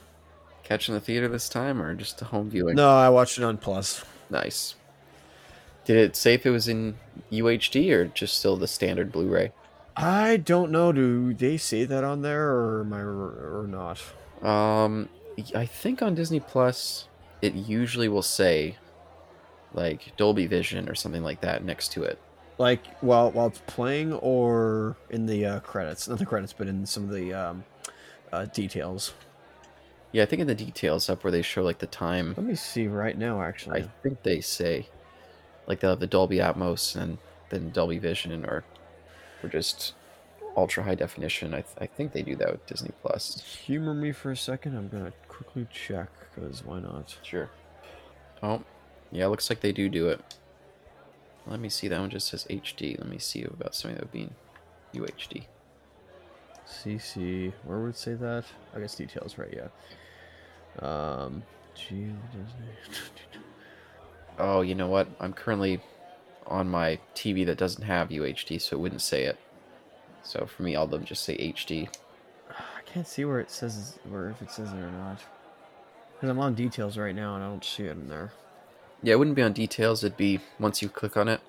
Catching 0.65 0.95
the 0.95 1.01
theater 1.01 1.29
this 1.29 1.49
time, 1.49 1.81
or 1.81 1.95
just 1.95 2.23
a 2.23 2.25
home 2.25 2.49
viewing? 2.49 2.75
No, 2.75 2.89
I 2.89 3.09
watched 3.11 3.39
it 3.39 3.45
on 3.45 3.59
Plus. 3.59 4.05
Nice. 4.31 4.75
Did 5.85 5.99
it 5.99 6.17
say 6.17 6.35
if 6.35 6.47
it 6.47 6.51
was 6.51 6.69
in 6.69 6.97
UHD 7.31 7.93
or 7.93 8.07
just 8.07 8.39
still 8.39 8.57
the 8.57 8.67
standard 8.67 9.13
Blu-ray? 9.13 9.53
I 9.97 10.39
don't 10.39 10.71
know. 10.73 10.91
Do 10.91 11.35
they 11.35 11.59
say 11.59 11.85
that 11.85 12.03
on 12.03 12.23
there, 12.23 12.49
or 12.49 12.81
am 12.81 12.93
I 12.93 13.01
or 13.01 13.67
not? 13.69 14.03
Um, 14.43 15.09
I 15.55 15.67
think 15.67 16.03
on 16.03 16.15
Disney 16.15 16.41
Plus, 16.41 17.09
it 17.43 17.55
usually 17.55 18.09
will 18.09 18.23
say 18.23 18.77
like 19.75 20.17
Dolby 20.17 20.47
Vision 20.47 20.89
or 20.89 20.95
something 20.95 21.23
like 21.23 21.43
that 21.43 21.63
next 21.63 21.93
to 21.93 22.03
it. 22.03 22.19
Like 22.59 22.87
while 23.03 23.31
while 23.33 23.49
it's 23.49 23.63
playing, 23.67 24.15
or 24.15 24.97
in 25.11 25.27
the 25.27 25.45
uh, 25.45 25.61
credits? 25.61 26.09
Not 26.09 26.19
the 26.19 26.27
credits, 26.27 26.53
but 26.53 26.69
in 26.69 26.87
some 26.87 27.05
of 27.05 27.11
the 27.11 27.35
um, 27.35 27.65
uh, 28.33 28.47
details. 28.47 29.13
Yeah, 30.13 30.23
I 30.23 30.27
think 30.27 30.41
in 30.41 30.47
the 30.47 30.55
details 30.55 31.11
up 31.11 31.25
where 31.25 31.31
they 31.31 31.43
show 31.43 31.63
like 31.63 31.79
the 31.79 31.87
time, 31.87 32.35
Let 32.37 32.47
me 32.47 32.55
see 32.55 32.87
right 32.87 33.17
now. 33.19 33.43
Actually, 33.43 33.83
I 33.83 33.89
think 34.03 34.23
they 34.23 34.41
say 34.41 34.89
like 35.67 35.81
they'll 35.81 35.91
have 35.91 36.01
the 36.01 36.07
Dolby 36.07 36.39
Atmos 36.39 36.97
and 36.97 37.19
then 37.51 37.71
Dolby 37.71 37.99
Vision 37.99 38.45
or 38.47 38.65
or 39.43 39.49
just 39.51 39.95
ultra 40.57 40.83
high 40.83 40.95
definition. 40.95 41.53
I, 41.53 41.61
th- 41.61 41.77
I 41.79 41.87
think 41.87 42.13
they 42.13 42.23
do 42.23 42.35
that 42.37 42.51
with 42.51 42.67
Disney 42.67 42.93
Plus. 43.03 43.43
humor 43.43 43.93
me 43.93 44.13
for 44.13 44.31
a 44.31 44.37
second. 44.37 44.77
I'm 44.77 44.89
gonna 44.89 45.13
quickly 45.29 45.67
check 45.71 46.09
because 46.35 46.65
why 46.65 46.81
not? 46.81 47.17
Sure. 47.23 47.51
Oh, 48.43 48.63
yeah, 49.13 49.27
looks 49.27 49.51
like 49.51 49.61
they 49.61 49.73
do 49.73 49.89
do 49.89 50.09
it. 50.09 50.21
Let 51.47 51.61
me 51.61 51.69
see. 51.69 51.89
That 51.89 52.01
one 52.01 52.11
just 52.11 52.29
says 52.29 52.47
HD. 52.51 52.99
Let 52.99 53.09
me 53.09 53.19
see 53.19 53.43
about 53.45 53.75
something 53.75 53.97
that 53.97 54.05
would 54.05 54.13
be 54.13 54.23
in 54.23 54.35
UHD. 55.03 55.45
CC. 56.67 57.53
Where 57.65 57.79
would 57.79 57.91
it 57.91 57.97
say 57.97 58.15
that? 58.15 58.45
I 58.75 58.81
guess 58.81 58.95
details, 58.97 59.39
right? 59.39 59.55
Yeah. 59.55 59.69
Um. 60.83 61.43
Oh, 64.39 64.61
you 64.61 64.75
know 64.75 64.89
what? 64.89 65.09
I'm 65.19 65.33
currently 65.33 65.81
on 66.47 66.69
my 66.69 66.99
TV 67.15 67.47
that 67.47 67.57
doesn't 67.57 67.85
have 67.85 68.11
UHD, 68.11 68.61
so 68.61 68.77
it 68.77 68.81
wouldn't 68.81 69.01
say 69.01 69.25
it. 69.25 69.39
So 70.23 70.45
for 70.45 70.63
me, 70.63 70.75
all 70.77 70.85
of 70.85 70.91
them 70.91 71.05
just 71.05 71.25
say 71.25 71.37
HD. 71.39 71.89
I 72.51 72.83
can't 72.85 73.07
see 73.07 73.25
where 73.25 73.41
it 73.41 73.51
says 73.51 73.99
where 74.09 74.29
if 74.29 74.43
it 74.43 74.51
says 74.51 74.73
it 74.73 74.77
or 74.77 74.91
not. 74.91 75.21
Because 76.15 76.29
I'm 76.29 76.39
on 76.39 76.55
details 76.55 76.99
right 76.99 77.15
now 77.15 77.35
and 77.35 77.45
I 77.45 77.49
don't 77.49 77.65
see 77.65 77.85
it 77.85 77.93
in 77.93 78.09
there. 78.09 78.33
Yeah, 79.03 79.15
it 79.15 79.19
wouldn't 79.19 79.37
be 79.37 79.43
on 79.43 79.53
details. 79.53 80.03
It'd 80.03 80.17
be 80.17 80.41
once 80.59 80.83
you 80.83 80.89
click 80.89 81.17
on 81.17 81.29
it, 81.29 81.41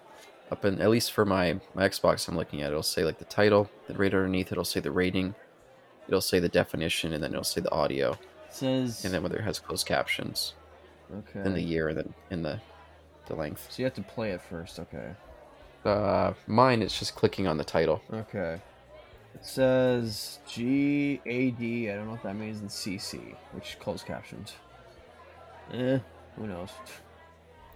up 0.51 0.63
in 0.65 0.81
at 0.81 0.89
least 0.89 1.11
for 1.11 1.25
my 1.25 1.59
my 1.73 1.87
Xbox 1.87 2.27
I'm 2.27 2.35
looking 2.37 2.61
at, 2.61 2.69
it'll 2.71 2.83
say 2.83 3.03
like 3.03 3.19
the 3.19 3.25
title. 3.25 3.69
Then 3.87 3.97
right 3.97 4.13
underneath, 4.13 4.51
it'll 4.51 4.65
say 4.65 4.79
the 4.79 4.91
rating. 4.91 5.35
It'll 6.07 6.21
say 6.21 6.39
the 6.39 6.49
definition, 6.49 7.13
and 7.13 7.21
then 7.23 7.31
it'll 7.31 7.43
say 7.43 7.59
the 7.61 7.71
audio, 7.71 8.11
It 8.13 8.19
says. 8.49 9.03
and 9.03 9.13
then 9.13 9.23
whether 9.23 9.35
it 9.37 9.43
has 9.43 9.59
closed 9.59 9.85
captions, 9.85 10.53
okay. 11.13 11.41
then 11.43 11.53
the 11.53 11.61
year, 11.61 11.89
and 11.89 11.97
then 11.97 12.13
in 12.31 12.43
the 12.43 12.59
the 13.25 13.35
length. 13.35 13.67
so 13.69 13.81
you 13.81 13.85
have 13.85 13.93
to 13.95 14.01
play 14.01 14.31
it 14.31 14.41
first. 14.41 14.79
Okay. 14.79 15.09
Uh, 15.83 16.33
mine 16.47 16.81
is 16.81 16.97
just 16.97 17.15
clicking 17.15 17.45
on 17.47 17.57
the 17.57 17.63
title. 17.63 18.01
Okay. 18.13 18.59
It 19.35 19.45
says 19.45 20.39
G 20.47 21.21
A 21.25 21.51
D. 21.51 21.91
I 21.91 21.95
don't 21.95 22.05
know 22.05 22.11
what 22.11 22.23
that 22.23 22.35
means 22.35 22.61
in 22.61 22.67
CC, 22.67 23.35
which 23.51 23.77
closed 23.79 24.05
captions. 24.05 24.53
Eh, 25.73 25.99
who 26.37 26.47
knows? 26.47 26.69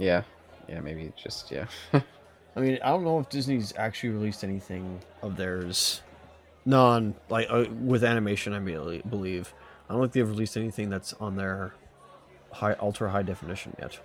Yeah, 0.02 0.24
yeah, 0.68 0.80
maybe 0.80 1.12
just 1.16 1.52
yeah. 1.52 1.66
I 1.94 2.60
mean, 2.60 2.80
I 2.84 2.90
don't 2.90 3.04
know 3.04 3.20
if 3.20 3.30
Disney's 3.30 3.74
actually 3.78 4.10
released 4.10 4.44
anything 4.44 5.00
of 5.22 5.38
theirs, 5.38 6.02
non 6.66 7.14
like 7.30 7.48
uh, 7.50 7.66
with 7.82 8.04
animation. 8.04 8.54
I 8.54 8.60
mean, 8.60 9.04
believe 9.10 9.54
I 9.90 9.94
don't 9.94 10.02
think 10.02 10.14
they've 10.14 10.28
released 10.30 10.58
anything 10.58 10.90
that's 10.90 11.14
on 11.14 11.36
their 11.36 11.74
high 12.52 12.74
ultra 12.80 13.12
high 13.12 13.24
definition 13.24 13.76
yet. 13.80 14.00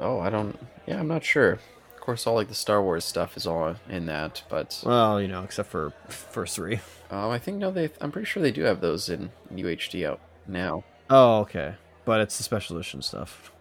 Oh, 0.00 0.18
I 0.18 0.30
don't. 0.30 0.58
Yeah, 0.86 0.98
I'm 0.98 1.08
not 1.08 1.24
sure. 1.24 1.52
Of 1.52 2.00
course, 2.00 2.26
all 2.26 2.34
like 2.34 2.48
the 2.48 2.54
Star 2.54 2.82
Wars 2.82 3.04
stuff 3.04 3.36
is 3.36 3.46
all 3.46 3.76
in 3.88 4.06
that, 4.06 4.42
but 4.48 4.82
Well, 4.84 5.20
you 5.22 5.28
know, 5.28 5.42
except 5.44 5.70
for 5.70 5.92
first 6.08 6.56
three. 6.56 6.80
oh, 7.10 7.30
I 7.30 7.38
think 7.38 7.58
no, 7.58 7.70
they. 7.70 7.88
I'm 8.00 8.10
pretty 8.10 8.26
sure 8.26 8.42
they 8.42 8.50
do 8.50 8.62
have 8.64 8.80
those 8.80 9.08
in 9.08 9.30
UHD 9.54 10.06
out 10.06 10.20
now. 10.48 10.84
Oh, 11.08 11.38
okay. 11.40 11.76
But 12.04 12.20
it's 12.20 12.36
the 12.36 12.42
special 12.42 12.76
edition 12.76 13.00
stuff. 13.00 13.52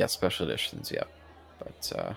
Yeah, 0.00 0.06
special 0.06 0.46
editions. 0.48 0.90
Yeah, 0.90 1.02
but 1.58 1.92
uh, 1.94 2.14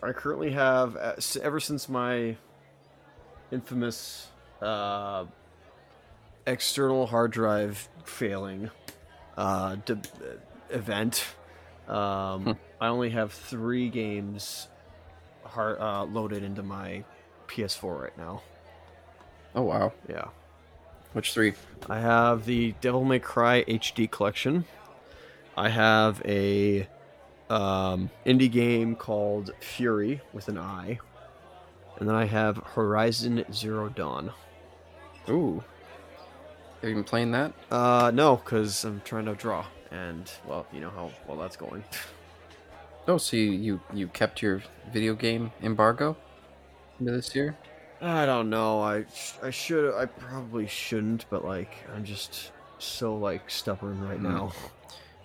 I 0.00 0.12
currently 0.12 0.52
have, 0.52 0.94
uh, 0.94 1.14
ever 1.42 1.58
since 1.58 1.88
my 1.88 2.36
infamous 3.50 4.28
uh, 4.62 5.24
external 6.46 7.08
hard 7.08 7.32
drive 7.32 7.88
failing 8.04 8.70
uh, 9.36 9.74
d- 9.84 9.96
event, 10.70 11.24
um, 11.88 12.44
Hmm. 12.44 12.52
I 12.80 12.86
only 12.86 13.10
have 13.10 13.32
three 13.32 13.88
games 13.88 14.68
hard, 15.44 15.80
uh, 15.80 16.04
loaded 16.04 16.44
into 16.44 16.62
my 16.62 17.02
PS4 17.48 18.00
right 18.02 18.16
now. 18.16 18.40
oh 19.56 19.62
wow, 19.62 19.92
Yeah. 20.08 20.26
which 21.12 21.32
three? 21.32 21.54
I 21.90 21.98
have 21.98 22.44
the 22.46 22.72
Devil 22.80 23.04
May 23.04 23.18
Cry 23.18 23.64
HD 23.66 24.08
collection. 24.08 24.64
I 25.56 25.68
have 25.70 26.22
a 26.24 26.88
um, 27.50 28.10
indie 28.26 28.50
game 28.50 28.96
called 28.96 29.52
Furi 29.60 30.20
with 30.32 30.48
an 30.48 30.58
I, 30.58 30.98
and 31.98 32.08
then 32.08 32.16
I 32.16 32.26
have 32.26 32.58
Horizon 32.58 33.44
Zero 33.52 33.88
Dawn. 33.88 34.32
Ooh, 35.28 35.62
have 36.80 36.88
you 36.90 36.94
been 36.96 37.04
playing 37.04 37.32
that? 37.32 37.52
Uh, 37.70 38.10
no, 38.14 38.36
because 38.36 38.84
I'm 38.84 39.00
trying 39.04 39.24
to 39.26 39.34
draw, 39.34 39.66
and 39.90 40.30
well, 40.44 40.66
you 40.72 40.80
know 40.80 40.90
how 40.90 41.12
well 41.26 41.36
that's 41.38 41.56
going. 41.56 41.84
Oh, 43.08 43.18
so 43.18 43.36
you 43.36 43.50
you, 43.52 43.80
you 43.92 44.08
kept 44.08 44.42
your 44.42 44.62
video 44.92 45.14
game 45.14 45.52
embargo 45.62 46.16
into 47.00 47.12
this 47.12 47.34
year? 47.34 47.58
I 48.00 48.26
don't 48.26 48.50
know. 48.50 48.80
I 48.82 49.06
I 49.42 49.50
should. 49.50 49.94
I 49.94 50.06
probably 50.06 50.66
shouldn't, 50.66 51.26
but 51.30 51.44
like 51.44 51.74
I'm 51.94 52.04
just 52.04 52.52
so 52.78 53.16
like 53.16 53.50
stubborn 53.50 54.00
right 54.02 54.20
Hmm. 54.20 54.22
now. 54.22 54.52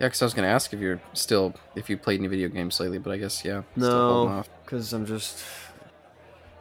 Yeah, 0.01 0.07
because 0.07 0.23
I 0.23 0.25
was 0.25 0.33
gonna 0.33 0.47
ask 0.47 0.73
if 0.73 0.79
you're 0.79 0.99
still 1.13 1.53
if 1.75 1.87
you 1.87 1.95
played 1.95 2.19
any 2.19 2.27
video 2.27 2.47
games 2.47 2.79
lately, 2.79 2.97
but 2.97 3.11
I 3.11 3.17
guess 3.17 3.45
yeah. 3.45 3.61
No. 3.75 4.43
Because 4.65 4.93
I'm 4.93 5.05
just. 5.05 5.43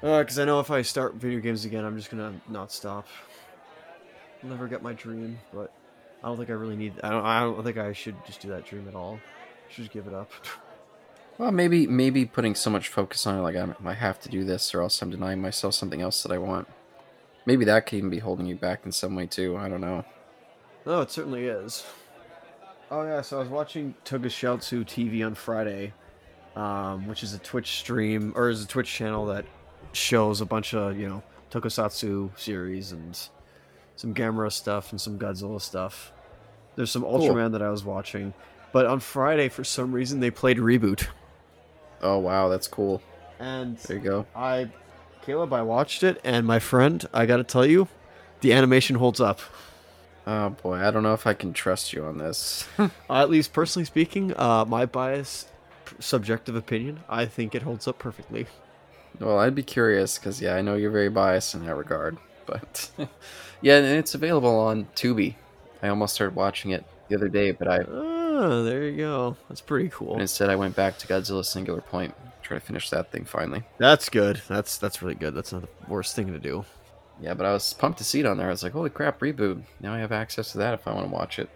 Uh, 0.02 0.18
because 0.18 0.38
I 0.38 0.44
know 0.44 0.60
if 0.60 0.70
I 0.70 0.82
start 0.82 1.14
video 1.14 1.40
games 1.40 1.64
again, 1.64 1.86
I'm 1.86 1.96
just 1.96 2.10
gonna 2.10 2.34
not 2.50 2.70
stop. 2.70 3.06
I'll 4.42 4.50
never 4.50 4.68
get 4.68 4.82
my 4.82 4.92
dream, 4.92 5.38
but 5.54 5.72
I 6.22 6.28
don't 6.28 6.36
think 6.36 6.50
I 6.50 6.52
really 6.52 6.76
need. 6.76 7.00
I 7.02 7.08
don't. 7.08 7.24
I 7.24 7.40
don't 7.40 7.64
think 7.64 7.78
I 7.78 7.94
should 7.94 8.14
just 8.26 8.42
do 8.42 8.50
that 8.50 8.66
dream 8.66 8.86
at 8.86 8.94
all. 8.94 9.18
should 9.70 9.84
just 9.84 9.92
give 9.92 10.06
it 10.06 10.14
up. 10.14 10.30
Well, 11.38 11.52
maybe 11.52 11.86
maybe 11.86 12.26
putting 12.26 12.54
so 12.54 12.68
much 12.68 12.88
focus 12.88 13.26
on 13.26 13.38
it, 13.38 13.40
like 13.40 13.56
I'm, 13.56 13.74
I 13.82 13.94
have 13.94 14.20
to 14.20 14.28
do 14.28 14.44
this, 14.44 14.74
or 14.74 14.82
else 14.82 15.00
I'm 15.00 15.08
denying 15.08 15.40
myself 15.40 15.72
something 15.72 16.02
else 16.02 16.22
that 16.22 16.32
I 16.32 16.36
want. 16.36 16.68
Maybe 17.46 17.64
that 17.64 17.86
could 17.86 17.96
even 17.96 18.10
be 18.10 18.18
holding 18.18 18.44
you 18.44 18.56
back 18.56 18.84
in 18.84 18.92
some 18.92 19.14
way 19.16 19.24
too. 19.24 19.56
I 19.56 19.70
don't 19.70 19.80
know. 19.80 20.04
No, 20.84 21.00
it 21.00 21.10
certainly 21.10 21.46
is. 21.46 21.86
Oh 22.90 23.02
yeah, 23.04 23.20
so 23.20 23.36
I 23.36 23.40
was 23.40 23.48
watching 23.48 23.94
Tokusatsu 24.04 24.84
TV 24.84 25.24
on 25.24 25.34
Friday, 25.34 25.92
um, 26.56 27.06
which 27.06 27.22
is 27.22 27.34
a 27.34 27.38
Twitch 27.38 27.78
stream 27.78 28.32
or 28.34 28.48
is 28.48 28.64
a 28.64 28.66
Twitch 28.66 28.92
channel 28.92 29.26
that 29.26 29.44
shows 29.92 30.40
a 30.40 30.46
bunch 30.46 30.74
of 30.74 30.98
you 30.98 31.08
know 31.08 31.22
Tokusatsu 31.50 32.36
series 32.38 32.92
and 32.92 33.18
some 33.96 34.12
Gamera 34.14 34.50
stuff 34.50 34.90
and 34.90 35.00
some 35.00 35.18
Godzilla 35.18 35.60
stuff. 35.60 36.12
There's 36.76 36.90
some 36.90 37.02
Ultraman 37.02 37.52
that 37.52 37.62
I 37.62 37.70
was 37.70 37.84
watching, 37.84 38.34
but 38.72 38.86
on 38.86 38.98
Friday 39.00 39.48
for 39.48 39.62
some 39.64 39.92
reason 39.92 40.20
they 40.20 40.30
played 40.30 40.58
Reboot, 40.58 41.06
Oh 42.02 42.18
wow, 42.18 42.48
that's 42.48 42.66
cool. 42.66 43.02
and 43.38 43.76
There 43.78 43.98
you 43.98 44.02
go. 44.02 44.26
I, 44.34 44.70
Caleb, 45.22 45.52
I 45.52 45.62
watched 45.62 46.02
it, 46.02 46.20
and 46.24 46.46
my 46.46 46.58
friend, 46.58 47.06
I 47.12 47.26
gotta 47.26 47.44
tell 47.44 47.66
you, 47.66 47.86
the 48.40 48.52
animation 48.52 48.96
holds 48.96 49.20
up. 49.20 49.40
Oh 50.26 50.50
boy, 50.50 50.76
I 50.76 50.90
don't 50.90 51.02
know 51.02 51.14
if 51.14 51.26
I 51.26 51.34
can 51.34 51.52
trust 51.52 51.92
you 51.92 52.04
on 52.04 52.18
this. 52.18 52.66
At 53.10 53.30
least 53.30 53.52
personally 53.52 53.86
speaking, 53.86 54.34
uh, 54.36 54.64
my 54.66 54.86
bias, 54.86 55.46
subjective 55.98 56.54
opinion, 56.54 57.00
I 57.08 57.26
think 57.26 57.54
it 57.54 57.62
holds 57.62 57.88
up 57.88 57.98
perfectly. 57.98 58.46
well, 59.18 59.38
I'd 59.38 59.54
be 59.54 59.62
curious 59.62 60.18
because 60.18 60.40
yeah, 60.40 60.54
I 60.56 60.62
know 60.62 60.74
you're 60.74 60.90
very 60.90 61.08
biased 61.08 61.54
in 61.54 61.64
that 61.66 61.74
regard. 61.74 62.18
But 62.46 62.90
yeah, 63.60 63.76
and 63.78 63.86
it's 63.86 64.14
available 64.14 64.58
on 64.58 64.86
Tubi. 64.94 65.36
I 65.82 65.88
almost 65.88 66.14
started 66.14 66.36
watching 66.36 66.72
it 66.72 66.84
the 67.08 67.16
other 67.16 67.28
day, 67.28 67.52
but 67.52 67.68
I. 67.68 67.78
Oh, 67.88 68.62
there 68.62 68.84
you 68.84 68.96
go. 68.98 69.36
That's 69.48 69.60
pretty 69.60 69.88
cool. 69.88 70.14
but 70.14 70.20
instead 70.22 70.48
I 70.50 70.56
went 70.56 70.74
back 70.76 70.98
to 70.98 71.06
Godzilla 71.06 71.44
Singular 71.44 71.80
Point, 71.80 72.14
try 72.42 72.58
to 72.58 72.64
finish 72.64 72.90
that 72.90 73.10
thing 73.12 73.24
finally. 73.24 73.62
That's 73.78 74.08
good. 74.08 74.40
That's 74.48 74.78
that's 74.78 75.00
really 75.02 75.14
good. 75.14 75.34
That's 75.34 75.52
not 75.52 75.62
the 75.62 75.68
worst 75.88 76.14
thing 76.16 76.32
to 76.32 76.38
do. 76.38 76.64
Yeah, 77.20 77.34
but 77.34 77.44
I 77.46 77.52
was 77.52 77.72
pumped 77.74 77.98
to 77.98 78.04
see 78.04 78.20
it 78.20 78.26
on 78.26 78.38
there. 78.38 78.46
I 78.46 78.50
was 78.50 78.62
like, 78.62 78.72
holy 78.72 78.90
crap, 78.90 79.20
reboot. 79.20 79.62
Now 79.80 79.94
I 79.94 79.98
have 79.98 80.12
access 80.12 80.52
to 80.52 80.58
that 80.58 80.74
if 80.74 80.88
I 80.88 80.94
want 80.94 81.06
to 81.06 81.12
watch 81.12 81.38
it. 81.38 81.50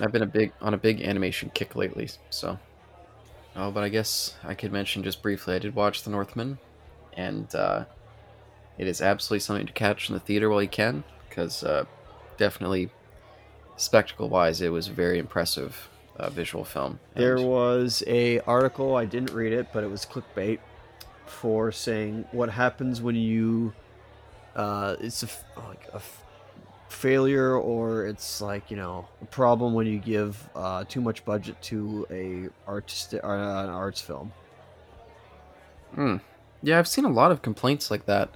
I've 0.00 0.12
been 0.12 0.22
a 0.22 0.26
big 0.26 0.52
on 0.60 0.74
a 0.74 0.78
big 0.78 1.02
animation 1.02 1.50
kick 1.54 1.76
lately, 1.76 2.08
so. 2.30 2.58
Oh, 3.54 3.70
but 3.70 3.82
I 3.82 3.88
guess 3.90 4.34
I 4.42 4.54
could 4.54 4.72
mention 4.72 5.02
just 5.02 5.22
briefly. 5.22 5.54
I 5.54 5.58
did 5.58 5.74
watch 5.74 6.02
The 6.02 6.10
Northman, 6.10 6.58
and 7.14 7.54
uh, 7.54 7.84
it 8.78 8.86
is 8.86 9.02
absolutely 9.02 9.40
something 9.40 9.66
to 9.66 9.72
catch 9.72 10.08
in 10.08 10.14
the 10.14 10.20
theater 10.20 10.48
while 10.48 10.62
you 10.62 10.68
can, 10.68 11.04
because 11.28 11.62
uh, 11.62 11.84
definitely, 12.38 12.90
spectacle-wise, 13.76 14.62
it 14.62 14.70
was 14.70 14.88
a 14.88 14.92
very 14.92 15.18
impressive 15.18 15.90
uh, 16.16 16.30
visual 16.30 16.64
film. 16.64 16.98
There 17.14 17.40
was 17.40 18.02
a 18.06 18.40
article 18.40 18.96
I 18.96 19.04
didn't 19.04 19.32
read 19.32 19.52
it, 19.52 19.68
but 19.72 19.84
it 19.84 19.90
was 19.90 20.06
clickbait 20.06 20.60
for 21.26 21.70
saying 21.70 22.24
what 22.32 22.48
happens 22.48 23.02
when 23.02 23.16
you 23.16 23.74
uh, 24.56 24.96
it's 25.00 25.22
a, 25.22 25.28
like 25.68 25.86
a 25.92 25.96
f- 25.96 26.24
failure 26.88 27.56
or 27.56 28.06
it's 28.06 28.40
like 28.40 28.70
you 28.70 28.76
know 28.76 29.06
a 29.20 29.24
problem 29.26 29.74
when 29.74 29.86
you 29.86 29.98
give 29.98 30.48
uh, 30.54 30.84
too 30.84 31.00
much 31.00 31.24
budget 31.24 31.60
to 31.62 32.06
a 32.10 32.48
artist 32.68 33.14
uh, 33.14 33.18
an 33.18 33.70
arts 33.70 34.00
film. 34.00 34.32
Hmm. 35.94 36.16
Yeah, 36.62 36.78
I've 36.78 36.88
seen 36.88 37.04
a 37.04 37.10
lot 37.10 37.32
of 37.32 37.42
complaints 37.42 37.90
like 37.90 38.06
that. 38.06 38.30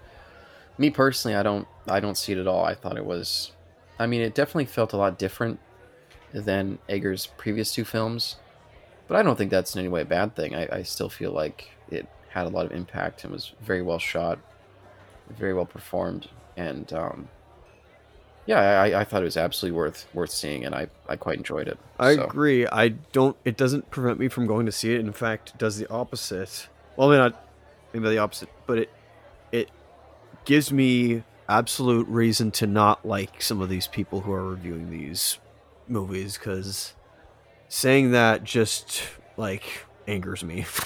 Me 0.78 0.90
personally, 0.90 1.34
I 1.36 1.42
don't 1.42 1.66
I 1.88 2.00
don't 2.00 2.18
see 2.18 2.32
it 2.32 2.38
at 2.38 2.46
all. 2.46 2.64
I 2.64 2.74
thought 2.74 2.96
it 2.96 3.06
was 3.06 3.52
I 3.98 4.06
mean, 4.06 4.20
it 4.20 4.34
definitely 4.34 4.66
felt 4.66 4.92
a 4.92 4.96
lot 4.96 5.18
different 5.18 5.58
than 6.32 6.78
Eggers' 6.88 7.26
previous 7.36 7.72
two 7.72 7.84
films. 7.84 8.36
But 9.08 9.16
I 9.16 9.22
don't 9.22 9.36
think 9.36 9.50
that's 9.50 9.74
in 9.74 9.80
any 9.80 9.88
way 9.88 10.02
a 10.02 10.06
bad 10.06 10.34
thing. 10.34 10.54
I, 10.54 10.68
I 10.70 10.82
still 10.82 11.08
feel 11.08 11.30
like 11.30 11.70
it 11.90 12.06
had 12.30 12.46
a 12.46 12.50
lot 12.50 12.66
of 12.66 12.72
impact 12.72 13.24
and 13.24 13.32
was 13.32 13.52
very 13.60 13.82
well 13.82 13.98
shot, 13.98 14.38
very 15.30 15.54
well 15.54 15.66
performed, 15.66 16.28
and 16.56 16.92
um, 16.92 17.28
yeah, 18.46 18.60
I, 18.80 19.00
I 19.00 19.04
thought 19.04 19.22
it 19.22 19.24
was 19.24 19.36
absolutely 19.36 19.76
worth 19.76 20.06
worth 20.14 20.30
seeing, 20.30 20.64
and 20.64 20.74
I, 20.74 20.88
I 21.08 21.16
quite 21.16 21.36
enjoyed 21.38 21.68
it. 21.68 21.78
I 21.98 22.14
So, 22.14 22.24
agree. 22.24 22.66
I 22.66 22.88
don't. 22.88 23.36
It 23.44 23.56
doesn't 23.56 23.90
prevent 23.90 24.18
me 24.18 24.28
from 24.28 24.46
going 24.46 24.66
to 24.66 24.72
see 24.72 24.94
it. 24.94 25.00
In 25.00 25.12
fact, 25.12 25.50
it 25.50 25.58
does 25.58 25.78
the 25.78 25.88
opposite. 25.90 26.68
Well, 26.96 27.08
maybe 27.08 27.18
not. 27.18 27.42
Maybe 27.92 28.08
the 28.08 28.18
opposite, 28.18 28.48
but 28.66 28.78
it 28.78 28.90
it 29.52 29.70
gives 30.44 30.72
me 30.72 31.22
absolute 31.48 32.06
reason 32.08 32.50
to 32.50 32.66
not 32.66 33.06
like 33.06 33.40
some 33.40 33.60
of 33.60 33.68
these 33.68 33.86
people 33.86 34.22
who 34.22 34.32
are 34.32 34.48
reviewing 34.50 34.90
these 34.90 35.38
movies 35.88 36.36
because 36.36 36.94
saying 37.68 38.10
that 38.12 38.44
just 38.44 39.02
like 39.36 39.62
angers 40.06 40.42
me. 40.44 40.66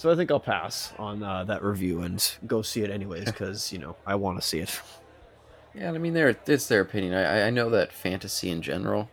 so 0.00 0.10
I 0.10 0.16
think 0.16 0.30
I'll 0.30 0.40
pass 0.40 0.94
on 0.98 1.22
uh, 1.22 1.44
that 1.44 1.62
review 1.62 2.00
and 2.00 2.26
go 2.46 2.62
see 2.62 2.80
it 2.80 2.90
anyways 2.90 3.26
because 3.26 3.70
you 3.70 3.78
know 3.78 3.96
I 4.06 4.14
want 4.14 4.40
to 4.40 4.46
see 4.46 4.60
it. 4.60 4.80
Yeah, 5.74 5.92
I 5.92 5.98
mean, 5.98 6.14
they're, 6.14 6.34
it's 6.46 6.68
their 6.68 6.80
opinion. 6.80 7.12
I, 7.12 7.48
I 7.48 7.50
know 7.50 7.68
that 7.68 7.92
fantasy 7.92 8.48
in 8.48 8.62
general 8.62 9.10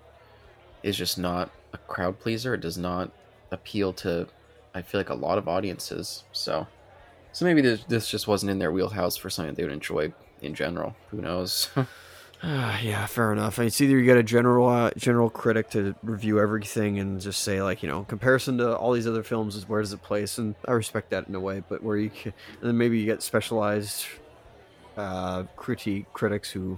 is 0.83 0.95
just 0.95 1.17
not 1.17 1.51
a 1.73 1.77
crowd 1.77 2.19
pleaser. 2.19 2.53
It 2.53 2.61
does 2.61 2.77
not 2.77 3.11
appeal 3.51 3.91
to, 3.93 4.29
I 4.73 4.81
feel 4.81 5.01
like, 5.01 5.09
a 5.09 5.13
lot 5.13 5.37
of 5.37 5.49
audiences. 5.49 6.23
So, 6.31 6.67
so 7.33 7.43
maybe 7.43 7.61
this, 7.61 7.83
this 7.83 8.09
just 8.09 8.25
wasn't 8.25 8.51
in 8.51 8.59
their 8.59 8.71
wheelhouse 8.71 9.17
for 9.17 9.29
something 9.29 9.55
they 9.55 9.63
would 9.63 9.73
enjoy 9.73 10.13
in 10.41 10.55
general. 10.55 10.95
Who 11.11 11.21
knows? 11.21 11.69
Ah, 12.43 12.79
yeah, 12.81 13.05
fair 13.07 13.31
enough. 13.33 13.57
It's 13.57 13.81
either 13.81 13.97
you 13.97 14.05
get 14.05 14.17
a 14.17 14.23
general 14.23 14.67
uh, 14.69 14.91
general 14.95 15.29
critic 15.29 15.71
to 15.71 15.95
review 16.03 16.39
everything 16.39 16.99
and 16.99 17.19
just 17.19 17.41
say 17.41 17.61
like, 17.63 17.81
you 17.81 17.89
know, 17.89 18.03
comparison 18.03 18.59
to 18.59 18.77
all 18.77 18.91
these 18.93 19.07
other 19.07 19.23
films, 19.23 19.55
is 19.55 19.67
where 19.67 19.81
does 19.81 19.91
it 19.91 20.03
place? 20.03 20.37
And 20.37 20.53
I 20.67 20.73
respect 20.73 21.09
that 21.09 21.27
in 21.27 21.33
a 21.33 21.39
way. 21.39 21.63
But 21.67 21.81
where 21.83 21.97
you 21.97 22.11
can, 22.11 22.33
and 22.61 22.69
then 22.69 22.77
maybe 22.77 22.99
you 22.99 23.05
get 23.05 23.23
specialized 23.23 24.05
uh, 24.97 25.43
critique 25.55 26.05
critics 26.13 26.51
who 26.51 26.77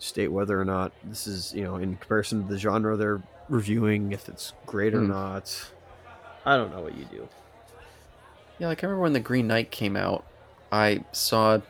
state 0.00 0.28
whether 0.32 0.60
or 0.60 0.64
not 0.64 0.90
this 1.04 1.28
is, 1.28 1.54
you 1.54 1.62
know, 1.62 1.76
in 1.76 1.96
comparison 1.96 2.42
to 2.42 2.52
the 2.52 2.58
genre 2.58 2.96
they're 2.96 3.22
reviewing, 3.48 4.10
if 4.10 4.28
it's 4.28 4.52
great 4.66 4.94
or 4.94 5.00
Hmm. 5.00 5.10
not. 5.10 5.70
I 6.44 6.56
don't 6.56 6.74
know 6.74 6.82
what 6.82 6.96
you 6.96 7.04
do. 7.04 7.28
yeah, 8.58 8.66
like 8.66 8.82
I 8.82 8.86
remember 8.88 9.02
when 9.02 9.12
The 9.12 9.20
Green 9.20 9.46
Knight 9.46 9.70
came 9.70 9.96
out, 9.96 10.24
I 10.72 11.04
saw 11.12 11.60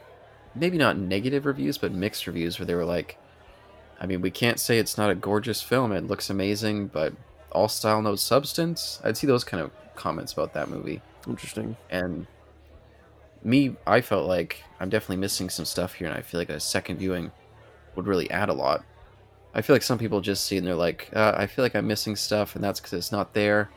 maybe 0.54 0.78
not 0.78 0.96
negative 0.96 1.46
reviews, 1.46 1.78
but 1.78 1.92
mixed 1.92 2.26
reviews 2.26 2.58
where 2.58 2.66
they 2.66 2.74
were 2.74 2.84
like, 2.84 3.18
I 4.00 4.06
mean, 4.06 4.20
we 4.20 4.30
can't 4.30 4.58
say 4.58 4.78
it's 4.78 4.98
not 4.98 5.10
a 5.10 5.14
gorgeous 5.14 5.62
film. 5.62 5.92
It 5.92 6.06
looks 6.06 6.30
amazing, 6.30 6.88
but 6.88 7.12
all 7.52 7.68
style 7.68 8.02
no 8.02 8.16
substance. 8.16 9.00
I'd 9.04 9.16
see 9.16 9.26
those 9.26 9.44
kind 9.44 9.62
of 9.62 9.70
comments 9.94 10.32
about 10.32 10.54
that 10.54 10.68
movie. 10.68 11.00
Interesting. 11.28 11.76
And 11.90 12.26
me, 13.44 13.76
I 13.86 14.00
felt 14.00 14.26
like 14.26 14.62
I'm 14.80 14.88
definitely 14.88 15.16
missing 15.16 15.50
some 15.50 15.64
stuff 15.64 15.94
here, 15.94 16.08
and 16.08 16.16
I 16.16 16.22
feel 16.22 16.40
like 16.40 16.50
a 16.50 16.60
second 16.60 16.98
viewing 16.98 17.30
would 17.94 18.06
really 18.06 18.30
add 18.30 18.48
a 18.48 18.54
lot. 18.54 18.84
I 19.54 19.62
feel 19.62 19.74
like 19.74 19.82
some 19.82 19.98
people 19.98 20.20
just 20.20 20.46
see 20.46 20.56
and 20.56 20.66
they're 20.66 20.74
like, 20.74 21.10
uh, 21.14 21.34
I 21.36 21.46
feel 21.46 21.62
like 21.64 21.76
I'm 21.76 21.86
missing 21.86 22.16
stuff, 22.16 22.54
and 22.54 22.64
that's 22.64 22.80
because 22.80 22.94
it's 22.94 23.12
not 23.12 23.34
there. 23.34 23.70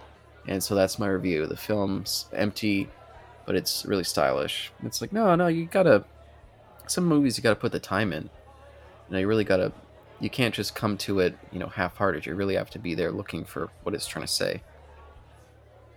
And 0.47 0.63
so 0.63 0.75
that's 0.75 0.99
my 0.99 1.07
review. 1.07 1.45
The 1.47 1.57
film's 1.57 2.27
empty, 2.33 2.89
but 3.45 3.55
it's 3.55 3.85
really 3.85 4.03
stylish. 4.03 4.71
It's 4.83 5.01
like, 5.01 5.11
no, 5.11 5.35
no, 5.35 5.47
you 5.47 5.65
gotta. 5.65 6.05
Some 6.87 7.05
movies 7.05 7.37
you 7.37 7.43
gotta 7.43 7.55
put 7.55 7.71
the 7.71 7.79
time 7.79 8.13
in. 8.13 8.23
You 8.23 9.13
know, 9.13 9.19
you 9.19 9.27
really 9.27 9.43
gotta. 9.43 9.71
You 10.19 10.29
can't 10.29 10.53
just 10.53 10.75
come 10.75 10.97
to 10.99 11.19
it, 11.19 11.37
you 11.51 11.59
know, 11.59 11.67
half-hearted. 11.67 12.25
You 12.25 12.35
really 12.35 12.55
have 12.55 12.69
to 12.69 12.79
be 12.79 12.95
there 12.95 13.11
looking 13.11 13.43
for 13.43 13.69
what 13.83 13.93
it's 13.93 14.07
trying 14.07 14.25
to 14.25 14.31
say. 14.31 14.61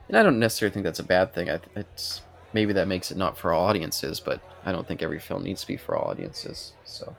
And 0.09 0.17
I 0.17 0.25
don't 0.25 0.41
necessarily 0.41 0.75
think 0.75 0.85
that's 0.85 0.99
a 0.99 1.05
bad 1.05 1.33
thing. 1.33 1.49
I, 1.49 1.61
it's 1.77 2.23
maybe 2.53 2.73
that 2.73 2.89
makes 2.89 3.13
it 3.13 3.17
not 3.17 3.39
for 3.39 3.53
all 3.53 3.67
audiences, 3.67 4.19
but 4.19 4.41
I 4.65 4.73
don't 4.73 4.89
think 4.89 5.03
every 5.03 5.21
film 5.21 5.45
needs 5.45 5.61
to 5.61 5.67
be 5.69 5.77
for 5.77 5.97
all 5.97 6.11
audiences. 6.11 6.73
So, 6.85 7.15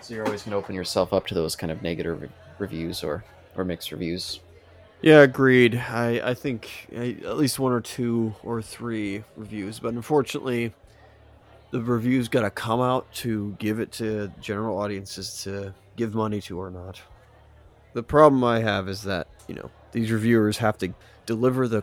so 0.00 0.14
you're 0.14 0.24
always 0.24 0.42
going 0.42 0.52
to 0.52 0.56
open 0.56 0.74
yourself 0.74 1.12
up 1.12 1.26
to 1.28 1.34
those 1.34 1.56
kind 1.56 1.72
of 1.72 1.82
negative 1.82 2.22
re- 2.22 2.28
reviews 2.58 3.02
or 3.02 3.24
or 3.56 3.64
mixed 3.64 3.90
reviews. 3.90 4.38
Yeah, 5.02 5.22
agreed. 5.22 5.76
I 5.76 6.20
I 6.30 6.34
think 6.34 6.68
at 6.94 7.36
least 7.36 7.58
one 7.58 7.72
or 7.72 7.80
two 7.80 8.34
or 8.44 8.62
three 8.62 9.24
reviews, 9.36 9.80
but 9.80 9.94
unfortunately, 9.94 10.74
the 11.70 11.80
reviews 11.80 12.28
got 12.28 12.42
to 12.42 12.50
come 12.50 12.80
out 12.80 13.12
to 13.14 13.56
give 13.58 13.80
it 13.80 13.92
to 13.92 14.32
general 14.40 14.78
audiences 14.78 15.42
to 15.44 15.74
give 15.96 16.14
money 16.14 16.40
to 16.42 16.58
or 16.58 16.70
not. 16.70 17.00
The 17.94 18.02
problem 18.02 18.44
I 18.44 18.60
have 18.60 18.88
is 18.88 19.02
that 19.02 19.26
you 19.48 19.54
know 19.54 19.70
these 19.92 20.10
reviewers 20.10 20.58
have 20.58 20.78
to 20.78 20.92
deliver 21.24 21.66
the 21.66 21.82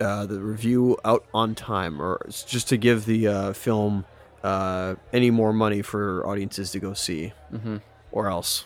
uh, 0.00 0.26
the 0.26 0.40
review 0.40 0.96
out 1.04 1.24
on 1.34 1.54
time, 1.54 2.00
or 2.00 2.24
just 2.46 2.68
to 2.68 2.76
give 2.76 3.06
the 3.06 3.26
uh, 3.26 3.52
film 3.52 4.04
uh, 4.42 4.94
any 5.12 5.30
more 5.30 5.52
money 5.52 5.82
for 5.82 6.26
audiences 6.26 6.70
to 6.72 6.78
go 6.78 6.94
see, 6.94 7.32
mm-hmm. 7.52 7.78
or 8.12 8.28
else. 8.28 8.64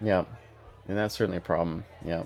Yeah, 0.00 0.24
and 0.88 0.96
that's 0.96 1.16
certainly 1.16 1.38
a 1.38 1.42
problem. 1.42 1.84
Yeah, 2.04 2.24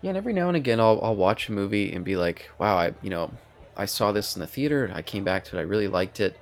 yeah. 0.00 0.10
And 0.10 0.16
every 0.16 0.32
now 0.32 0.48
and 0.48 0.56
again, 0.56 0.80
I'll 0.80 1.00
I'll 1.02 1.16
watch 1.16 1.48
a 1.48 1.52
movie 1.52 1.92
and 1.92 2.04
be 2.04 2.16
like, 2.16 2.50
wow, 2.58 2.76
I 2.76 2.94
you 3.02 3.10
know, 3.10 3.30
I 3.76 3.84
saw 3.84 4.12
this 4.12 4.36
in 4.36 4.40
the 4.40 4.46
theater. 4.46 4.90
I 4.94 5.02
came 5.02 5.24
back 5.24 5.44
to 5.44 5.56
it. 5.56 5.60
I 5.60 5.64
really 5.64 5.88
liked 5.88 6.20
it. 6.20 6.36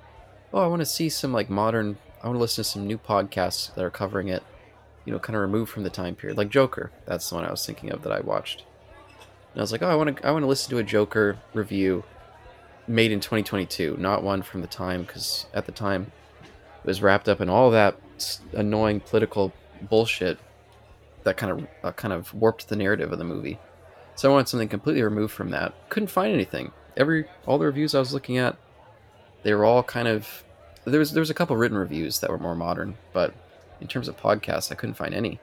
Oh, 0.57 0.63
I 0.63 0.69
want 0.69 0.81
to 0.81 0.87
see 0.87 1.11
some 1.11 1.35
like 1.35 1.51
modern. 1.51 1.99
I 2.23 2.29
want 2.29 2.37
to 2.37 2.41
listen 2.41 2.65
to 2.65 2.71
some 2.71 2.87
new 2.87 2.97
podcasts 2.97 3.75
that 3.75 3.85
are 3.85 3.91
covering 3.91 4.29
it. 4.29 4.43
You 5.05 5.13
know, 5.13 5.19
kind 5.19 5.37
of 5.37 5.43
removed 5.43 5.71
from 5.71 5.83
the 5.83 5.91
time 5.91 6.15
period, 6.15 6.39
like 6.39 6.49
Joker. 6.49 6.91
That's 7.05 7.29
the 7.29 7.35
one 7.35 7.45
I 7.45 7.51
was 7.51 7.67
thinking 7.67 7.93
of 7.93 8.01
that 8.03 8.11
I 8.11 8.21
watched. 8.21 8.65
And 9.53 9.59
I 9.59 9.61
was 9.61 9.71
like, 9.71 9.83
oh, 9.83 9.89
I 9.91 9.95
want 9.95 10.17
to 10.17 10.27
I 10.27 10.31
want 10.31 10.45
to 10.45 10.47
listen 10.47 10.71
to 10.71 10.79
a 10.79 10.83
Joker 10.83 11.37
review 11.53 12.05
made 12.89 13.13
in 13.13 13.21
2022, 13.21 13.99
not 13.99 14.23
one 14.23 14.41
from 14.41 14.63
the 14.63 14.67
time 14.67 15.03
because 15.03 15.45
at 15.53 15.67
the 15.67 15.73
time 15.73 16.11
it 16.83 16.87
was 16.87 17.03
wrapped 17.03 17.29
up 17.29 17.43
in 17.43 17.51
all 17.51 17.71
that 17.73 17.99
annoying 18.55 19.01
political 19.01 19.53
bullshit 19.83 20.39
that 21.25 21.37
kind 21.37 21.53
of 21.53 21.67
uh, 21.85 21.93
kind 21.93 22.15
of 22.15 22.33
warped 22.33 22.71
the 22.71 22.77
narrative 22.77 23.13
of 23.13 23.19
the 23.19 23.25
movie. 23.25 23.59
So 24.15 24.31
I 24.31 24.33
wanted 24.33 24.49
something 24.49 24.69
completely 24.69 25.03
removed 25.03 25.35
from 25.35 25.51
that. 25.51 25.75
Couldn't 25.91 26.09
find 26.09 26.33
anything. 26.33 26.73
Every 26.97 27.27
all 27.45 27.59
the 27.59 27.67
reviews 27.67 27.95
I 27.95 27.99
was 27.99 28.15
looking 28.15 28.39
at, 28.39 28.57
they 29.43 29.53
were 29.53 29.67
all 29.67 29.83
kind 29.83 30.09
of 30.09 30.45
there 30.91 31.01
was 31.01 31.13
there 31.13 31.21
was 31.21 31.31
a 31.31 31.35
couple 31.35 31.57
written 31.57 31.79
reviews 31.79 32.21
that 32.21 32.31
were 32.31 32.39
more 32.39 32.55
modern, 32.55 32.97
but 33.13 33.35
in 33.81 33.87
terms 33.87 34.09
of 34.09 34.17
podcasts, 34.17 34.73
I 34.73 34.75
couldn't 34.75 34.95
find 34.95 35.15
any. 35.15 35.41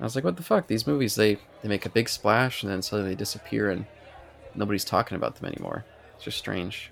I 0.00 0.04
was 0.04 0.14
like, 0.14 0.24
what 0.24 0.36
the 0.36 0.42
fuck? 0.42 0.66
These 0.66 0.86
movies, 0.86 1.14
they, 1.14 1.36
they 1.62 1.68
make 1.68 1.84
a 1.84 1.90
big 1.90 2.08
splash 2.08 2.62
and 2.62 2.72
then 2.72 2.80
suddenly 2.80 3.10
they 3.12 3.18
disappear 3.18 3.70
and 3.70 3.84
nobody's 4.54 4.84
talking 4.84 5.16
about 5.16 5.36
them 5.36 5.52
anymore. 5.52 5.84
It's 6.14 6.24
just 6.24 6.38
strange. 6.38 6.90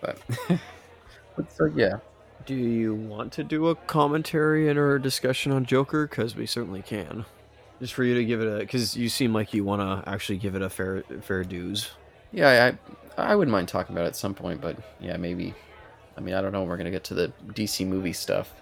But, 0.00 0.18
but 1.36 1.52
so, 1.52 1.66
yeah. 1.66 1.98
Do 2.44 2.54
you 2.54 2.94
want 2.94 3.32
to 3.34 3.44
do 3.44 3.68
a 3.68 3.76
commentary 3.76 4.68
and 4.68 4.78
or 4.78 4.96
a 4.96 5.02
discussion 5.02 5.52
on 5.52 5.64
Joker? 5.64 6.08
Because 6.08 6.34
we 6.34 6.46
certainly 6.46 6.82
can. 6.82 7.24
Just 7.80 7.94
for 7.94 8.02
you 8.02 8.14
to 8.14 8.24
give 8.24 8.40
it 8.40 8.46
a, 8.46 8.58
because 8.58 8.96
you 8.96 9.08
seem 9.08 9.32
like 9.32 9.54
you 9.54 9.62
want 9.62 9.80
to 9.80 10.10
actually 10.10 10.38
give 10.38 10.54
it 10.54 10.62
a 10.62 10.70
fair 10.70 11.04
fair 11.22 11.44
dues. 11.44 11.90
Yeah, 12.32 12.72
I 13.16 13.32
I 13.32 13.34
wouldn't 13.36 13.52
mind 13.52 13.68
talking 13.68 13.94
about 13.94 14.04
it 14.04 14.08
at 14.08 14.16
some 14.16 14.34
point, 14.34 14.60
but 14.60 14.76
yeah, 15.00 15.16
maybe. 15.16 15.54
I 16.16 16.20
mean, 16.20 16.34
I 16.34 16.42
don't 16.42 16.52
know. 16.52 16.60
When 16.60 16.68
we're 16.68 16.76
gonna 16.76 16.90
get 16.90 17.04
to 17.04 17.14
the 17.14 17.32
DC 17.48 17.86
movie 17.86 18.12
stuff. 18.12 18.52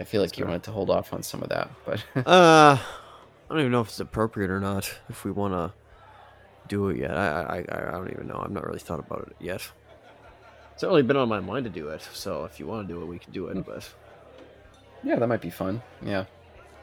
I 0.00 0.04
feel 0.04 0.22
like 0.22 0.38
you 0.38 0.44
wanted 0.44 0.62
to 0.64 0.70
hold 0.70 0.90
off 0.90 1.12
on 1.12 1.22
some 1.22 1.42
of 1.42 1.48
that, 1.48 1.70
but 1.84 2.04
uh, 2.26 2.78
I 2.78 3.48
don't 3.48 3.58
even 3.58 3.72
know 3.72 3.80
if 3.80 3.88
it's 3.88 4.00
appropriate 4.00 4.50
or 4.50 4.60
not. 4.60 4.96
If 5.08 5.24
we 5.24 5.32
want 5.32 5.54
to 5.54 5.72
do 6.68 6.88
it 6.88 6.98
yet, 6.98 7.16
I, 7.16 7.64
I 7.68 7.88
I 7.88 7.90
don't 7.90 8.10
even 8.10 8.28
know. 8.28 8.40
I've 8.44 8.52
not 8.52 8.64
really 8.64 8.78
thought 8.78 9.00
about 9.00 9.26
it 9.28 9.36
yet. 9.40 9.68
It's 10.72 10.82
not 10.84 10.90
really 10.90 11.02
been 11.02 11.16
on 11.16 11.28
my 11.28 11.40
mind 11.40 11.64
to 11.64 11.70
do 11.70 11.88
it. 11.88 12.06
So 12.12 12.44
if 12.44 12.60
you 12.60 12.66
want 12.68 12.86
to 12.86 12.94
do 12.94 13.02
it, 13.02 13.06
we 13.06 13.18
can 13.18 13.32
do 13.32 13.48
it. 13.48 13.66
But 13.66 13.92
yeah, 15.02 15.16
that 15.16 15.26
might 15.26 15.40
be 15.40 15.50
fun. 15.50 15.82
Yeah, 16.00 16.26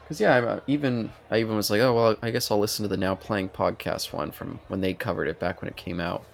because 0.04 0.20
yeah, 0.20 0.34
I, 0.34 0.42
uh, 0.42 0.60
even 0.66 1.10
I 1.30 1.38
even 1.38 1.56
was 1.56 1.70
like, 1.70 1.80
oh 1.80 1.94
well, 1.94 2.16
I 2.20 2.30
guess 2.30 2.50
I'll 2.50 2.58
listen 2.58 2.82
to 2.82 2.88
the 2.88 2.98
now 2.98 3.14
playing 3.14 3.48
podcast 3.48 4.12
one 4.12 4.30
from 4.30 4.60
when 4.68 4.82
they 4.82 4.92
covered 4.92 5.28
it 5.28 5.40
back 5.40 5.62
when 5.62 5.68
it 5.68 5.76
came 5.76 6.00
out. 6.00 6.24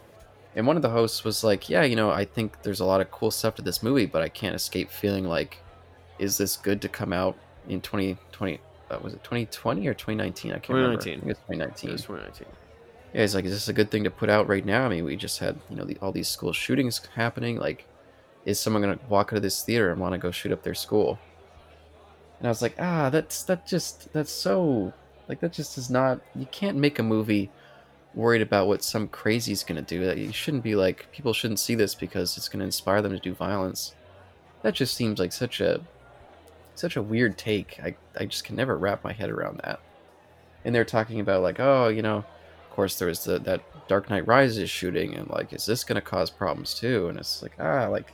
And 0.55 0.66
one 0.66 0.76
of 0.76 0.82
the 0.82 0.90
hosts 0.90 1.24
was 1.24 1.42
like, 1.42 1.68
yeah, 1.68 1.82
you 1.82 1.96
know, 1.96 2.11
I 2.11 2.24
think 2.24 2.62
there's 2.62 2.80
a 2.80 2.84
lot 2.84 3.00
of 3.00 3.11
cool 3.11 3.30
stuff 3.30 3.55
to 3.57 3.62
this 3.62 3.82
movie, 3.82 4.07
but 4.07 4.22
I 4.22 4.28
can't 4.28 4.55
escape 4.55 4.90
feeling 4.90 5.24
like 5.24 5.59
is 6.18 6.38
this 6.38 6.57
good 6.57 6.80
to 6.82 6.88
come 6.88 7.12
out 7.12 7.36
in 7.68 7.80
2020? 7.80 8.61
Uh, 8.90 8.98
was 9.03 9.14
it 9.14 9.24
2020 9.24 9.86
or 9.88 9.94
2019? 9.94 10.50
I 10.50 10.55
can't 10.55 10.64
2019. 10.66 11.20
remember. 11.20 11.30
I 11.30 11.48
think 11.48 11.61
it's 11.61 11.74
2019. 11.74 11.90
It 11.90 11.92
2019. 11.96 12.46
Yeah, 13.14 13.22
it's 13.22 13.34
like, 13.34 13.44
is 13.44 13.53
this 13.53 13.68
a 13.68 13.72
good 13.72 13.90
thing 13.90 14.05
to 14.05 14.11
put 14.11 14.30
out 14.30 14.48
right 14.48 14.64
now? 14.64 14.84
I 14.84 14.88
mean, 14.88 15.05
we 15.05 15.16
just 15.16 15.38
had 15.38 15.59
you 15.68 15.76
know 15.76 15.84
the, 15.84 15.98
all 16.00 16.12
these 16.12 16.28
school 16.28 16.53
shootings 16.53 17.00
happening. 17.14 17.59
Like, 17.59 17.86
is 18.44 18.61
someone 18.61 18.82
gonna 18.82 18.98
walk 19.09 19.32
out 19.32 19.36
of 19.36 19.42
this 19.42 19.62
theater 19.62 19.90
and 19.90 20.00
want 20.00 20.12
to 20.12 20.18
go 20.18 20.30
shoot 20.30 20.53
up 20.53 20.62
their 20.62 20.74
school? 20.74 21.18
And 22.38 22.46
I 22.46 22.50
was 22.50 22.62
like, 22.62 22.76
ah, 22.78 23.11
that's 23.11 23.42
that 23.44 23.66
just 23.66 24.12
that's 24.12 24.32
so 24.32 24.92
like 25.28 25.40
that 25.40 25.53
just 25.53 25.76
is 25.76 25.90
not. 25.90 26.20
You 26.34 26.46
can't 26.46 26.76
make 26.76 26.98
a 26.98 27.03
movie 27.03 27.50
worried 28.15 28.43
about 28.43 28.67
what 28.67 28.85
some 28.85 29.09
crazy's 29.09 29.65
gonna 29.65 29.83
do. 29.83 30.05
That 30.05 30.19
you 30.19 30.33
shouldn't 30.33 30.63
be 30.63 30.75
like 30.75 31.11
people 31.13 31.33
shouldn't 31.33 31.61
see 31.61 31.75
this 31.75 31.95
because 31.95 32.37
it's 32.37 32.49
gonna 32.49 32.65
inspire 32.65 33.03
them 33.03 33.13
to 33.13 33.19
do 33.19 33.35
violence. 33.35 33.95
That 34.63 34.75
just 34.75 34.95
seems 34.95 35.19
like 35.19 35.33
such 35.33 35.61
a 35.61 35.81
such 36.75 36.97
a 36.97 37.03
weird 37.03 37.37
take. 37.39 37.79
I, 37.83 37.95
I 38.19 38.27
just 38.27 38.45
can 38.45 38.57
never 38.57 38.77
wrap 38.77 39.05
my 39.05 39.13
head 39.13 39.31
around 39.31 39.61
that. 39.65 39.81
And 40.65 40.75
they're 40.75 40.85
talking 40.85 41.21
about 41.21 41.43
like, 41.43 41.61
oh, 41.61 41.89
you 41.89 42.03
know, 42.03 42.19
of 42.19 42.71
course 42.71 42.99
there 42.99 43.09
was 43.09 43.25
the, 43.25 43.39
that 43.41 43.63
Dark 43.89 44.09
Knight 44.11 44.27
Rises 44.27 44.71
shooting, 44.71 45.15
and 45.15 45.29
like, 45.29 45.53
is 45.53 45.67
this 45.67 45.85
going 45.85 45.97
to 45.97 46.01
cause 46.01 46.31
problems 46.31 46.75
too? 46.75 47.09
And 47.09 47.19
it's 47.19 47.43
like, 47.43 47.53
ah, 47.59 47.89
like, 47.89 48.13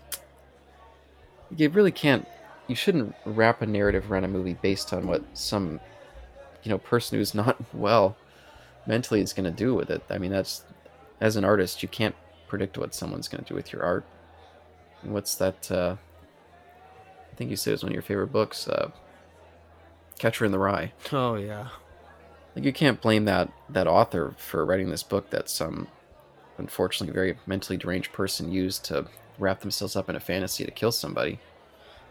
you 1.57 1.69
really 1.69 1.93
can't. 1.93 2.27
You 2.67 2.75
shouldn't 2.75 3.15
wrap 3.25 3.63
a 3.63 3.67
narrative 3.67 4.11
around 4.11 4.25
a 4.25 4.29
movie 4.29 4.55
based 4.55 4.93
on 4.93 5.07
what 5.07 5.23
some, 5.35 5.81
you 6.63 6.71
know, 6.71 6.79
person 6.79 7.19
who's 7.19 7.35
not 7.35 7.57
well 7.75 8.17
mentally 8.89 9.21
is 9.21 9.33
going 9.33 9.45
to 9.45 9.51
do 9.51 9.75
with 9.75 9.91
it. 9.91 10.03
I 10.11 10.19
mean, 10.19 10.33
that's 10.33 10.65
as 11.21 11.37
an 11.37 11.45
artist, 11.45 11.83
you 11.83 11.89
can't 11.89 12.17
predict 12.49 12.79
what 12.79 12.95
someone's 12.95 13.29
going 13.29 13.45
to 13.45 13.49
do 13.49 13.55
with 13.55 13.73
your 13.73 13.85
art. 13.85 14.05
And 15.03 15.13
what's 15.13 15.37
that? 15.37 15.71
Uh, 15.71 15.97
I 17.31 17.37
think 17.37 17.51
you 17.51 17.57
said 17.57 17.71
it 17.71 17.75
was 17.75 17.83
one 17.85 17.93
of 17.93 17.95
your 17.95 18.03
favorite 18.03 18.33
books, 18.33 18.67
uh, 18.67 18.91
Catcher 20.19 20.45
in 20.45 20.51
the 20.51 20.59
Rye. 20.59 20.93
Oh 21.13 21.37
yeah. 21.37 21.69
Like 22.57 22.65
you 22.65 22.73
can't 22.73 23.01
blame 23.01 23.27
that 23.27 23.53
that 23.69 23.87
author 23.87 24.35
for 24.37 24.65
writing 24.65 24.91
this 24.91 25.05
book 25.05 25.31
that 25.31 25.49
some 25.49 25.87
unfortunately 26.57 27.15
very 27.15 27.39
mentally 27.47 27.77
deranged 27.77 28.13
person 28.13 28.51
used 28.51 28.85
to 28.87 29.07
wrap 29.39 29.61
themselves 29.61 29.95
up 29.95 30.09
in 30.09 30.17
a 30.17 30.21
fantasy 30.21 30.65
to 30.65 30.71
kill 30.73 30.91
somebody. 30.91 31.39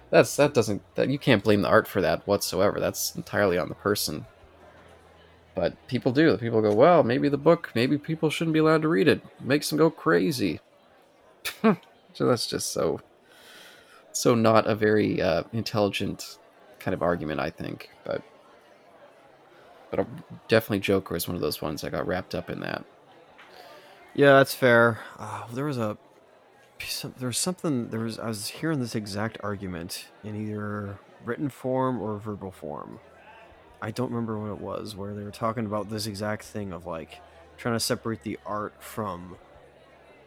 That's 0.10 0.34
that 0.38 0.54
doesn't 0.54 0.84
that 0.96 1.10
you 1.10 1.20
can't 1.20 1.44
blame 1.44 1.64
the 1.64 1.68
art 1.68 1.88
for 1.88 2.00
that 2.02 2.26
whatsoever. 2.26 2.80
That's 2.80 3.14
entirely 3.16 3.58
on 3.58 3.68
the 3.68 3.76
person. 3.76 4.26
But 5.58 5.88
people 5.88 6.12
do. 6.12 6.38
People 6.38 6.62
go, 6.62 6.72
well, 6.72 7.02
maybe 7.02 7.30
the 7.30 7.38
book, 7.38 7.72
maybe 7.74 7.98
people 7.98 8.30
shouldn't 8.30 8.54
be 8.54 8.60
allowed 8.60 8.84
to 8.84 8.88
read 8.88 9.08
it. 9.08 9.24
it 9.40 9.44
makes 9.44 9.68
them 9.68 9.80
go 9.80 9.90
crazy. 9.90 10.60
so 11.64 12.28
that's 12.28 12.46
just 12.46 12.72
so 12.72 13.02
so 14.12 14.36
not 14.36 14.68
a 14.68 14.76
very 14.76 15.20
uh, 15.20 15.44
intelligent 15.54 16.38
kind 16.78 16.94
of 16.94 17.02
argument, 17.02 17.40
I 17.40 17.50
think. 17.50 17.90
But 18.04 18.22
but 19.90 20.06
definitely 20.48 20.82
Joker 20.82 21.16
is 21.16 21.28
one 21.28 21.36
of 21.36 21.42
those 21.42 21.60
ones 21.60 21.84
I 21.84 21.90
got 21.90 22.06
wrapped 22.06 22.36
up 22.36 22.52
in 22.52 22.60
that. 22.60 22.86
Yeah, 24.14 24.34
that's 24.34 24.54
fair. 24.54 25.00
Uh, 25.18 25.48
there 25.52 25.66
was 25.66 25.80
a 25.80 25.98
there 27.18 27.30
was 27.30 27.38
something 27.40 27.90
there 27.90 28.02
was 28.02 28.20
I 28.20 28.28
was 28.28 28.50
hearing 28.50 28.80
this 28.80 28.94
exact 28.94 29.40
argument 29.42 30.06
in 30.24 30.36
either 30.36 31.00
written 31.26 31.50
form 31.50 32.00
or 32.00 32.20
verbal 32.20 32.52
form. 32.52 33.00
I 33.82 33.92
don't 33.92 34.10
remember 34.10 34.38
what 34.40 34.52
it 34.52 34.62
was 34.62 34.96
where 34.96 35.14
they 35.14 35.24
were 35.24 35.32
talking 35.32 35.66
about 35.66 35.90
this 35.90 36.08
exact 36.08 36.44
thing 36.44 36.72
of 36.74 36.86
like 36.86 37.20
trying 37.58 37.76
to 37.76 37.80
separate 37.80 38.24
the 38.24 38.40
art 38.46 38.74
from 38.80 39.38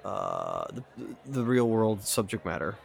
uh, 0.05 0.66
the 0.72 0.84
the 1.26 1.42
real 1.44 1.68
world 1.68 2.05
subject 2.05 2.44
matter 2.44 2.76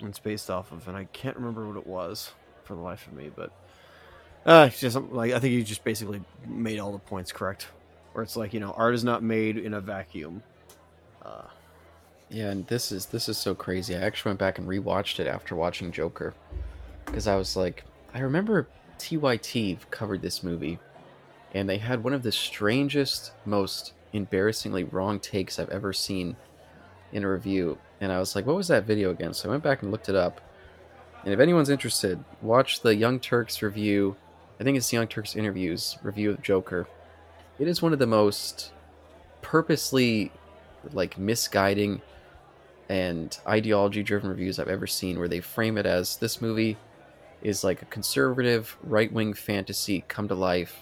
it's 0.00 0.18
based 0.18 0.50
off 0.50 0.72
of, 0.72 0.88
and 0.88 0.96
I 0.96 1.04
can't 1.12 1.36
remember 1.36 1.66
what 1.66 1.76
it 1.76 1.86
was 1.86 2.32
for 2.64 2.74
the 2.74 2.80
life 2.80 3.06
of 3.06 3.12
me, 3.14 3.30
but 3.34 3.52
Uh, 4.46 4.68
just 4.68 4.96
like 4.96 5.32
I 5.32 5.38
think 5.38 5.54
you 5.54 5.62
just 5.62 5.84
basically 5.84 6.20
made 6.46 6.78
all 6.78 6.92
the 6.92 6.98
points 6.98 7.32
correct. 7.32 7.68
Where 8.12 8.22
it's 8.22 8.36
like 8.36 8.52
you 8.52 8.60
know, 8.60 8.72
art 8.76 8.94
is 8.94 9.04
not 9.04 9.22
made 9.22 9.56
in 9.56 9.74
a 9.74 9.80
vacuum. 9.80 10.42
Uh, 11.22 11.48
Yeah, 12.28 12.50
and 12.50 12.66
this 12.66 12.92
is 12.92 13.06
this 13.06 13.28
is 13.28 13.38
so 13.38 13.54
crazy. 13.54 13.96
I 13.96 14.00
actually 14.00 14.30
went 14.30 14.40
back 14.40 14.58
and 14.58 14.68
rewatched 14.68 15.18
it 15.18 15.26
after 15.26 15.56
watching 15.56 15.92
Joker 15.92 16.34
because 17.06 17.26
I 17.26 17.36
was 17.36 17.56
like, 17.56 17.84
I 18.12 18.20
remember 18.20 18.68
TYT 18.98 19.78
covered 19.90 20.22
this 20.22 20.42
movie, 20.42 20.78
and 21.52 21.68
they 21.68 21.78
had 21.78 22.04
one 22.04 22.12
of 22.12 22.22
the 22.22 22.32
strangest, 22.32 23.32
most 23.44 23.92
embarrassingly 24.12 24.84
wrong 24.84 25.20
takes 25.20 25.58
I've 25.58 25.70
ever 25.70 25.92
seen 25.92 26.36
in 27.12 27.24
a 27.24 27.30
review. 27.30 27.78
And 28.00 28.12
I 28.12 28.18
was 28.18 28.34
like, 28.34 28.46
what 28.46 28.56
was 28.56 28.68
that 28.68 28.84
video 28.84 29.10
again? 29.10 29.34
So 29.34 29.48
I 29.48 29.52
went 29.52 29.62
back 29.62 29.82
and 29.82 29.90
looked 29.90 30.08
it 30.08 30.14
up. 30.14 30.40
And 31.24 31.32
if 31.32 31.40
anyone's 31.40 31.70
interested, 31.70 32.22
watch 32.42 32.80
the 32.80 32.94
Young 32.94 33.18
Turks 33.18 33.62
review. 33.62 34.16
I 34.60 34.64
think 34.64 34.76
it's 34.76 34.90
the 34.90 34.96
Young 34.96 35.08
Turks 35.08 35.36
interviews 35.36 35.96
review 36.02 36.30
of 36.30 36.42
Joker. 36.42 36.86
It 37.58 37.68
is 37.68 37.80
one 37.80 37.92
of 37.92 37.98
the 37.98 38.06
most 38.06 38.72
purposely 39.42 40.32
like 40.92 41.16
misguiding 41.16 42.02
and 42.88 43.38
ideology 43.46 44.02
driven 44.02 44.28
reviews 44.28 44.58
I've 44.58 44.68
ever 44.68 44.86
seen 44.86 45.18
where 45.18 45.28
they 45.28 45.40
frame 45.40 45.78
it 45.78 45.86
as 45.86 46.16
this 46.16 46.42
movie 46.42 46.76
is 47.44 47.62
like 47.62 47.82
a 47.82 47.86
conservative 47.86 48.76
right 48.82 49.12
wing 49.12 49.34
fantasy 49.34 50.04
come 50.08 50.26
to 50.28 50.34
life. 50.34 50.80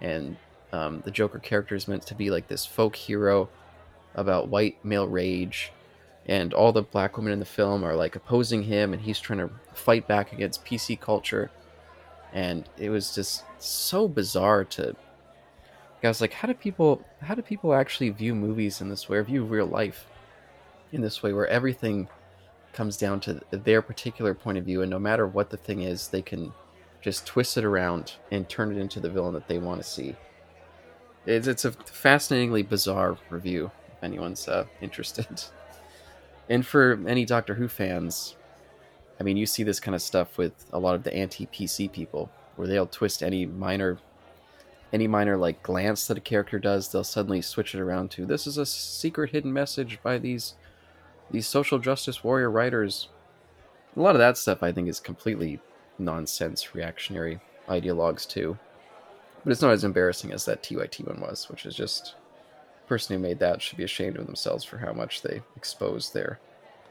And 0.00 0.36
um, 0.72 1.02
the 1.04 1.10
Joker 1.10 1.40
character 1.40 1.74
is 1.74 1.88
meant 1.88 2.06
to 2.06 2.14
be 2.14 2.30
like 2.30 2.48
this 2.48 2.64
folk 2.64 2.96
hero 2.96 3.48
about 4.14 4.48
white 4.48 4.82
male 4.84 5.08
rage. 5.08 5.72
And 6.26 6.54
all 6.54 6.72
the 6.72 6.82
black 6.82 7.16
women 7.16 7.32
in 7.32 7.40
the 7.40 7.44
film 7.44 7.84
are 7.84 7.96
like 7.96 8.14
opposing 8.14 8.62
him 8.62 8.92
and 8.92 9.02
he's 9.02 9.18
trying 9.18 9.40
to 9.40 9.50
fight 9.74 10.06
back 10.06 10.32
against 10.32 10.64
PC 10.64 10.98
culture. 11.00 11.50
And 12.32 12.68
it 12.78 12.90
was 12.90 13.14
just 13.14 13.44
so 13.58 14.06
bizarre 14.06 14.64
to 14.64 14.94
I 16.02 16.08
was 16.08 16.20
like 16.20 16.32
how 16.32 16.46
do 16.46 16.54
people 16.54 17.04
how 17.20 17.34
do 17.34 17.42
people 17.42 17.74
actually 17.74 18.10
view 18.10 18.34
movies 18.34 18.80
in 18.80 18.88
this 18.88 19.08
way 19.08 19.18
or 19.18 19.24
view 19.24 19.44
real 19.44 19.66
life 19.66 20.06
in 20.92 21.00
this 21.00 21.22
way 21.22 21.32
where 21.32 21.48
everything 21.48 22.08
comes 22.72 22.96
down 22.96 23.20
to 23.20 23.40
their 23.50 23.82
particular 23.82 24.34
point 24.34 24.58
of 24.58 24.64
view 24.64 24.82
and 24.82 24.90
no 24.90 24.98
matter 24.98 25.26
what 25.26 25.50
the 25.50 25.56
thing 25.56 25.82
is 25.82 26.08
they 26.08 26.22
can 26.22 26.52
just 27.00 27.26
twist 27.26 27.56
it 27.56 27.64
around 27.64 28.14
and 28.30 28.48
turn 28.48 28.72
it 28.72 28.78
into 28.78 29.00
the 29.00 29.10
villain 29.10 29.34
that 29.34 29.48
they 29.48 29.58
want 29.58 29.80
to 29.80 29.88
see. 29.88 30.16
It's, 31.26 31.46
it's 31.46 31.64
a 31.64 31.72
fascinatingly 31.72 32.62
bizarre 32.62 33.16
review 33.30 33.70
if 33.92 34.02
anyone's 34.02 34.48
uh, 34.48 34.66
interested. 34.80 35.44
And 36.48 36.66
for 36.66 36.98
any 37.06 37.24
doctor 37.24 37.54
who 37.54 37.68
fans 37.68 38.36
i 39.20 39.22
mean 39.22 39.36
you 39.36 39.46
see 39.46 39.62
this 39.62 39.80
kind 39.80 39.94
of 39.94 40.02
stuff 40.02 40.38
with 40.38 40.66
a 40.72 40.78
lot 40.78 40.94
of 40.94 41.02
the 41.02 41.14
anti-pc 41.14 41.90
people 41.92 42.30
where 42.56 42.68
they'll 42.68 42.86
twist 42.86 43.22
any 43.22 43.46
minor 43.46 43.98
any 44.92 45.06
minor 45.06 45.36
like 45.36 45.62
glance 45.62 46.06
that 46.06 46.18
a 46.18 46.20
character 46.20 46.58
does 46.58 46.90
they'll 46.90 47.04
suddenly 47.04 47.42
switch 47.42 47.74
it 47.74 47.80
around 47.80 48.10
to 48.10 48.24
this 48.24 48.46
is 48.46 48.58
a 48.58 48.66
secret 48.66 49.30
hidden 49.30 49.52
message 49.52 49.98
by 50.02 50.18
these 50.18 50.54
these 51.30 51.46
social 51.46 51.78
justice 51.78 52.24
warrior 52.24 52.50
writers. 52.50 53.08
A 53.96 54.00
lot 54.00 54.14
of 54.14 54.20
that 54.20 54.36
stuff 54.36 54.62
I 54.62 54.72
think 54.72 54.88
is 54.88 55.00
completely 55.00 55.60
nonsense 55.98 56.74
reactionary 56.74 57.40
ideologues 57.68 58.26
too. 58.26 58.58
But 59.44 59.52
it's 59.52 59.62
not 59.62 59.72
as 59.72 59.84
embarrassing 59.84 60.32
as 60.32 60.44
that 60.44 60.62
TYT 60.62 61.06
one 61.06 61.20
was, 61.20 61.48
which 61.48 61.66
is 61.66 61.74
just 61.74 62.14
the 62.82 62.88
person 62.88 63.14
who 63.16 63.22
made 63.22 63.38
that 63.38 63.62
should 63.62 63.78
be 63.78 63.84
ashamed 63.84 64.16
of 64.16 64.26
themselves 64.26 64.64
for 64.64 64.78
how 64.78 64.92
much 64.92 65.22
they 65.22 65.42
exposed 65.56 66.12
their 66.14 66.40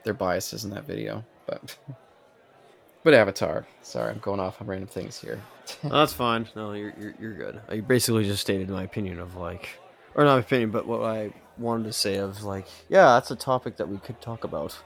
their 0.03 0.13
biases 0.13 0.63
in 0.63 0.71
that 0.71 0.85
video. 0.85 1.23
But 1.45 1.77
but 3.03 3.13
Avatar. 3.13 3.65
Sorry, 3.81 4.11
I'm 4.11 4.19
going 4.19 4.39
off 4.39 4.61
on 4.61 4.67
random 4.67 4.87
things 4.87 5.19
here. 5.19 5.41
no, 5.83 5.89
that's 5.91 6.13
fine. 6.13 6.47
No, 6.55 6.73
you're, 6.73 6.93
you're 6.99 7.15
you're 7.19 7.33
good. 7.33 7.61
I 7.69 7.81
basically 7.81 8.23
just 8.23 8.41
stated 8.41 8.69
my 8.69 8.83
opinion 8.83 9.19
of 9.19 9.35
like, 9.35 9.69
or 10.15 10.23
not 10.23 10.35
my 10.35 10.39
opinion, 10.39 10.71
but 10.71 10.87
what 10.87 11.03
I 11.03 11.33
wanted 11.59 11.85
to 11.85 11.93
say 11.93 12.17
of 12.17 12.43
like, 12.43 12.67
yeah, 12.89 13.05
that's 13.15 13.31
a 13.31 13.35
topic 13.35 13.77
that 13.77 13.87
we 13.89 13.97
could 13.97 14.21
talk 14.21 14.43
about, 14.43 14.77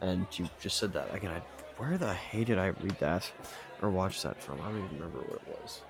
and 0.00 0.26
you 0.32 0.48
just 0.60 0.76
said 0.76 0.92
that 0.92 1.14
again. 1.14 1.30
I, 1.30 1.42
where 1.76 1.98
the 1.98 2.12
hey 2.14 2.44
did 2.44 2.58
I 2.58 2.68
read 2.68 2.96
that 3.00 3.30
or 3.80 3.90
watch 3.90 4.22
that 4.22 4.40
from? 4.42 4.60
I 4.60 4.68
don't 4.68 4.84
even 4.84 4.96
remember 4.98 5.18
what 5.18 5.42
it 5.46 5.60
was. 5.62 5.80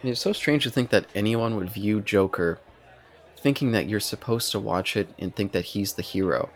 And 0.00 0.10
It's 0.10 0.20
so 0.20 0.32
strange 0.32 0.64
to 0.64 0.70
think 0.70 0.90
that 0.90 1.06
anyone 1.14 1.56
would 1.56 1.70
view 1.70 2.00
Joker 2.00 2.58
thinking 3.38 3.72
that 3.72 3.88
you're 3.88 4.00
supposed 4.00 4.52
to 4.52 4.60
watch 4.60 4.96
it 4.96 5.08
and 5.18 5.34
think 5.34 5.52
that 5.52 5.64
he's 5.66 5.94
the 5.94 6.02
hero. 6.02 6.50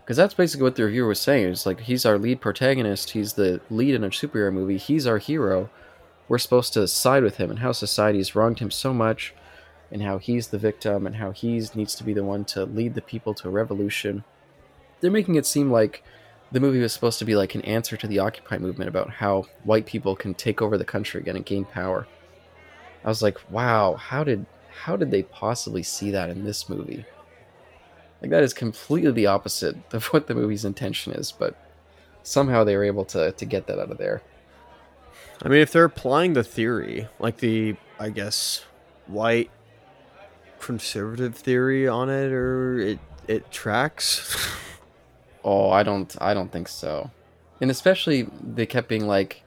Because 0.00 0.16
that's 0.16 0.34
basically 0.34 0.64
what 0.64 0.76
the 0.76 0.84
reviewer 0.84 1.08
was 1.08 1.20
saying. 1.20 1.48
It's 1.48 1.66
like, 1.66 1.80
he's 1.80 2.06
our 2.06 2.18
lead 2.18 2.40
protagonist, 2.40 3.10
he's 3.10 3.34
the 3.34 3.60
lead 3.68 3.94
in 3.94 4.04
a 4.04 4.08
superhero 4.10 4.52
movie, 4.52 4.76
he's 4.76 5.06
our 5.06 5.18
hero. 5.18 5.70
We're 6.28 6.38
supposed 6.38 6.72
to 6.74 6.86
side 6.86 7.24
with 7.24 7.36
him, 7.36 7.50
and 7.50 7.58
how 7.58 7.72
society's 7.72 8.34
wronged 8.34 8.60
him 8.60 8.70
so 8.70 8.94
much, 8.94 9.34
and 9.90 10.02
how 10.02 10.18
he's 10.18 10.48
the 10.48 10.58
victim, 10.58 11.06
and 11.06 11.16
how 11.16 11.30
he 11.32 11.60
needs 11.74 11.94
to 11.96 12.04
be 12.04 12.12
the 12.12 12.24
one 12.24 12.44
to 12.46 12.64
lead 12.64 12.94
the 12.94 13.02
people 13.02 13.34
to 13.34 13.48
a 13.48 13.50
revolution. 13.50 14.24
They're 15.00 15.10
making 15.10 15.36
it 15.36 15.46
seem 15.46 15.70
like 15.70 16.02
the 16.52 16.60
movie 16.60 16.80
was 16.80 16.92
supposed 16.92 17.18
to 17.20 17.24
be 17.24 17.36
like 17.36 17.54
an 17.54 17.62
answer 17.62 17.96
to 17.96 18.06
the 18.06 18.18
Occupy 18.18 18.58
movement 18.58 18.88
about 18.88 19.10
how 19.10 19.46
white 19.64 19.86
people 19.86 20.16
can 20.16 20.34
take 20.34 20.60
over 20.60 20.76
the 20.76 20.84
country 20.84 21.20
again 21.20 21.36
and 21.36 21.46
gain 21.46 21.64
power. 21.64 22.06
I 23.04 23.08
was 23.08 23.22
like, 23.22 23.38
wow, 23.50 23.94
how 23.94 24.24
did 24.24 24.46
how 24.82 24.96
did 24.96 25.10
they 25.10 25.22
possibly 25.22 25.82
see 25.82 26.10
that 26.10 26.30
in 26.30 26.44
this 26.44 26.68
movie? 26.68 27.04
Like 28.20 28.30
that 28.30 28.42
is 28.42 28.52
completely 28.52 29.12
the 29.12 29.26
opposite 29.26 29.76
of 29.92 30.06
what 30.06 30.26
the 30.26 30.34
movie's 30.34 30.64
intention 30.64 31.12
is, 31.12 31.32
but 31.32 31.56
somehow 32.22 32.64
they 32.64 32.76
were 32.76 32.84
able 32.84 33.04
to 33.06 33.32
to 33.32 33.44
get 33.44 33.66
that 33.66 33.78
out 33.78 33.90
of 33.90 33.98
there. 33.98 34.22
I 35.42 35.48
mean, 35.48 35.60
if 35.60 35.72
they're 35.72 35.84
applying 35.84 36.34
the 36.34 36.44
theory, 36.44 37.08
like 37.18 37.38
the, 37.38 37.76
I 37.98 38.10
guess, 38.10 38.64
white 39.06 39.50
conservative 40.60 41.34
theory 41.34 41.88
on 41.88 42.08
it, 42.08 42.32
or 42.32 42.78
it 42.78 42.98
it 43.26 43.50
tracks. 43.50 44.36
Oh, 45.42 45.70
I 45.70 45.82
don't 45.82 46.14
I 46.20 46.34
don't 46.34 46.52
think 46.52 46.68
so. 46.68 47.10
And 47.62 47.70
especially 47.70 48.28
they 48.42 48.66
kept 48.66 48.88
being 48.88 49.06
like, 49.06 49.42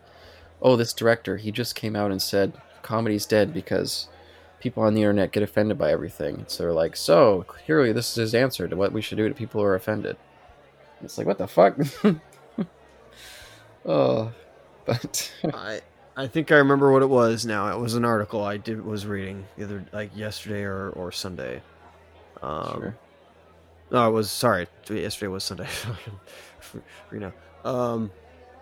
"Oh, 0.59 0.75
this 0.75 0.91
director, 0.91 1.37
he 1.37 1.51
just 1.51 1.75
came 1.75 1.95
out 1.95 2.09
and 2.09 2.19
said 2.19 2.53
comedy's 2.81 3.27
dead 3.27 3.53
because 3.53 4.07
people 4.59 4.81
on 4.81 4.95
the 4.95 5.01
internet 5.01 5.31
get 5.31 5.43
offended 5.43 5.77
by 5.77 5.91
everything." 5.91 6.45
So 6.47 6.63
they're 6.63 6.73
like, 6.73 6.95
"So, 6.95 7.43
clearly 7.47 7.91
this 7.91 8.09
is 8.09 8.15
his 8.15 8.33
answer 8.33 8.67
to 8.67 8.75
what 8.75 8.91
we 8.91 9.01
should 9.01 9.19
do 9.19 9.29
to 9.29 9.35
people 9.35 9.61
who 9.61 9.67
are 9.67 9.75
offended." 9.75 10.17
It's 11.03 11.17
like, 11.17 11.27
"What 11.27 11.37
the 11.37 11.47
fuck?" 11.47 11.77
oh, 13.85 14.31
but 14.85 15.31
I 15.43 15.81
I 16.15 16.27
think 16.27 16.51
I 16.51 16.57
remember 16.57 16.91
what 16.91 17.01
it 17.01 17.09
was 17.09 17.45
now. 17.45 17.75
It 17.75 17.79
was 17.79 17.95
an 17.95 18.05
article 18.05 18.43
I 18.43 18.57
did 18.57 18.83
was 18.85 19.05
reading 19.05 19.45
either 19.57 19.83
like 19.91 20.15
yesterday 20.15 20.63
or 20.63 20.89
or 20.89 21.11
Sunday. 21.11 21.61
Um, 22.41 22.73
Sure. 22.73 22.97
No, 23.91 24.07
it 24.07 24.11
was 24.11 24.31
sorry. 24.31 24.67
Yesterday 24.89 25.27
was 25.27 25.43
Sunday. 25.43 25.67
you 27.11 27.19
know. 27.19 27.31
Um, 27.63 28.11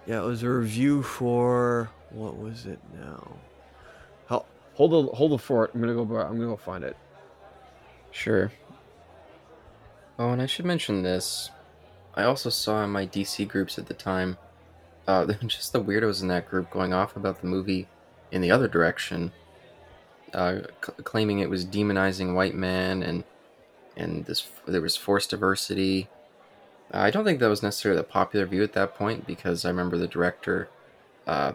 yeah, 0.05 0.21
it 0.21 0.25
was 0.25 0.43
a 0.43 0.49
review 0.49 1.03
for 1.03 1.89
what 2.09 2.37
was 2.37 2.65
it 2.65 2.79
now? 2.93 3.27
Hel- 4.27 4.45
Hold 4.75 4.91
the 4.91 5.15
hold 5.15 5.31
the 5.31 5.37
fort. 5.37 5.71
I'm 5.73 5.81
gonna 5.81 5.93
go. 5.93 6.01
I'm 6.01 6.35
gonna 6.35 6.47
go 6.47 6.57
find 6.57 6.83
it. 6.83 6.95
Sure. 8.11 8.51
Oh, 10.19 10.29
and 10.31 10.41
I 10.41 10.45
should 10.45 10.65
mention 10.65 11.01
this. 11.01 11.49
I 12.13 12.23
also 12.23 12.49
saw 12.49 12.83
in 12.83 12.89
my 12.89 13.07
DC 13.07 13.47
groups 13.47 13.79
at 13.79 13.87
the 13.87 13.93
time, 13.93 14.37
uh, 15.07 15.25
just 15.47 15.73
the 15.73 15.83
weirdos 15.83 16.21
in 16.21 16.27
that 16.29 16.49
group 16.49 16.69
going 16.69 16.93
off 16.93 17.15
about 17.15 17.41
the 17.41 17.47
movie 17.47 17.87
in 18.31 18.41
the 18.41 18.51
other 18.51 18.67
direction, 18.67 19.31
uh, 20.33 20.59
c- 20.85 20.93
claiming 21.03 21.39
it 21.39 21.49
was 21.49 21.65
demonizing 21.65 22.33
white 22.33 22.55
men 22.55 23.03
and 23.03 23.23
and 23.97 24.25
this 24.25 24.47
there 24.65 24.81
was 24.81 24.95
forced 24.95 25.31
diversity. 25.31 26.07
I 26.91 27.09
don't 27.09 27.23
think 27.23 27.39
that 27.39 27.49
was 27.49 27.63
necessarily 27.63 27.99
the 27.99 28.07
popular 28.07 28.45
view 28.45 28.63
at 28.63 28.73
that 28.73 28.95
point 28.95 29.25
because 29.25 29.63
I 29.63 29.69
remember 29.69 29.97
the 29.97 30.07
director, 30.07 30.69
uh, 31.25 31.53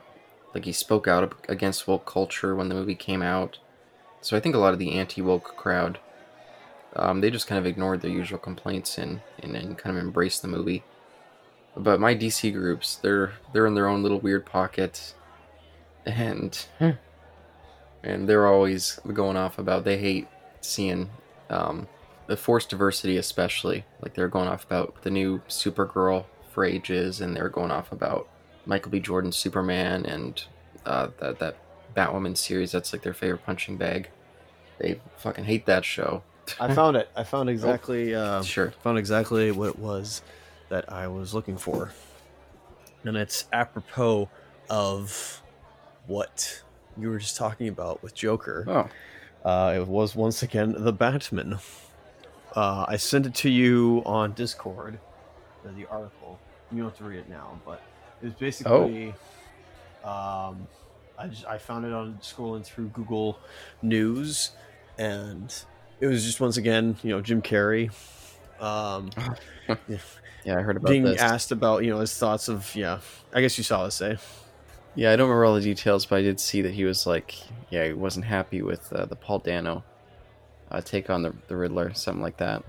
like 0.54 0.64
he 0.64 0.72
spoke 0.72 1.06
out 1.06 1.34
against 1.48 1.86
woke 1.86 2.06
culture 2.06 2.54
when 2.54 2.68
the 2.68 2.74
movie 2.74 2.94
came 2.94 3.22
out. 3.22 3.58
So 4.22 4.36
I 4.36 4.40
think 4.40 4.54
a 4.54 4.58
lot 4.58 4.72
of 4.72 4.78
the 4.78 4.92
anti 4.92 5.20
woke 5.20 5.56
crowd 5.56 5.98
um, 6.96 7.20
they 7.20 7.30
just 7.30 7.46
kind 7.46 7.58
of 7.58 7.66
ignored 7.66 8.00
their 8.00 8.10
usual 8.10 8.38
complaints 8.38 8.96
and, 8.98 9.20
and, 9.40 9.54
and 9.54 9.78
kind 9.78 9.96
of 9.96 10.02
embraced 10.02 10.42
the 10.42 10.48
movie. 10.48 10.82
But 11.76 12.00
my 12.00 12.14
DC 12.14 12.52
groups, 12.52 12.96
they're 12.96 13.32
they're 13.52 13.66
in 13.66 13.74
their 13.74 13.86
own 13.86 14.02
little 14.02 14.18
weird 14.18 14.46
pocket, 14.46 15.14
and 16.06 16.66
and 18.02 18.28
they're 18.28 18.46
always 18.46 18.98
going 19.12 19.36
off 19.36 19.58
about 19.58 19.84
they 19.84 19.98
hate 19.98 20.26
seeing 20.62 21.10
um, 21.50 21.86
the 22.28 22.36
forced 22.36 22.70
diversity, 22.70 23.18
especially 23.18 23.84
like 24.00 24.14
they're 24.14 24.28
going 24.28 24.48
off 24.48 24.64
about 24.64 25.02
the 25.02 25.10
new 25.10 25.40
Supergirl 25.48 26.24
for 26.50 26.64
ages, 26.64 27.20
and 27.20 27.36
they're 27.36 27.50
going 27.50 27.70
off 27.70 27.92
about 27.92 28.26
Michael 28.64 28.90
B. 28.90 28.98
Jordan's 28.98 29.36
Superman 29.36 30.06
and 30.06 30.42
uh, 30.86 31.08
that 31.18 31.38
that 31.40 31.56
Batwoman 31.94 32.38
series. 32.38 32.72
That's 32.72 32.92
like 32.92 33.02
their 33.02 33.14
favorite 33.14 33.44
punching 33.44 33.76
bag. 33.76 34.08
They 34.78 35.00
fucking 35.18 35.44
hate 35.44 35.66
that 35.66 35.84
show. 35.84 36.22
I 36.58 36.72
found 36.72 36.96
it. 36.96 37.10
I 37.14 37.24
found 37.24 37.50
exactly. 37.50 38.14
Uh, 38.14 38.42
Sure. 38.42 38.70
Found 38.82 38.96
exactly 38.98 39.50
what 39.50 39.68
it 39.68 39.78
was 39.78 40.22
that 40.68 40.90
I 40.92 41.06
was 41.08 41.34
looking 41.34 41.56
for, 41.56 41.92
and 43.04 43.16
it's 43.16 43.46
apropos 43.52 44.28
of 44.68 45.42
what 46.06 46.62
you 46.98 47.08
were 47.10 47.18
just 47.18 47.36
talking 47.36 47.68
about 47.68 48.02
with 48.02 48.14
Joker. 48.14 48.64
Oh, 48.66 49.48
Uh, 49.48 49.74
it 49.76 49.86
was 49.86 50.16
once 50.16 50.42
again 50.42 50.74
the 50.76 50.92
Batman. 50.92 51.58
Uh, 52.54 52.84
I 52.88 52.96
sent 52.96 53.26
it 53.26 53.34
to 53.36 53.50
you 53.50 54.02
on 54.06 54.32
Discord, 54.32 54.98
the 55.64 55.86
article. 55.86 56.38
You 56.72 56.78
don't 56.78 56.88
have 56.88 56.98
to 56.98 57.04
read 57.04 57.18
it 57.20 57.28
now, 57.28 57.60
but 57.64 57.80
it 58.22 58.26
was 58.26 58.34
basically. 58.34 59.14
Um, 60.04 60.66
I 61.18 61.28
just 61.28 61.46
I 61.46 61.58
found 61.58 61.84
it 61.84 61.92
on 61.92 62.18
scrolling 62.22 62.64
through 62.64 62.88
Google 62.88 63.38
News, 63.82 64.50
and 64.98 65.52
it 66.00 66.06
was 66.06 66.24
just 66.24 66.40
once 66.40 66.56
again, 66.56 66.96
you 67.02 67.10
know, 67.10 67.20
Jim 67.20 67.40
Carrey. 67.42 67.90
Um, 68.60 69.10
yeah, 70.46 70.58
I 70.58 70.62
heard 70.62 70.76
about 70.76 70.88
being 70.90 71.04
this. 71.04 71.20
asked 71.20 71.52
about 71.52 71.84
you 71.84 71.90
know 71.90 72.00
his 72.00 72.16
thoughts 72.16 72.48
of 72.48 72.74
yeah 72.74 73.00
i 73.34 73.40
guess 73.42 73.58
you 73.58 73.64
saw 73.64 73.84
this 73.84 74.00
eh 74.00 74.16
Yeah, 74.94 75.12
I 75.12 75.16
don't 75.16 75.28
remember 75.28 75.44
all 75.44 75.54
the 75.56 75.60
details, 75.60 76.06
but 76.06 76.16
I 76.16 76.22
did 76.22 76.40
see 76.40 76.62
that 76.62 76.72
he 76.72 76.84
was 76.86 77.06
like, 77.06 77.34
yeah, 77.68 77.84
he 77.88 77.92
wasn't 77.92 78.24
happy 78.24 78.62
with 78.62 78.90
uh, 78.94 79.04
the 79.04 79.14
Paul 79.16 79.40
Dano 79.40 79.84
uh, 80.70 80.80
take 80.80 81.10
on 81.10 81.20
the 81.22 81.34
the 81.48 81.56
Riddler, 81.56 81.92
something 81.94 82.22
like 82.22 82.38
that. 82.38 82.64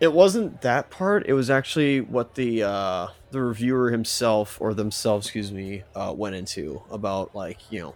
it 0.00 0.12
wasn't 0.12 0.62
that 0.62 0.90
part 0.90 1.26
it 1.26 1.34
was 1.34 1.48
actually 1.50 2.00
what 2.00 2.34
the 2.34 2.62
uh 2.64 3.06
the 3.30 3.40
reviewer 3.40 3.90
himself 3.90 4.58
or 4.60 4.74
themselves 4.74 5.26
excuse 5.26 5.52
me 5.52 5.84
uh 5.94 6.12
went 6.16 6.34
into 6.34 6.82
about 6.90 7.34
like 7.36 7.58
you 7.70 7.78
know 7.80 7.94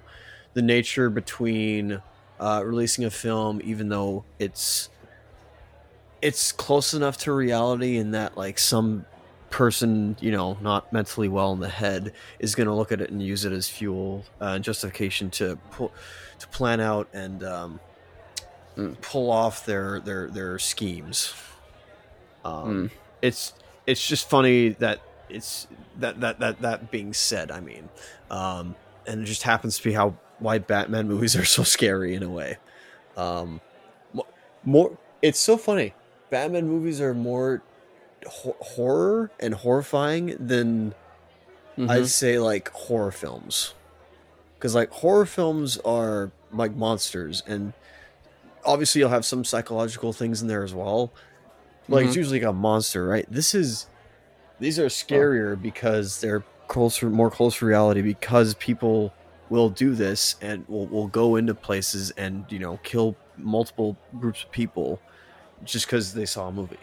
the 0.52 0.62
nature 0.62 1.08
between 1.10 2.00
uh 2.38 2.62
releasing 2.64 3.04
a 3.06 3.10
film 3.10 3.60
even 3.64 3.88
though 3.88 4.22
it's 4.38 4.88
it's 6.22 6.52
close 6.52 6.94
enough 6.94 7.16
to 7.18 7.32
reality 7.32 7.96
in 7.96 8.10
that 8.12 8.36
like 8.36 8.58
some 8.58 9.04
person 9.54 10.16
you 10.20 10.32
know 10.32 10.58
not 10.60 10.92
mentally 10.92 11.28
well 11.28 11.52
in 11.52 11.60
the 11.60 11.68
head 11.68 12.12
is 12.40 12.56
going 12.56 12.66
to 12.66 12.74
look 12.74 12.90
at 12.90 13.00
it 13.00 13.08
and 13.10 13.22
use 13.22 13.44
it 13.44 13.52
as 13.52 13.68
fuel 13.68 14.24
uh, 14.40 14.46
and 14.56 14.64
justification 14.64 15.30
to 15.30 15.56
pull 15.70 15.92
to 16.40 16.48
plan 16.48 16.80
out 16.80 17.08
and 17.12 17.42
um, 17.44 17.80
Mm. 18.76 19.00
pull 19.00 19.30
off 19.30 19.64
their 19.66 20.00
their 20.00 20.26
their 20.28 20.58
schemes. 20.58 21.32
Um, 22.44 22.90
it's 23.22 23.52
it's 23.86 24.04
just 24.04 24.28
funny 24.28 24.70
that 24.80 25.00
it's 25.28 25.68
that 26.00 26.20
that 26.20 26.40
that 26.40 26.60
that 26.60 26.90
being 26.90 27.14
said 27.14 27.52
i 27.52 27.60
mean 27.60 27.88
um, 28.32 28.74
and 29.06 29.22
it 29.22 29.26
just 29.26 29.44
happens 29.44 29.78
to 29.78 29.84
be 29.84 29.92
how 29.92 30.16
why 30.40 30.58
batman 30.58 31.06
movies 31.14 31.36
are 31.36 31.44
so 31.44 31.62
scary 31.62 32.16
in 32.16 32.24
a 32.24 32.28
way. 32.28 32.58
Um, 33.16 33.60
more 34.64 34.98
it's 35.22 35.38
so 35.38 35.56
funny. 35.56 35.94
Batman 36.30 36.66
movies 36.66 37.00
are 37.00 37.14
more 37.14 37.62
ho- 38.26 38.56
horror 38.60 39.30
and 39.40 39.54
horrifying 39.54 40.36
than 40.38 40.94
Mhm. 41.78 41.90
I'd 41.90 42.06
say 42.08 42.38
like 42.38 42.70
horror 42.70 43.10
films, 43.10 43.74
because 44.56 44.74
like 44.74 44.90
horror 44.90 45.26
films 45.26 45.76
are 45.78 46.30
like 46.52 46.74
monsters, 46.76 47.42
and 47.46 47.72
obviously 48.64 49.00
you'll 49.00 49.10
have 49.10 49.24
some 49.24 49.44
psychological 49.44 50.12
things 50.12 50.40
in 50.40 50.48
there 50.48 50.62
as 50.62 50.72
well. 50.72 51.12
Like 51.88 52.04
it's 52.06 52.14
Mhm. 52.14 52.18
usually 52.18 52.40
like 52.40 52.48
a 52.48 52.52
monster, 52.52 53.06
right? 53.06 53.26
This 53.30 53.54
is 53.54 53.86
these 54.60 54.78
are 54.78 54.86
scarier 54.86 55.60
because 55.60 56.20
they're 56.20 56.44
closer, 56.68 57.10
more 57.10 57.30
close 57.30 57.58
to 57.58 57.66
reality 57.66 58.00
because 58.02 58.54
people 58.54 59.12
will 59.50 59.68
do 59.68 59.94
this 59.94 60.36
and 60.40 60.64
will 60.68 60.86
will 60.86 61.08
go 61.08 61.36
into 61.36 61.54
places 61.54 62.12
and 62.16 62.46
you 62.48 62.58
know 62.60 62.78
kill 62.84 63.16
multiple 63.36 63.96
groups 64.18 64.44
of 64.44 64.50
people 64.52 65.00
just 65.64 65.86
because 65.86 66.14
they 66.14 66.24
saw 66.24 66.48
a 66.48 66.52
movie. 66.52 66.78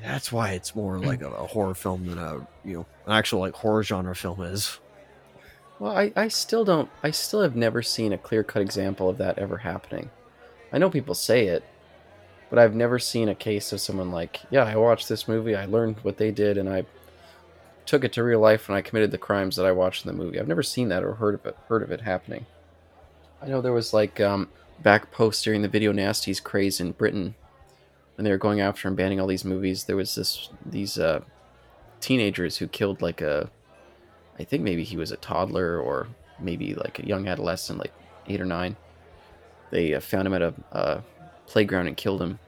That's 0.00 0.32
why 0.32 0.50
it's 0.52 0.74
more 0.74 0.98
like 0.98 1.22
a, 1.22 1.30
a 1.30 1.46
horror 1.46 1.74
film 1.74 2.06
than 2.06 2.18
a 2.18 2.46
you 2.64 2.74
know 2.74 2.86
an 3.06 3.12
actual 3.12 3.40
like 3.40 3.54
horror 3.54 3.82
genre 3.82 4.14
film 4.14 4.42
is. 4.42 4.78
Well, 5.78 5.96
I, 5.96 6.12
I 6.14 6.28
still 6.28 6.64
don't. 6.64 6.88
I 7.02 7.10
still 7.10 7.42
have 7.42 7.56
never 7.56 7.82
seen 7.82 8.12
a 8.12 8.18
clear 8.18 8.44
cut 8.44 8.62
example 8.62 9.08
of 9.08 9.18
that 9.18 9.38
ever 9.38 9.58
happening. 9.58 10.10
I 10.72 10.78
know 10.78 10.90
people 10.90 11.14
say 11.14 11.46
it, 11.46 11.64
but 12.50 12.58
I've 12.58 12.74
never 12.74 12.98
seen 12.98 13.28
a 13.28 13.34
case 13.34 13.72
of 13.72 13.80
someone 13.80 14.10
like, 14.10 14.40
yeah, 14.50 14.64
I 14.64 14.76
watched 14.76 15.08
this 15.08 15.28
movie, 15.28 15.56
I 15.56 15.66
learned 15.66 15.96
what 16.02 16.18
they 16.18 16.30
did, 16.30 16.56
and 16.56 16.68
I 16.68 16.84
took 17.86 18.04
it 18.04 18.12
to 18.12 18.22
real 18.22 18.40
life 18.40 18.68
and 18.68 18.76
I 18.76 18.82
committed 18.82 19.10
the 19.10 19.18
crimes 19.18 19.56
that 19.56 19.66
I 19.66 19.72
watched 19.72 20.04
in 20.04 20.16
the 20.16 20.22
movie. 20.22 20.38
I've 20.38 20.48
never 20.48 20.62
seen 20.62 20.88
that 20.88 21.02
or 21.02 21.14
heard 21.14 21.34
of 21.34 21.46
it. 21.46 21.56
Heard 21.68 21.82
of 21.82 21.90
it 21.90 22.02
happening. 22.02 22.46
I 23.40 23.46
know 23.46 23.60
there 23.60 23.72
was 23.72 23.92
like 23.92 24.20
um, 24.20 24.48
back 24.82 25.10
post 25.10 25.44
during 25.44 25.62
the 25.62 25.68
video 25.68 25.92
nasties 25.92 26.42
craze 26.42 26.80
in 26.80 26.92
Britain 26.92 27.34
when 28.16 28.24
they 28.24 28.30
were 28.30 28.38
going 28.38 28.60
after 28.60 28.88
and 28.88 28.96
banning 28.96 29.20
all 29.20 29.26
these 29.26 29.44
movies. 29.44 29.84
There 29.84 29.96
was 29.96 30.14
this 30.14 30.48
these 30.64 30.98
uh, 30.98 31.20
teenagers 32.00 32.58
who 32.58 32.68
killed 32.68 33.02
like 33.02 33.20
a 33.20 33.50
I 34.38 34.44
think 34.44 34.62
maybe 34.62 34.84
he 34.84 34.96
was 34.96 35.12
a 35.12 35.16
toddler 35.16 35.78
or 35.78 36.08
maybe 36.38 36.74
like 36.74 36.98
a 36.98 37.06
young 37.06 37.28
adolescent, 37.28 37.78
like 37.78 37.92
eight 38.28 38.40
or 38.40 38.46
nine. 38.46 38.76
They 39.70 39.94
uh, 39.94 40.00
found 40.00 40.26
him 40.26 40.34
at 40.34 40.42
a 40.42 41.02
playground 41.46 41.86
and 41.86 41.96
killed 41.96 42.22
him. 42.22 42.38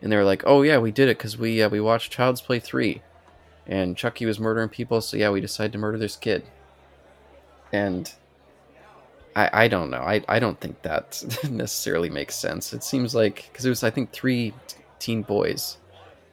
And 0.00 0.10
they 0.10 0.16
were 0.16 0.24
like, 0.24 0.42
"Oh 0.46 0.62
yeah, 0.62 0.78
we 0.78 0.90
did 0.90 1.08
it 1.08 1.18
because 1.18 1.38
we 1.38 1.62
uh, 1.62 1.68
we 1.68 1.80
watched 1.80 2.12
Child's 2.12 2.40
Play 2.40 2.58
three, 2.58 3.02
and 3.66 3.96
Chucky 3.96 4.26
was 4.26 4.40
murdering 4.40 4.68
people, 4.68 5.00
so 5.00 5.16
yeah, 5.16 5.30
we 5.30 5.40
decided 5.40 5.72
to 5.72 5.78
murder 5.78 5.98
this 5.98 6.16
kid." 6.16 6.44
And 7.72 8.12
I 9.36 9.64
I 9.64 9.68
don't 9.68 9.90
know. 9.90 10.02
I 10.02 10.22
I 10.28 10.40
don't 10.40 10.60
think 10.60 10.82
that 10.82 11.22
necessarily 11.50 12.10
makes 12.10 12.34
sense. 12.34 12.72
It 12.72 12.82
seems 12.82 13.14
like 13.14 13.48
because 13.52 13.64
it 13.64 13.68
was 13.68 13.84
I 13.84 13.90
think 13.90 14.10
three 14.10 14.52
teen 15.02 15.22
boys. 15.22 15.78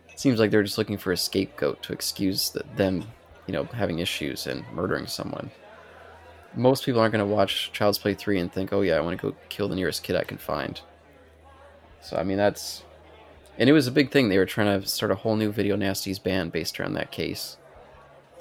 It 0.09 0.19
seems 0.19 0.39
like 0.39 0.51
they're 0.51 0.63
just 0.63 0.77
looking 0.77 0.97
for 0.97 1.11
a 1.11 1.17
scapegoat 1.17 1.81
to 1.83 1.93
excuse 1.93 2.49
the, 2.49 2.63
them 2.75 3.05
you 3.49 3.53
know, 3.53 3.63
having 3.63 3.97
issues 3.97 4.45
and 4.45 4.63
murdering 4.73 5.07
someone. 5.07 5.49
Most 6.53 6.85
people 6.85 7.01
aren't 7.01 7.13
going 7.13 7.27
to 7.27 7.35
watch 7.35 7.71
Child's 7.73 7.97
Play 7.97 8.13
3 8.13 8.39
and 8.39 8.53
think, 8.53 8.71
oh, 8.71 8.81
yeah, 8.81 8.95
I 8.95 8.99
want 8.99 9.19
to 9.19 9.31
go 9.31 9.35
kill 9.49 9.67
the 9.67 9.75
nearest 9.75 10.03
kid 10.03 10.15
I 10.15 10.23
can 10.23 10.37
find. 10.37 10.79
So, 12.01 12.15
I 12.15 12.21
mean, 12.23 12.37
that's. 12.37 12.83
And 13.57 13.67
it 13.67 13.73
was 13.73 13.87
a 13.87 13.91
big 13.91 14.11
thing. 14.11 14.29
They 14.29 14.37
were 14.37 14.45
trying 14.45 14.79
to 14.79 14.87
start 14.87 15.11
a 15.11 15.15
whole 15.15 15.35
new 15.35 15.51
Video 15.51 15.75
Nasties 15.75 16.21
band 16.21 16.51
based 16.51 16.79
around 16.79 16.93
that 16.93 17.11
case. 17.11 17.57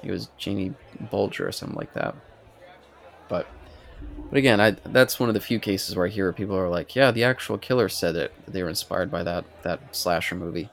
It 0.03 0.11
was 0.11 0.29
Jamie 0.37 0.75
Bulger 1.09 1.47
or 1.47 1.51
something 1.51 1.77
like 1.77 1.93
that. 1.93 2.15
But. 3.29 3.47
But 4.29 4.37
again, 4.37 4.61
I 4.61 4.71
that's 4.85 5.19
one 5.19 5.29
of 5.29 5.33
the 5.33 5.41
few 5.41 5.59
cases 5.59 5.95
where 5.95 6.05
I 6.05 6.09
hear 6.09 6.31
people 6.33 6.55
are 6.55 6.69
like, 6.69 6.95
"Yeah, 6.95 7.11
the 7.11 7.23
actual 7.23 7.57
killer 7.57 7.89
said 7.89 8.15
it. 8.15 8.31
That 8.45 8.51
they 8.51 8.61
were 8.61 8.69
inspired 8.69 9.09
by 9.09 9.23
that 9.23 9.45
that 9.63 9.95
slasher 9.95 10.35
movie." 10.35 10.69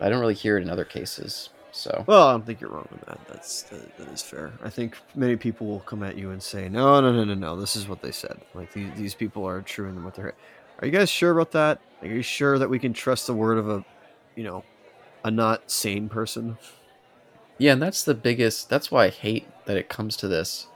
I 0.00 0.08
don't 0.08 0.20
really 0.20 0.34
hear 0.34 0.58
it 0.58 0.62
in 0.62 0.70
other 0.70 0.84
cases. 0.84 1.50
So 1.70 2.04
Well, 2.06 2.28
I 2.28 2.32
don't 2.32 2.46
think 2.46 2.60
you're 2.60 2.70
wrong 2.70 2.88
with 2.90 3.02
that. 3.02 3.20
That's 3.28 3.62
that, 3.64 3.96
that 3.98 4.08
is 4.08 4.22
fair. 4.22 4.52
I 4.62 4.70
think 4.70 4.96
many 5.14 5.36
people 5.36 5.66
will 5.66 5.80
come 5.80 6.02
at 6.02 6.16
you 6.16 6.30
and 6.30 6.42
say, 6.42 6.68
"No, 6.68 7.00
no, 7.00 7.12
no, 7.12 7.24
no, 7.24 7.34
no. 7.34 7.60
This 7.60 7.76
is 7.76 7.88
what 7.88 8.02
they 8.02 8.10
said. 8.10 8.40
Like 8.54 8.72
these 8.72 8.90
these 8.96 9.14
people 9.14 9.44
are 9.46 9.62
true 9.62 9.88
in 9.88 10.02
what 10.02 10.14
they're." 10.14 10.34
Are 10.80 10.86
you 10.86 10.92
guys 10.92 11.10
sure 11.10 11.32
about 11.32 11.52
that? 11.52 11.80
Are 12.02 12.08
you 12.08 12.22
sure 12.22 12.58
that 12.58 12.70
we 12.70 12.78
can 12.78 12.92
trust 12.92 13.26
the 13.26 13.34
word 13.34 13.58
of 13.58 13.68
a, 13.68 13.84
you 14.36 14.44
know, 14.44 14.64
a 15.24 15.30
not 15.30 15.70
sane 15.70 16.08
person? 16.08 16.56
Yeah, 17.58 17.72
and 17.72 17.82
that's 17.82 18.04
the 18.04 18.14
biggest. 18.14 18.68
That's 18.70 18.90
why 18.90 19.06
I 19.06 19.08
hate 19.08 19.48
that 19.66 19.76
it 19.76 19.88
comes 19.88 20.16
to 20.18 20.28
this, 20.28 20.68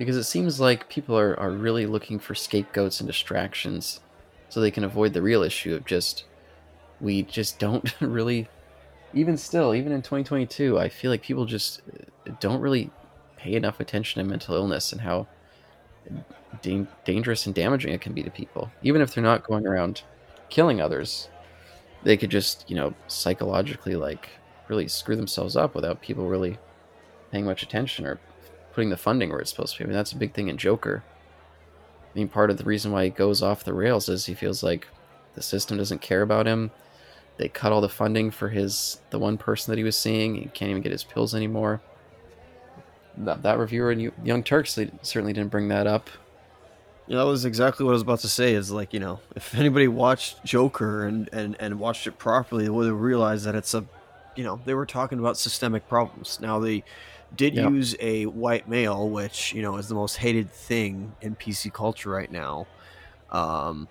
because 0.00 0.16
it 0.16 0.24
seems 0.24 0.58
like 0.58 0.88
people 0.88 1.18
are, 1.18 1.38
are 1.38 1.50
really 1.50 1.84
looking 1.84 2.18
for 2.18 2.34
scapegoats 2.34 3.00
and 3.00 3.06
distractions, 3.06 4.00
so 4.48 4.58
they 4.58 4.70
can 4.70 4.82
avoid 4.82 5.12
the 5.12 5.20
real 5.20 5.42
issue 5.42 5.74
of 5.74 5.84
just 5.84 6.24
we 7.02 7.22
just 7.22 7.58
don't 7.58 7.94
really. 8.00 8.48
Even 9.12 9.36
still, 9.36 9.74
even 9.74 9.92
in 9.92 10.00
2022, 10.00 10.78
I 10.78 10.88
feel 10.88 11.10
like 11.10 11.20
people 11.20 11.44
just 11.44 11.82
uh, 12.26 12.32
don't 12.40 12.62
really 12.62 12.90
pay 13.36 13.56
enough 13.56 13.78
attention 13.78 14.22
to 14.22 14.30
mental 14.30 14.54
illness 14.54 14.90
and 14.90 15.02
how 15.02 15.26
dan- 16.62 16.88
dangerous 17.04 17.44
and 17.44 17.54
damaging 17.54 17.92
it 17.92 18.00
can 18.00 18.14
be 18.14 18.22
to 18.22 18.30
people. 18.30 18.70
Even 18.82 19.02
if 19.02 19.12
they're 19.14 19.22
not 19.22 19.46
going 19.46 19.66
around 19.66 20.00
killing 20.48 20.80
others, 20.80 21.28
they 22.04 22.16
could 22.16 22.30
just 22.30 22.64
you 22.70 22.76
know 22.76 22.94
psychologically 23.06 23.96
like 23.96 24.30
really 24.68 24.88
screw 24.88 25.16
themselves 25.16 25.56
up 25.56 25.74
without 25.74 26.00
people 26.00 26.26
really 26.26 26.56
paying 27.30 27.44
much 27.44 27.62
attention 27.62 28.06
or 28.06 28.18
putting 28.80 28.88
the 28.88 28.96
funding 28.96 29.28
where 29.28 29.40
it's 29.40 29.50
supposed 29.50 29.74
to 29.74 29.78
be. 29.80 29.84
I 29.84 29.88
mean, 29.88 29.94
that's 29.94 30.12
a 30.12 30.16
big 30.16 30.32
thing 30.32 30.48
in 30.48 30.56
Joker. 30.56 31.04
I 32.14 32.18
mean, 32.18 32.28
part 32.28 32.48
of 32.48 32.56
the 32.56 32.64
reason 32.64 32.92
why 32.92 33.04
he 33.04 33.10
goes 33.10 33.42
off 33.42 33.62
the 33.62 33.74
rails 33.74 34.08
is 34.08 34.24
he 34.24 34.32
feels 34.32 34.62
like 34.62 34.88
the 35.34 35.42
system 35.42 35.76
doesn't 35.76 36.00
care 36.00 36.22
about 36.22 36.46
him. 36.46 36.70
They 37.36 37.48
cut 37.48 37.72
all 37.72 37.82
the 37.82 37.90
funding 37.90 38.30
for 38.30 38.48
his 38.48 38.98
the 39.10 39.18
one 39.18 39.36
person 39.36 39.70
that 39.70 39.76
he 39.76 39.84
was 39.84 39.98
seeing. 39.98 40.34
He 40.34 40.46
can't 40.46 40.70
even 40.70 40.80
get 40.80 40.92
his 40.92 41.04
pills 41.04 41.34
anymore. 41.34 41.82
That, 43.18 43.42
that 43.42 43.58
reviewer 43.58 43.92
in 43.92 44.12
Young 44.24 44.42
Turks 44.42 44.78
certainly 45.02 45.34
didn't 45.34 45.50
bring 45.50 45.68
that 45.68 45.86
up. 45.86 46.08
Yeah, 47.06 47.18
that 47.18 47.26
was 47.26 47.44
exactly 47.44 47.84
what 47.84 47.90
I 47.90 47.92
was 47.92 48.02
about 48.02 48.20
to 48.20 48.30
say. 48.30 48.54
Is 48.54 48.70
like 48.70 48.94
you 48.94 49.00
know, 49.00 49.20
if 49.36 49.54
anybody 49.54 49.88
watched 49.88 50.42
Joker 50.42 51.04
and 51.04 51.28
and 51.34 51.54
and 51.60 51.78
watched 51.78 52.06
it 52.06 52.16
properly, 52.16 52.64
they 52.64 52.70
would 52.70 52.86
have 52.86 52.98
realized 52.98 53.44
that 53.44 53.54
it's 53.54 53.74
a, 53.74 53.84
you 54.36 54.44
know, 54.44 54.58
they 54.64 54.72
were 54.72 54.86
talking 54.86 55.18
about 55.18 55.36
systemic 55.36 55.86
problems. 55.86 56.40
Now 56.40 56.58
they 56.58 56.82
did 57.36 57.54
Yeah. 57.54 57.68
use 57.68 57.94
a 58.00 58.26
white 58.26 58.68
male, 58.68 59.08
which 59.08 59.52
you 59.52 59.62
know 59.62 59.76
is 59.76 59.88
the 59.88 59.94
most 59.94 60.16
hated 60.16 60.50
thing 60.50 61.14
in 61.20 61.36
PC 61.36 61.72
culture 61.72 62.10
right 62.10 62.30
now. 62.30 62.66
Um, 63.30 63.88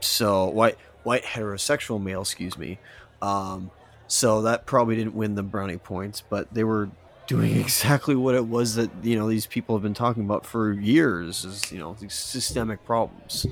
so 0.00 0.48
white 0.48 0.78
white 1.02 1.24
heterosexual 1.24 2.02
male, 2.02 2.20
excuse 2.22 2.56
me. 2.58 2.78
Um, 3.22 3.70
so 4.08 4.42
that 4.42 4.66
probably 4.66 4.96
didn't 4.96 5.14
win 5.14 5.34
them 5.34 5.48
brownie 5.48 5.78
points, 5.78 6.22
but 6.28 6.52
they 6.52 6.64
were 6.64 6.90
doing 7.26 7.56
exactly 7.60 8.14
what 8.14 8.34
it 8.36 8.46
was 8.46 8.76
that 8.76 8.90
you 9.02 9.16
know 9.18 9.28
these 9.28 9.46
people 9.46 9.74
have 9.74 9.82
been 9.82 9.94
talking 9.94 10.24
about 10.24 10.46
for 10.46 10.72
years 10.72 11.44
is 11.44 11.72
you 11.72 11.78
know 11.78 11.96
these 11.98 12.14
systemic 12.14 12.84
problems 12.84 13.46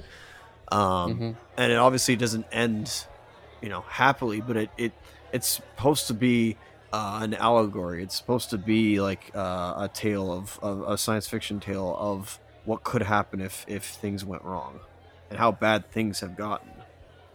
um, 0.70 1.18
Mhm. 1.18 1.37
and 1.57 1.72
it 1.72 1.76
obviously 1.76 2.14
doesn't 2.14 2.47
end 2.53 3.05
you 3.61 3.68
know 3.68 3.80
happily 3.89 4.41
but 4.41 4.57
it, 4.57 4.70
it 4.78 4.93
it's 5.32 5.49
supposed 5.49 6.07
to 6.07 6.14
be 6.14 6.57
uh, 6.95 7.20
an 7.22 7.34
allegory 7.34 8.03
it's 8.03 8.16
supposed 8.16 8.51
to 8.51 8.59
be 8.59 9.01
like 9.01 9.30
uh, 9.34 9.74
a 9.86 9.90
tale 9.92 10.32
of, 10.32 10.59
of 10.62 10.82
a 10.88 10.97
science 10.99 11.26
fiction 11.28 11.61
tale 11.61 11.97
of 11.99 12.38
what 12.64 12.84
could 12.84 13.03
happen 13.03 13.40
if 13.40 13.64
if 13.68 13.84
things 13.84 14.24
went 14.24 14.42
wrong 14.45 14.80
and 15.30 15.38
how 15.38 15.51
bad 15.53 15.90
things 15.90 16.20
have 16.20 16.36
gotten 16.36 16.70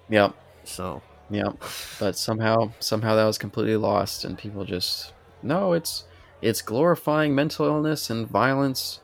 Yep. 0.09 0.33
so 0.63 1.01
Yep. 1.31 1.63
But 1.99 2.17
somehow, 2.17 2.71
somehow 2.79 3.15
that 3.15 3.25
was 3.25 3.37
completely 3.37 3.77
lost, 3.77 4.25
and 4.25 4.37
people 4.37 4.65
just 4.65 5.13
no. 5.43 5.73
It's 5.73 6.05
it's 6.41 6.61
glorifying 6.61 7.35
mental 7.35 7.65
illness 7.67 8.09
and 8.09 8.27
violence, 8.27 8.99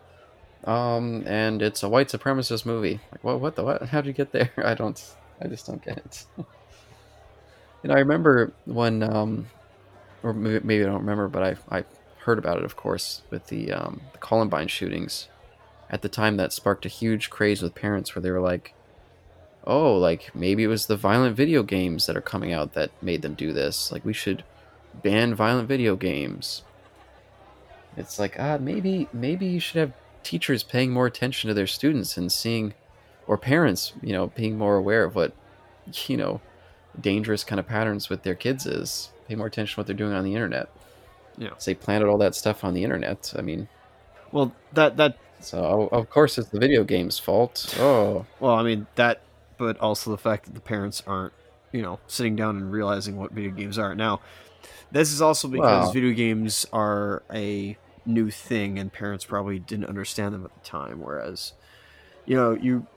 um, 0.66 1.24
and 1.28 1.62
it's 1.62 1.84
a 1.84 1.90
white 1.90 2.10
supremacist 2.10 2.66
movie. 2.66 3.00
Like, 3.12 3.24
what? 3.24 3.40
What 3.42 3.56
the? 3.56 3.64
What? 3.64 3.84
How'd 3.90 4.08
you 4.08 4.14
get 4.14 4.32
there? 4.32 4.52
I 4.66 4.74
don't. 4.76 5.02
I 5.42 5.48
just 5.48 5.68
don't 5.68 5.84
get 5.84 5.98
it. 5.98 6.26
you 6.38 6.46
know, 7.90 7.94
I 7.96 8.00
remember 8.00 8.54
when, 8.66 9.04
um, 9.04 9.48
or 10.24 10.34
maybe, 10.34 10.66
maybe 10.66 10.84
I 10.84 10.88
don't 10.88 11.00
remember, 11.00 11.28
but 11.28 11.44
I 11.44 11.78
I 11.80 11.84
heard 12.20 12.40
about 12.40 12.58
it, 12.58 12.64
of 12.64 12.76
course, 12.76 13.22
with 13.30 13.48
the 13.48 13.72
um, 13.72 14.02
the 14.12 14.18
Columbine 14.18 14.68
shootings. 14.68 15.28
At 15.90 16.02
the 16.02 16.10
time, 16.10 16.38
that 16.38 16.52
sparked 16.52 16.86
a 16.86 16.90
huge 16.90 17.30
craze 17.30 17.62
with 17.62 17.76
parents, 17.76 18.16
where 18.16 18.22
they 18.22 18.32
were 18.32 18.42
like, 18.42 18.74
oh, 19.66 19.96
like 19.96 20.34
maybe 20.36 20.64
it 20.64 20.68
was 20.68 20.88
the 20.88 20.98
violent 20.98 21.36
video 21.36 21.64
games 21.64 22.06
that 22.06 22.18
are 22.18 22.22
coming 22.22 22.52
out 22.52 22.74
that 22.74 22.92
made 23.02 23.22
them 23.22 23.36
do 23.36 23.54
this. 23.54 23.92
Like 23.92 24.04
we 24.04 24.14
should 24.14 24.44
ban 25.04 25.36
violent 25.36 25.68
video 25.68 25.96
games. 25.96 26.64
It's 27.98 28.20
like 28.20 28.36
ah, 28.40 28.58
maybe 28.60 29.08
maybe 29.14 29.46
you 29.46 29.60
should 29.60 29.80
have 29.80 29.94
teachers 30.24 30.64
paying 30.64 30.92
more 30.92 31.06
attention 31.06 31.48
to 31.48 31.54
their 31.54 31.68
students 31.68 32.18
and 32.18 32.32
seeing, 32.32 32.74
or 33.28 33.38
parents, 33.38 33.94
you 34.02 34.12
know, 34.12 34.28
being 34.28 34.58
more 34.58 34.76
aware 34.76 35.04
of 35.04 35.16
what, 35.16 35.34
you 36.08 36.18
know, 36.18 36.42
dangerous 37.00 37.44
kind 37.44 37.60
of 37.60 37.68
patterns 37.68 38.10
with 38.10 38.24
their 38.24 38.36
kids 38.36 38.66
is. 38.66 39.12
Pay 39.28 39.36
more 39.36 39.48
attention 39.48 39.76
to 39.76 39.80
what 39.80 39.88
they're 39.88 39.96
doing 39.96 40.14
on 40.14 40.24
the 40.24 40.34
internet. 40.34 40.70
Yeah. 41.38 41.50
So 41.58 41.72
they 41.72 41.76
planted 41.76 42.08
all 42.08 42.18
that 42.20 42.36
stuff 42.36 42.64
on 42.64 42.74
the 42.74 42.84
internet. 42.84 43.34
I 43.38 43.42
mean, 43.42 43.68
well 44.32 44.54
that 44.74 44.98
that 44.98 45.18
so 45.40 45.90
oh, 45.92 45.98
of 45.98 46.10
course 46.10 46.38
it's 46.38 46.50
the 46.50 46.60
video 46.60 46.84
game's 46.84 47.20
fault. 47.20 47.76
Oh, 47.80 48.26
Well, 48.40 48.56
I 48.56 48.64
mean 48.64 48.88
that, 48.96 49.22
but 49.58 49.78
also 49.80 50.12
the 50.12 50.18
fact 50.18 50.46
that 50.46 50.54
the 50.54 50.62
parents 50.62 51.04
aren't, 51.06 51.34
you 51.72 51.82
know, 51.82 52.00
sitting 52.08 52.36
down 52.36 52.58
and 52.58 52.72
realizing 52.72 53.18
what 53.18 53.32
video 53.32 53.52
games 53.52 53.78
are. 53.78 53.94
Now, 53.96 54.22
this 54.92 55.12
is 55.12 55.22
also 55.22 55.48
because 55.48 55.92
video 55.92 56.14
games 56.14 56.66
are 56.72 57.24
a 57.34 57.78
new 58.06 58.32
thing, 58.32 58.80
and 58.80 58.92
parents 58.92 59.26
probably 59.26 59.60
didn't 59.60 59.86
understand 59.86 60.34
them 60.34 60.46
at 60.46 60.54
the 60.54 60.68
time. 60.68 61.02
Whereas, 61.02 61.54
you 62.26 62.36
know, 62.36 62.52
you, 62.52 62.88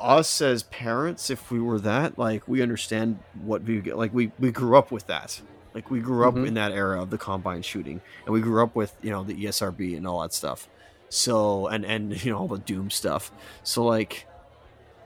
us 0.00 0.40
as 0.40 0.62
parents, 0.64 1.30
if 1.30 1.50
we 1.50 1.60
were 1.60 1.78
that, 1.80 2.18
like, 2.18 2.48
we 2.48 2.62
understand 2.62 3.18
what 3.40 3.62
video 3.62 3.96
like 3.96 4.12
we 4.14 4.32
we 4.38 4.50
grew 4.50 4.76
up 4.76 4.90
with 4.90 5.06
that. 5.06 5.40
Like 5.74 5.90
we 5.90 6.00
grew 6.00 6.26
up 6.28 6.34
Mhm. 6.34 6.46
in 6.48 6.54
that 6.54 6.72
era 6.72 7.02
of 7.02 7.10
the 7.10 7.18
Columbine 7.18 7.62
shooting, 7.62 8.00
and 8.24 8.32
we 8.32 8.40
grew 8.40 8.62
up 8.62 8.74
with 8.76 8.94
you 9.02 9.10
know 9.10 9.24
the 9.24 9.34
ESRB 9.34 9.96
and 9.96 10.06
all 10.06 10.22
that 10.22 10.32
stuff. 10.32 10.68
So 11.08 11.66
and 11.66 11.84
and 11.84 12.24
you 12.24 12.32
know 12.32 12.38
all 12.38 12.48
the 12.48 12.58
Doom 12.58 12.90
stuff. 12.90 13.30
So 13.64 13.84
like 13.84 14.26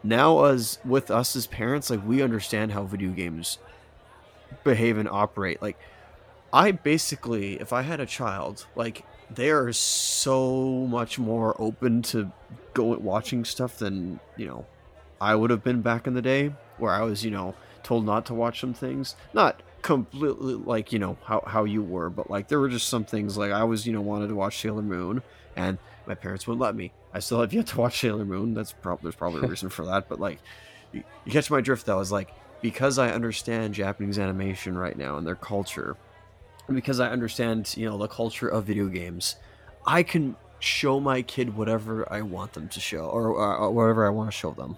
now 0.02 0.44
as 0.44 0.78
with 0.84 1.10
us 1.10 1.34
as 1.34 1.46
parents 1.48 1.90
like 1.90 2.06
we 2.06 2.22
understand 2.22 2.70
how 2.72 2.84
video 2.84 3.10
games 3.10 3.58
behave 4.62 4.96
and 4.96 5.08
operate 5.08 5.60
like 5.60 5.76
i 6.52 6.70
basically 6.70 7.54
if 7.60 7.72
i 7.72 7.82
had 7.82 7.98
a 7.98 8.06
child 8.06 8.64
like 8.76 9.04
they 9.28 9.50
are 9.50 9.72
so 9.72 10.86
much 10.88 11.18
more 11.18 11.54
open 11.60 12.00
to 12.00 12.30
go 12.74 12.84
watching 12.96 13.44
stuff 13.44 13.76
than 13.78 14.20
you 14.36 14.46
know 14.46 14.64
i 15.20 15.34
would 15.34 15.50
have 15.50 15.64
been 15.64 15.82
back 15.82 16.06
in 16.06 16.14
the 16.14 16.22
day 16.22 16.52
where 16.78 16.92
i 16.92 17.02
was 17.02 17.24
you 17.24 17.30
know 17.30 17.52
told 17.82 18.06
not 18.06 18.24
to 18.24 18.32
watch 18.32 18.60
some 18.60 18.72
things 18.72 19.16
not 19.34 19.60
completely 19.82 20.54
like 20.54 20.92
you 20.92 20.98
know 20.98 21.16
how, 21.24 21.42
how 21.46 21.64
you 21.64 21.82
were 21.82 22.10
but 22.10 22.28
like 22.30 22.48
there 22.48 22.58
were 22.58 22.68
just 22.68 22.88
some 22.88 23.04
things 23.04 23.36
like 23.36 23.52
i 23.52 23.62
was 23.64 23.86
you 23.86 23.92
know 23.92 24.00
wanted 24.00 24.28
to 24.28 24.34
watch 24.34 24.60
sailor 24.60 24.82
moon 24.82 25.22
and 25.56 25.78
my 26.06 26.14
parents 26.14 26.46
wouldn't 26.46 26.60
let 26.60 26.74
me 26.74 26.92
i 27.14 27.18
still 27.20 27.40
have 27.40 27.52
yet 27.52 27.66
to 27.66 27.78
watch 27.78 28.00
sailor 28.00 28.24
moon 28.24 28.54
that's 28.54 28.72
probably 28.72 29.04
there's 29.04 29.14
probably 29.14 29.42
a 29.44 29.46
reason 29.54 29.68
for 29.68 29.84
that 29.84 30.08
but 30.08 30.18
like 30.20 30.38
you, 30.92 31.02
you 31.24 31.32
catch 31.32 31.50
my 31.50 31.60
drift 31.60 31.86
though 31.86 32.00
is 32.00 32.10
like 32.12 32.30
because 32.60 32.98
i 32.98 33.10
understand 33.10 33.72
japanese 33.74 34.18
animation 34.18 34.76
right 34.76 34.96
now 34.98 35.16
and 35.16 35.26
their 35.26 35.36
culture 35.36 35.96
and 36.66 36.74
because 36.74 36.98
i 37.00 37.08
understand 37.08 37.72
you 37.76 37.88
know 37.88 37.96
the 37.98 38.08
culture 38.08 38.48
of 38.48 38.64
video 38.64 38.86
games 38.88 39.36
i 39.86 40.02
can 40.02 40.34
show 40.58 40.98
my 40.98 41.22
kid 41.22 41.56
whatever 41.56 42.10
i 42.12 42.20
want 42.20 42.52
them 42.52 42.68
to 42.68 42.80
show 42.80 43.04
or 43.06 43.40
uh, 43.40 43.70
whatever 43.70 44.04
i 44.06 44.10
want 44.10 44.28
to 44.28 44.36
show 44.36 44.50
them 44.52 44.76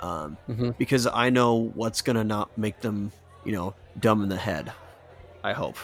um, 0.00 0.36
Mhm. 0.48 0.76
because 0.78 1.08
i 1.08 1.28
know 1.28 1.54
what's 1.74 2.02
gonna 2.02 2.22
not 2.22 2.56
make 2.56 2.80
them 2.82 3.10
you 3.48 3.54
know 3.54 3.74
dumb 3.98 4.22
in 4.22 4.28
the 4.28 4.36
head 4.36 4.72
i 5.42 5.52
hope 5.52 5.76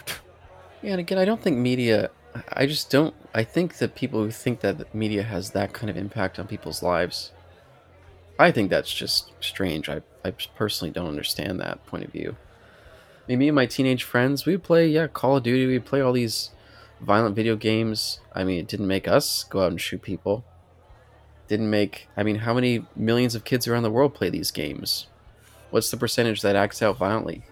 Yeah, 0.85 0.91
and 0.91 1.01
again, 1.01 1.17
I 1.17 1.25
don't 1.25 1.41
think 1.41 1.57
media. 1.57 2.11
I 2.53 2.67
just 2.67 2.91
don't. 2.91 3.15
I 3.35 3.43
think 3.43 3.79
that 3.79 3.95
people 3.95 4.23
who 4.23 4.31
think 4.31 4.61
that 4.61 4.95
media 4.95 5.23
has 5.23 5.53
that 5.53 5.73
kind 5.73 5.89
of 5.89 5.97
impact 5.97 6.39
on 6.39 6.47
people's 6.47 6.83
lives, 6.83 7.33
I 8.39 8.51
think 8.51 8.69
that's 8.69 8.93
just 8.93 9.33
strange. 9.41 9.89
I, 9.89 10.03
I 10.27 10.33
personally 10.33 10.93
don't 10.93 11.09
understand 11.09 11.59
that 11.59 11.87
point 11.87 12.05
of 12.05 12.13
view. 12.13 12.37
I 12.37 13.23
mean, 13.29 13.39
me 13.39 13.49
and 13.49 13.55
my 13.57 13.65
teenage 13.65 14.03
friends, 14.03 14.45
we 14.45 14.53
would 14.53 14.63
play, 14.63 14.87
yeah, 14.87 15.07
Call 15.07 15.39
of 15.39 15.43
Duty. 15.43 15.67
We 15.67 15.79
would 15.79 15.87
play 15.87 16.03
all 16.03 16.13
these 16.13 16.51
violent 17.01 17.35
video 17.35 17.57
games. 17.57 18.21
I 18.35 18.45
mean, 18.45 18.59
it 18.59 18.69
didn't 18.69 18.87
make 18.87 19.09
us 19.09 19.45
go 19.45 19.63
out 19.63 19.71
and 19.71 19.81
shoot 19.81 20.03
people. 20.03 20.45
Didn't 21.49 21.71
make. 21.71 22.09
I 22.15 22.25
mean, 22.25 22.37
how 22.45 22.53
many 22.53 22.85
millions 22.95 23.35
of 23.35 23.47
kids 23.47 23.67
around 23.67 23.85
the 23.85 23.91
world 23.91 24.13
play 24.13 24.29
these 24.29 24.51
games? 24.51 25.07
What's 25.71 25.91
the 25.91 25.97
percentage 25.97 26.43
that 26.43 26.57
acts 26.57 26.83
out 26.83 26.99
violently? 26.99 27.45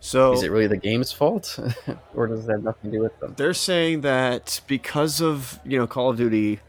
So 0.00 0.32
Is 0.32 0.42
it 0.42 0.50
really 0.50 0.66
the 0.66 0.76
game's 0.76 1.12
fault, 1.12 1.58
or 2.14 2.26
does 2.26 2.48
it 2.48 2.50
have 2.50 2.62
nothing 2.62 2.90
to 2.90 2.96
do 2.96 3.02
with 3.02 3.18
them? 3.20 3.34
they're 3.36 3.54
saying 3.54 4.00
that 4.00 4.60
because 4.66 5.20
of 5.20 5.60
you 5.64 5.78
know 5.78 5.86
Call 5.86 6.10
of 6.10 6.16
Duty, 6.16 6.60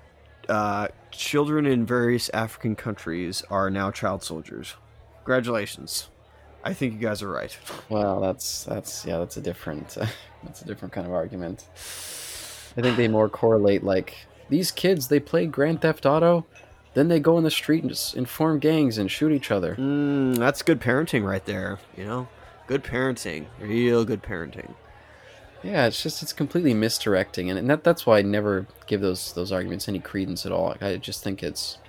uh, 0.49 0.89
children 1.11 1.65
in 1.65 1.85
various 1.85 2.29
African 2.29 2.75
countries 2.75 3.43
are 3.49 3.69
now 3.69 3.89
child 3.89 4.23
soldiers. 4.23 4.75
Congratulations! 5.23 6.09
I 6.63 6.73
think 6.73 6.93
you 6.93 6.99
guys 6.99 7.23
are 7.23 7.29
right. 7.29 7.57
Well, 7.89 8.19
that's 8.19 8.65
that's 8.65 9.05
yeah, 9.05 9.17
that's 9.17 9.37
a 9.37 9.41
different 9.41 9.97
that's 10.43 10.61
a 10.61 10.65
different 10.65 10.93
kind 10.93 11.07
of 11.07 11.13
argument. 11.13 11.65
I 12.77 12.81
think 12.81 12.97
they 12.97 13.07
more 13.07 13.29
correlate 13.29 13.83
like 13.83 14.15
these 14.49 14.71
kids 14.71 15.07
they 15.07 15.19
play 15.19 15.45
Grand 15.45 15.81
Theft 15.81 16.05
Auto, 16.05 16.45
then 16.93 17.07
they 17.07 17.19
go 17.19 17.37
in 17.37 17.43
the 17.43 17.51
street 17.51 17.83
and 17.83 17.89
just 17.89 18.15
inform 18.15 18.59
gangs 18.59 18.97
and 18.97 19.09
shoot 19.09 19.31
each 19.31 19.51
other. 19.51 19.75
Mm, 19.75 20.37
that's 20.37 20.61
good 20.61 20.81
parenting 20.81 21.25
right 21.25 21.45
there. 21.45 21.79
You 21.97 22.05
know, 22.05 22.27
good 22.71 22.83
parenting, 22.85 23.47
real 23.59 24.05
good 24.05 24.23
parenting. 24.23 24.73
Yeah, 25.61 25.87
it's 25.87 26.01
just 26.01 26.23
it's 26.23 26.31
completely 26.31 26.73
misdirecting, 26.73 27.49
and, 27.49 27.59
and 27.59 27.69
that 27.69 27.83
that's 27.83 28.05
why 28.05 28.19
I 28.19 28.21
never 28.21 28.65
give 28.87 29.01
those 29.01 29.33
those 29.33 29.51
arguments 29.51 29.89
any 29.89 29.99
credence 29.99 30.45
at 30.45 30.53
all. 30.53 30.69
Like, 30.69 30.81
I 30.81 30.95
just 30.95 31.21
think 31.21 31.43
it's. 31.43 31.79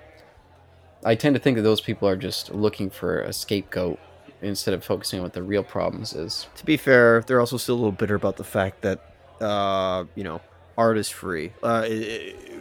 I 1.04 1.14
tend 1.14 1.36
to 1.36 1.40
think 1.40 1.56
that 1.56 1.62
those 1.62 1.80
people 1.80 2.08
are 2.08 2.16
just 2.16 2.52
looking 2.52 2.90
for 2.90 3.20
a 3.20 3.32
scapegoat 3.32 4.00
instead 4.40 4.74
of 4.74 4.84
focusing 4.84 5.20
on 5.20 5.22
what 5.22 5.34
the 5.34 5.42
real 5.42 5.62
problems 5.62 6.14
is. 6.14 6.48
To 6.56 6.64
be 6.64 6.76
fair, 6.76 7.22
they're 7.28 7.40
also 7.40 7.58
still 7.58 7.76
a 7.76 7.80
little 7.82 7.92
bitter 7.92 8.16
about 8.16 8.36
the 8.36 8.44
fact 8.44 8.82
that 8.82 8.98
uh, 9.40 10.04
you 10.16 10.24
know 10.24 10.40
art 10.76 10.98
is 10.98 11.08
free, 11.08 11.52
uh, 11.62 11.86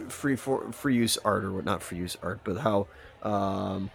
free 0.08 0.36
for 0.36 0.70
free 0.70 0.94
use 0.94 1.18
art 1.24 1.42
or 1.42 1.50
what 1.50 1.64
not 1.64 1.82
free 1.82 1.98
use 1.98 2.16
art, 2.22 2.38
but 2.44 2.58
how 2.58 2.86
um, 3.24 3.90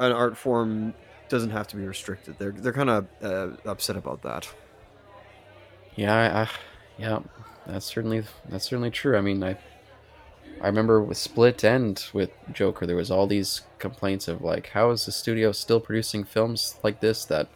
an 0.00 0.10
art 0.10 0.36
form 0.36 0.94
doesn't 1.28 1.50
have 1.50 1.68
to 1.68 1.76
be 1.76 1.86
restricted. 1.86 2.38
They're 2.38 2.52
they're 2.52 2.72
kind 2.72 2.90
of 2.90 3.06
uh, 3.22 3.48
upset 3.64 3.96
about 3.96 4.22
that. 4.22 4.48
Yeah, 5.94 6.14
I, 6.14 6.42
I, 6.42 6.48
yeah, 6.98 7.20
that's 7.66 7.86
certainly 7.86 8.24
that's 8.48 8.64
certainly 8.64 8.90
true. 8.90 9.16
I 9.16 9.20
mean, 9.20 9.42
I 9.42 9.56
I 10.60 10.66
remember 10.66 11.02
with 11.02 11.18
Split 11.18 11.64
and 11.64 12.02
with 12.12 12.30
Joker, 12.52 12.86
there 12.86 12.96
was 12.96 13.10
all 13.10 13.26
these 13.26 13.62
complaints 13.78 14.26
of 14.28 14.40
like, 14.40 14.68
how 14.68 14.90
is 14.90 15.04
the 15.04 15.12
studio 15.12 15.52
still 15.52 15.80
producing 15.80 16.24
films 16.24 16.76
like 16.82 17.00
this 17.00 17.24
that 17.26 17.48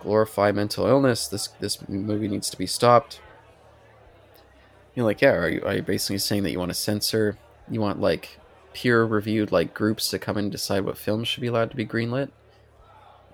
glorify 0.00 0.50
mental 0.50 0.86
illness? 0.86 1.28
This 1.28 1.48
this 1.60 1.88
movie 1.88 2.28
needs 2.28 2.50
to 2.50 2.58
be 2.58 2.66
stopped. 2.66 3.20
You're 4.94 5.06
like, 5.06 5.20
yeah, 5.20 5.32
are 5.32 5.48
you 5.48 5.62
are 5.64 5.74
you 5.74 5.82
basically 5.82 6.18
saying 6.18 6.42
that 6.44 6.50
you 6.50 6.58
want 6.58 6.70
to 6.70 6.74
censor? 6.74 7.38
You 7.68 7.80
want 7.80 8.00
like 8.00 8.38
peer 8.72 9.04
reviewed 9.04 9.52
like 9.52 9.72
groups 9.72 10.10
to 10.10 10.18
come 10.18 10.36
and 10.36 10.50
decide 10.50 10.84
what 10.84 10.98
films 10.98 11.28
should 11.28 11.40
be 11.40 11.46
allowed 11.46 11.70
to 11.70 11.76
be 11.76 11.86
greenlit? 11.86 12.30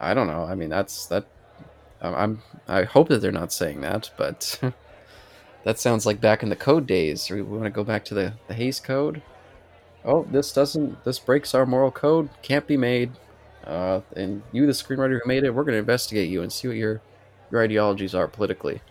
I 0.00 0.14
don't 0.14 0.26
know. 0.26 0.44
I 0.44 0.54
mean, 0.54 0.70
that's 0.70 1.06
that 1.06 1.26
I'm, 2.00 2.42
I'm 2.66 2.86
hope 2.86 3.08
that 3.08 3.20
they're 3.20 3.32
not 3.32 3.52
saying 3.52 3.82
that, 3.82 4.10
but 4.16 4.60
that 5.64 5.78
sounds 5.78 6.06
like 6.06 6.20
back 6.20 6.42
in 6.42 6.48
the 6.48 6.56
code 6.56 6.86
days. 6.86 7.30
We, 7.30 7.42
want 7.42 7.64
to 7.64 7.70
go 7.70 7.84
back 7.84 8.04
to 8.06 8.14
the 8.14 8.34
the 8.48 8.54
Hays 8.54 8.80
Code. 8.80 9.22
Oh, 10.04 10.26
this 10.30 10.52
doesn't. 10.52 11.04
This 11.04 11.18
breaks 11.18 11.54
our 11.54 11.66
moral 11.66 11.90
code. 11.90 12.30
Can't 12.42 12.66
be 12.66 12.76
made. 12.76 13.12
Uh, 13.64 14.00
and 14.16 14.42
you, 14.52 14.64
the 14.64 14.72
screenwriter 14.72 15.20
who 15.22 15.28
made 15.28 15.44
it, 15.44 15.54
we're 15.54 15.64
going 15.64 15.74
to 15.74 15.78
investigate 15.78 16.30
you 16.30 16.42
and 16.42 16.50
see 16.52 16.68
what 16.68 16.76
your 16.76 17.02
your 17.50 17.62
ideologies 17.62 18.14
are 18.14 18.28
politically. 18.28 18.80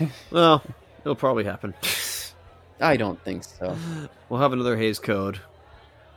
Well, 0.32 0.62
it'll 1.00 1.14
probably 1.14 1.44
happen. 1.44 1.74
I 2.80 2.96
don't 2.96 3.22
think 3.24 3.44
so. 3.44 3.76
We'll 4.28 4.40
have 4.40 4.52
another 4.52 4.76
Hays 4.76 4.98
Code, 4.98 5.40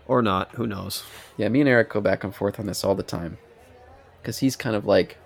or 0.07 0.21
not. 0.21 0.51
Who 0.53 0.65
knows? 0.65 1.03
Yeah, 1.37 1.49
me 1.49 1.59
and 1.59 1.69
Eric 1.69 1.89
go 1.89 2.01
back 2.01 2.23
and 2.23 2.33
forth 2.33 2.59
on 2.59 2.65
this 2.65 2.83
all 2.83 2.95
the 2.95 3.03
time, 3.03 3.37
because 4.23 4.39
he's 4.39 4.55
kind 4.55 4.75
of 4.75 4.85
like, 4.85 5.17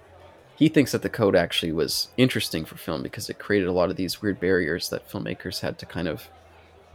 he 0.55 0.69
thinks 0.69 0.91
that 0.91 1.03
the 1.03 1.09
code 1.09 1.35
actually 1.35 1.71
was 1.71 2.07
interesting 2.17 2.65
for 2.65 2.75
film 2.75 3.03
because 3.03 3.29
it 3.29 3.37
created 3.37 3.67
a 3.67 3.71
lot 3.71 3.91
of 3.91 3.95
these 3.95 4.23
weird 4.23 4.39
barriers 4.39 4.89
that 4.89 5.07
filmmakers 5.07 5.59
had 5.59 5.77
to 5.77 5.85
kind 5.85 6.07
of, 6.07 6.29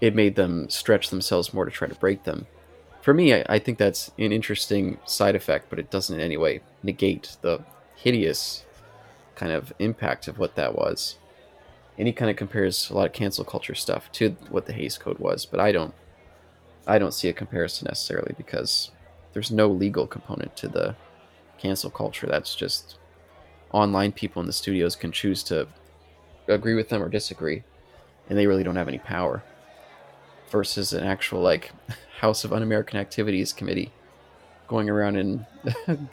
it 0.01 0.17
made 0.17 0.35
them 0.35 0.69
stretch 0.69 1.11
themselves 1.11 1.55
more 1.55 1.65
to 1.65 1.71
try 1.71 1.87
to 1.87 1.95
break 1.95 2.25
them. 2.25 2.47
For 3.03 3.15
me, 3.15 3.35
I, 3.35 3.45
I 3.49 3.59
think 3.61 3.79
that's 3.79 4.11
an 4.19 4.33
interesting 4.33 4.99
side 5.07 5.37
effect, 5.37 5.71
but 5.71 5.79
it 5.79 5.93
doesn't 5.93 6.19
in 6.19 6.21
any 6.21 6.37
way 6.37 6.61
negate 6.83 7.37
the 7.41 7.61
hideous 7.95 8.65
kind 9.37 9.53
of 9.53 9.73
impact 9.79 10.27
of 10.27 10.39
what 10.39 10.57
that 10.57 10.75
was. 10.75 11.19
And 11.97 12.09
he 12.09 12.13
kind 12.13 12.33
of 12.33 12.37
compares 12.37 12.91
a 12.91 12.95
lot 12.95 13.07
of 13.07 13.13
cancel 13.13 13.45
culture 13.45 13.77
stuff 13.77 14.11
to 14.13 14.31
what 14.51 14.67
the 14.67 14.73
Hays 14.73 14.99
Code 14.99 15.21
was, 15.21 15.47
but 15.47 15.61
I 15.61 15.71
don't 15.71 15.95
I 16.85 16.99
don't 16.99 17.15
see 17.15 17.29
a 17.29 17.33
comparison 17.33 17.87
necessarily 17.89 18.35
because 18.37 18.91
there's 19.35 19.53
no 19.53 19.69
legal 19.69 20.09
component 20.09 20.57
to 20.57 20.69
the 20.69 20.97
cancel 21.63 21.91
culture. 21.91 22.27
That's 22.27 22.55
just 22.55 22.97
online 23.71 24.13
people 24.13 24.41
in 24.41 24.47
the 24.47 24.53
studios 24.53 24.97
can 24.97 25.13
choose 25.13 25.43
to 25.45 25.69
agree 26.49 26.75
with 26.75 26.89
them 26.89 27.03
or 27.03 27.09
disagree, 27.09 27.63
and 28.29 28.37
they 28.37 28.47
really 28.47 28.65
don't 28.65 28.77
have 28.77 28.89
any 28.89 28.99
power. 28.99 29.43
Versus 30.51 30.93
an 30.93 31.05
actual 31.05 31.41
like 31.41 31.73
House 32.21 32.45
of 32.45 32.53
Un-American 32.53 33.01
Activities 33.01 33.53
committee 33.55 33.91
going 34.69 34.91
around 34.91 35.17
and 35.17 35.47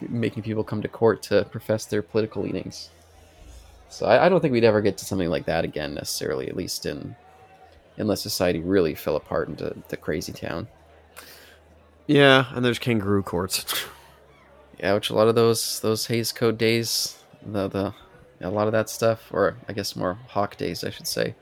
making 0.00 0.42
people 0.42 0.64
come 0.64 0.80
to 0.82 0.88
court 0.88 1.22
to 1.24 1.44
profess 1.50 1.84
their 1.84 2.02
political 2.02 2.42
leanings. 2.42 2.90
So 3.90 4.06
I, 4.06 4.26
I 4.26 4.28
don't 4.28 4.40
think 4.40 4.52
we'd 4.52 4.64
ever 4.64 4.80
get 4.80 4.96
to 4.98 5.04
something 5.04 5.28
like 5.28 5.46
that 5.46 5.64
again 5.64 5.94
necessarily, 5.94 6.48
at 6.48 6.56
least 6.56 6.86
in 6.86 7.16
unless 7.98 8.22
society 8.22 8.60
really 8.60 8.94
fell 8.94 9.16
apart 9.16 9.48
into 9.48 9.76
the 9.88 9.96
crazy 9.96 10.32
town. 10.32 10.68
Yeah, 12.06 12.46
and 12.54 12.64
there's 12.64 12.78
kangaroo 12.78 13.22
courts. 13.22 13.84
Yeah, 14.82 14.94
which 14.94 15.10
a 15.10 15.14
lot 15.14 15.28
of 15.28 15.34
those 15.34 15.80
those 15.80 16.06
Hays 16.06 16.32
Code 16.32 16.56
days, 16.56 17.18
the 17.44 17.68
the 17.68 17.94
a 18.40 18.50
lot 18.50 18.66
of 18.66 18.72
that 18.72 18.88
stuff, 18.88 19.28
or 19.30 19.56
I 19.68 19.74
guess 19.74 19.94
more 19.94 20.18
HUAC 20.30 20.56
days, 20.56 20.82
I 20.82 20.90
should 20.90 21.06
say. 21.06 21.34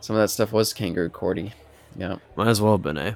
Some 0.00 0.16
of 0.16 0.22
that 0.22 0.28
stuff 0.28 0.50
was 0.50 0.72
kangaroo 0.72 1.10
courty. 1.10 1.52
Yeah. 1.94 2.16
Might 2.36 2.48
as 2.48 2.60
well 2.60 2.72
have 2.72 2.82
been, 2.82 2.96
eh? 2.96 3.14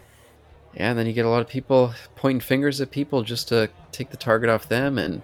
Yeah, 0.74 0.90
and 0.90 0.98
then 0.98 1.06
you 1.06 1.14
get 1.14 1.24
a 1.24 1.30
lot 1.30 1.40
of 1.40 1.48
people 1.48 1.94
pointing 2.16 2.40
fingers 2.40 2.80
at 2.80 2.90
people 2.90 3.22
just 3.22 3.48
to 3.48 3.70
take 3.92 4.10
the 4.10 4.18
target 4.18 4.50
off 4.50 4.68
them, 4.68 4.98
and 4.98 5.22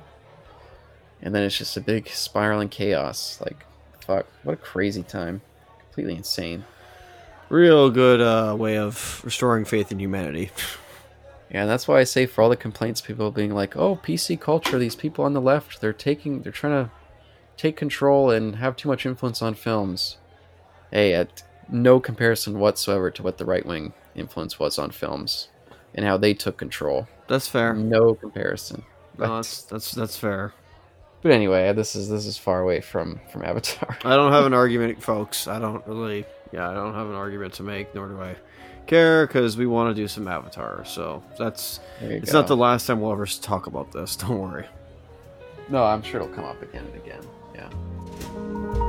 and 1.21 1.35
then 1.35 1.43
it's 1.43 1.59
just 1.59 1.77
a 1.77 1.81
big 1.81 2.09
spiraling 2.09 2.71
chaos. 2.71 3.39
Like, 3.45 3.67
fuck, 4.07 4.27
what 4.45 4.55
a 4.55 4.57
crazy 4.57 5.03
time! 5.03 5.43
Completely 5.81 6.17
insane. 6.17 6.65
Real 7.51 7.91
good 7.91 8.21
uh, 8.23 8.55
way 8.57 8.79
of 8.79 9.21
restoring 9.25 9.65
faith 9.65 9.93
in 9.93 9.99
humanity. 9.99 10.51
Yeah, 11.51 11.63
and 11.63 11.71
that's 11.71 11.89
why 11.89 11.99
I 11.99 12.05
say 12.05 12.27
for 12.27 12.43
all 12.43 12.49
the 12.49 12.57
complaints, 12.57 13.01
people 13.01 13.31
being 13.31 13.53
like, 13.55 13.77
"Oh, 13.77 13.97
PC 13.97 14.41
culture, 14.41 14.79
these 14.79 14.95
people 14.97 15.25
on 15.25 15.33
the 15.33 15.41
left, 15.41 15.81
they're 15.81 15.93
taking, 15.93 16.43
they're 16.43 16.53
trying 16.53 16.85
to 16.85 16.91
take 17.57 17.77
control 17.77 18.31
and 18.31 18.57
have 18.57 18.77
too 18.77 18.89
much 18.89 19.05
influence 19.05 19.43
on 19.43 19.55
films." 19.55 20.17
Hey, 20.93 21.13
at 21.15 21.43
no 21.69 22.01
comparison 22.01 22.59
whatsoever 22.59 23.11
to 23.13 23.23
what 23.23 23.39
the 23.39 23.45
right 23.45 23.65
wing 23.67 23.93
influence 24.15 24.59
was 24.59 24.79
on 24.79 24.91
films 24.91 25.49
and 25.95 26.05
how 26.05 26.17
they 26.17 26.35
took 26.35 26.57
control. 26.57 27.07
That's 27.29 27.47
fair. 27.49 27.75
No 27.75 28.15
comparison. 28.15 28.85
But, 29.17 29.29
No, 29.29 29.37
that's 29.37 29.63
that's 29.63 29.93
that's 29.93 30.17
fair. 30.17 30.53
but 31.23 31.33
anyway, 31.33 31.73
this 31.73 31.95
is 31.97 32.09
this 32.09 32.27
is 32.27 32.39
far 32.39 32.61
away 32.61 32.81
from 32.81 33.21
from 33.33 33.45
Avatar. 33.45 33.99
I 34.05 34.15
don't 34.17 34.33
have 34.33 34.47
an 34.47 34.55
argument, 34.65 35.03
folks. 35.03 35.47
I 35.49 35.59
don't 35.59 35.85
really. 35.87 36.25
Yeah, 36.53 36.69
I 36.71 36.75
don't 36.75 36.95
have 36.95 37.09
an 37.09 37.15
argument 37.15 37.55
to 37.55 37.63
make, 37.63 37.95
nor 37.95 38.09
do 38.09 38.21
I 38.21 38.35
care, 38.87 39.27
because 39.27 39.57
we 39.57 39.67
want 39.67 39.95
to 39.95 40.03
do 40.03 40.09
some 40.09 40.29
Avatar. 40.29 40.85
So 40.85 41.23
that's. 41.39 41.81
It's 42.01 42.33
go. 42.33 42.41
not 42.41 42.49
the 42.49 42.57
last 42.57 42.87
time 42.87 43.01
we'll 43.01 43.13
ever 43.13 43.27
talk 43.27 43.67
about 43.67 43.93
this. 43.93 44.17
Don't 44.17 44.39
worry. 44.39 44.67
No, 45.69 45.85
I'm 45.85 46.03
sure 46.03 46.21
it'll 46.21 46.35
come 46.35 46.45
up 46.45 46.61
again 46.63 46.85
and 46.85 46.95
again. 46.97 47.23
Yeah. 47.55 48.87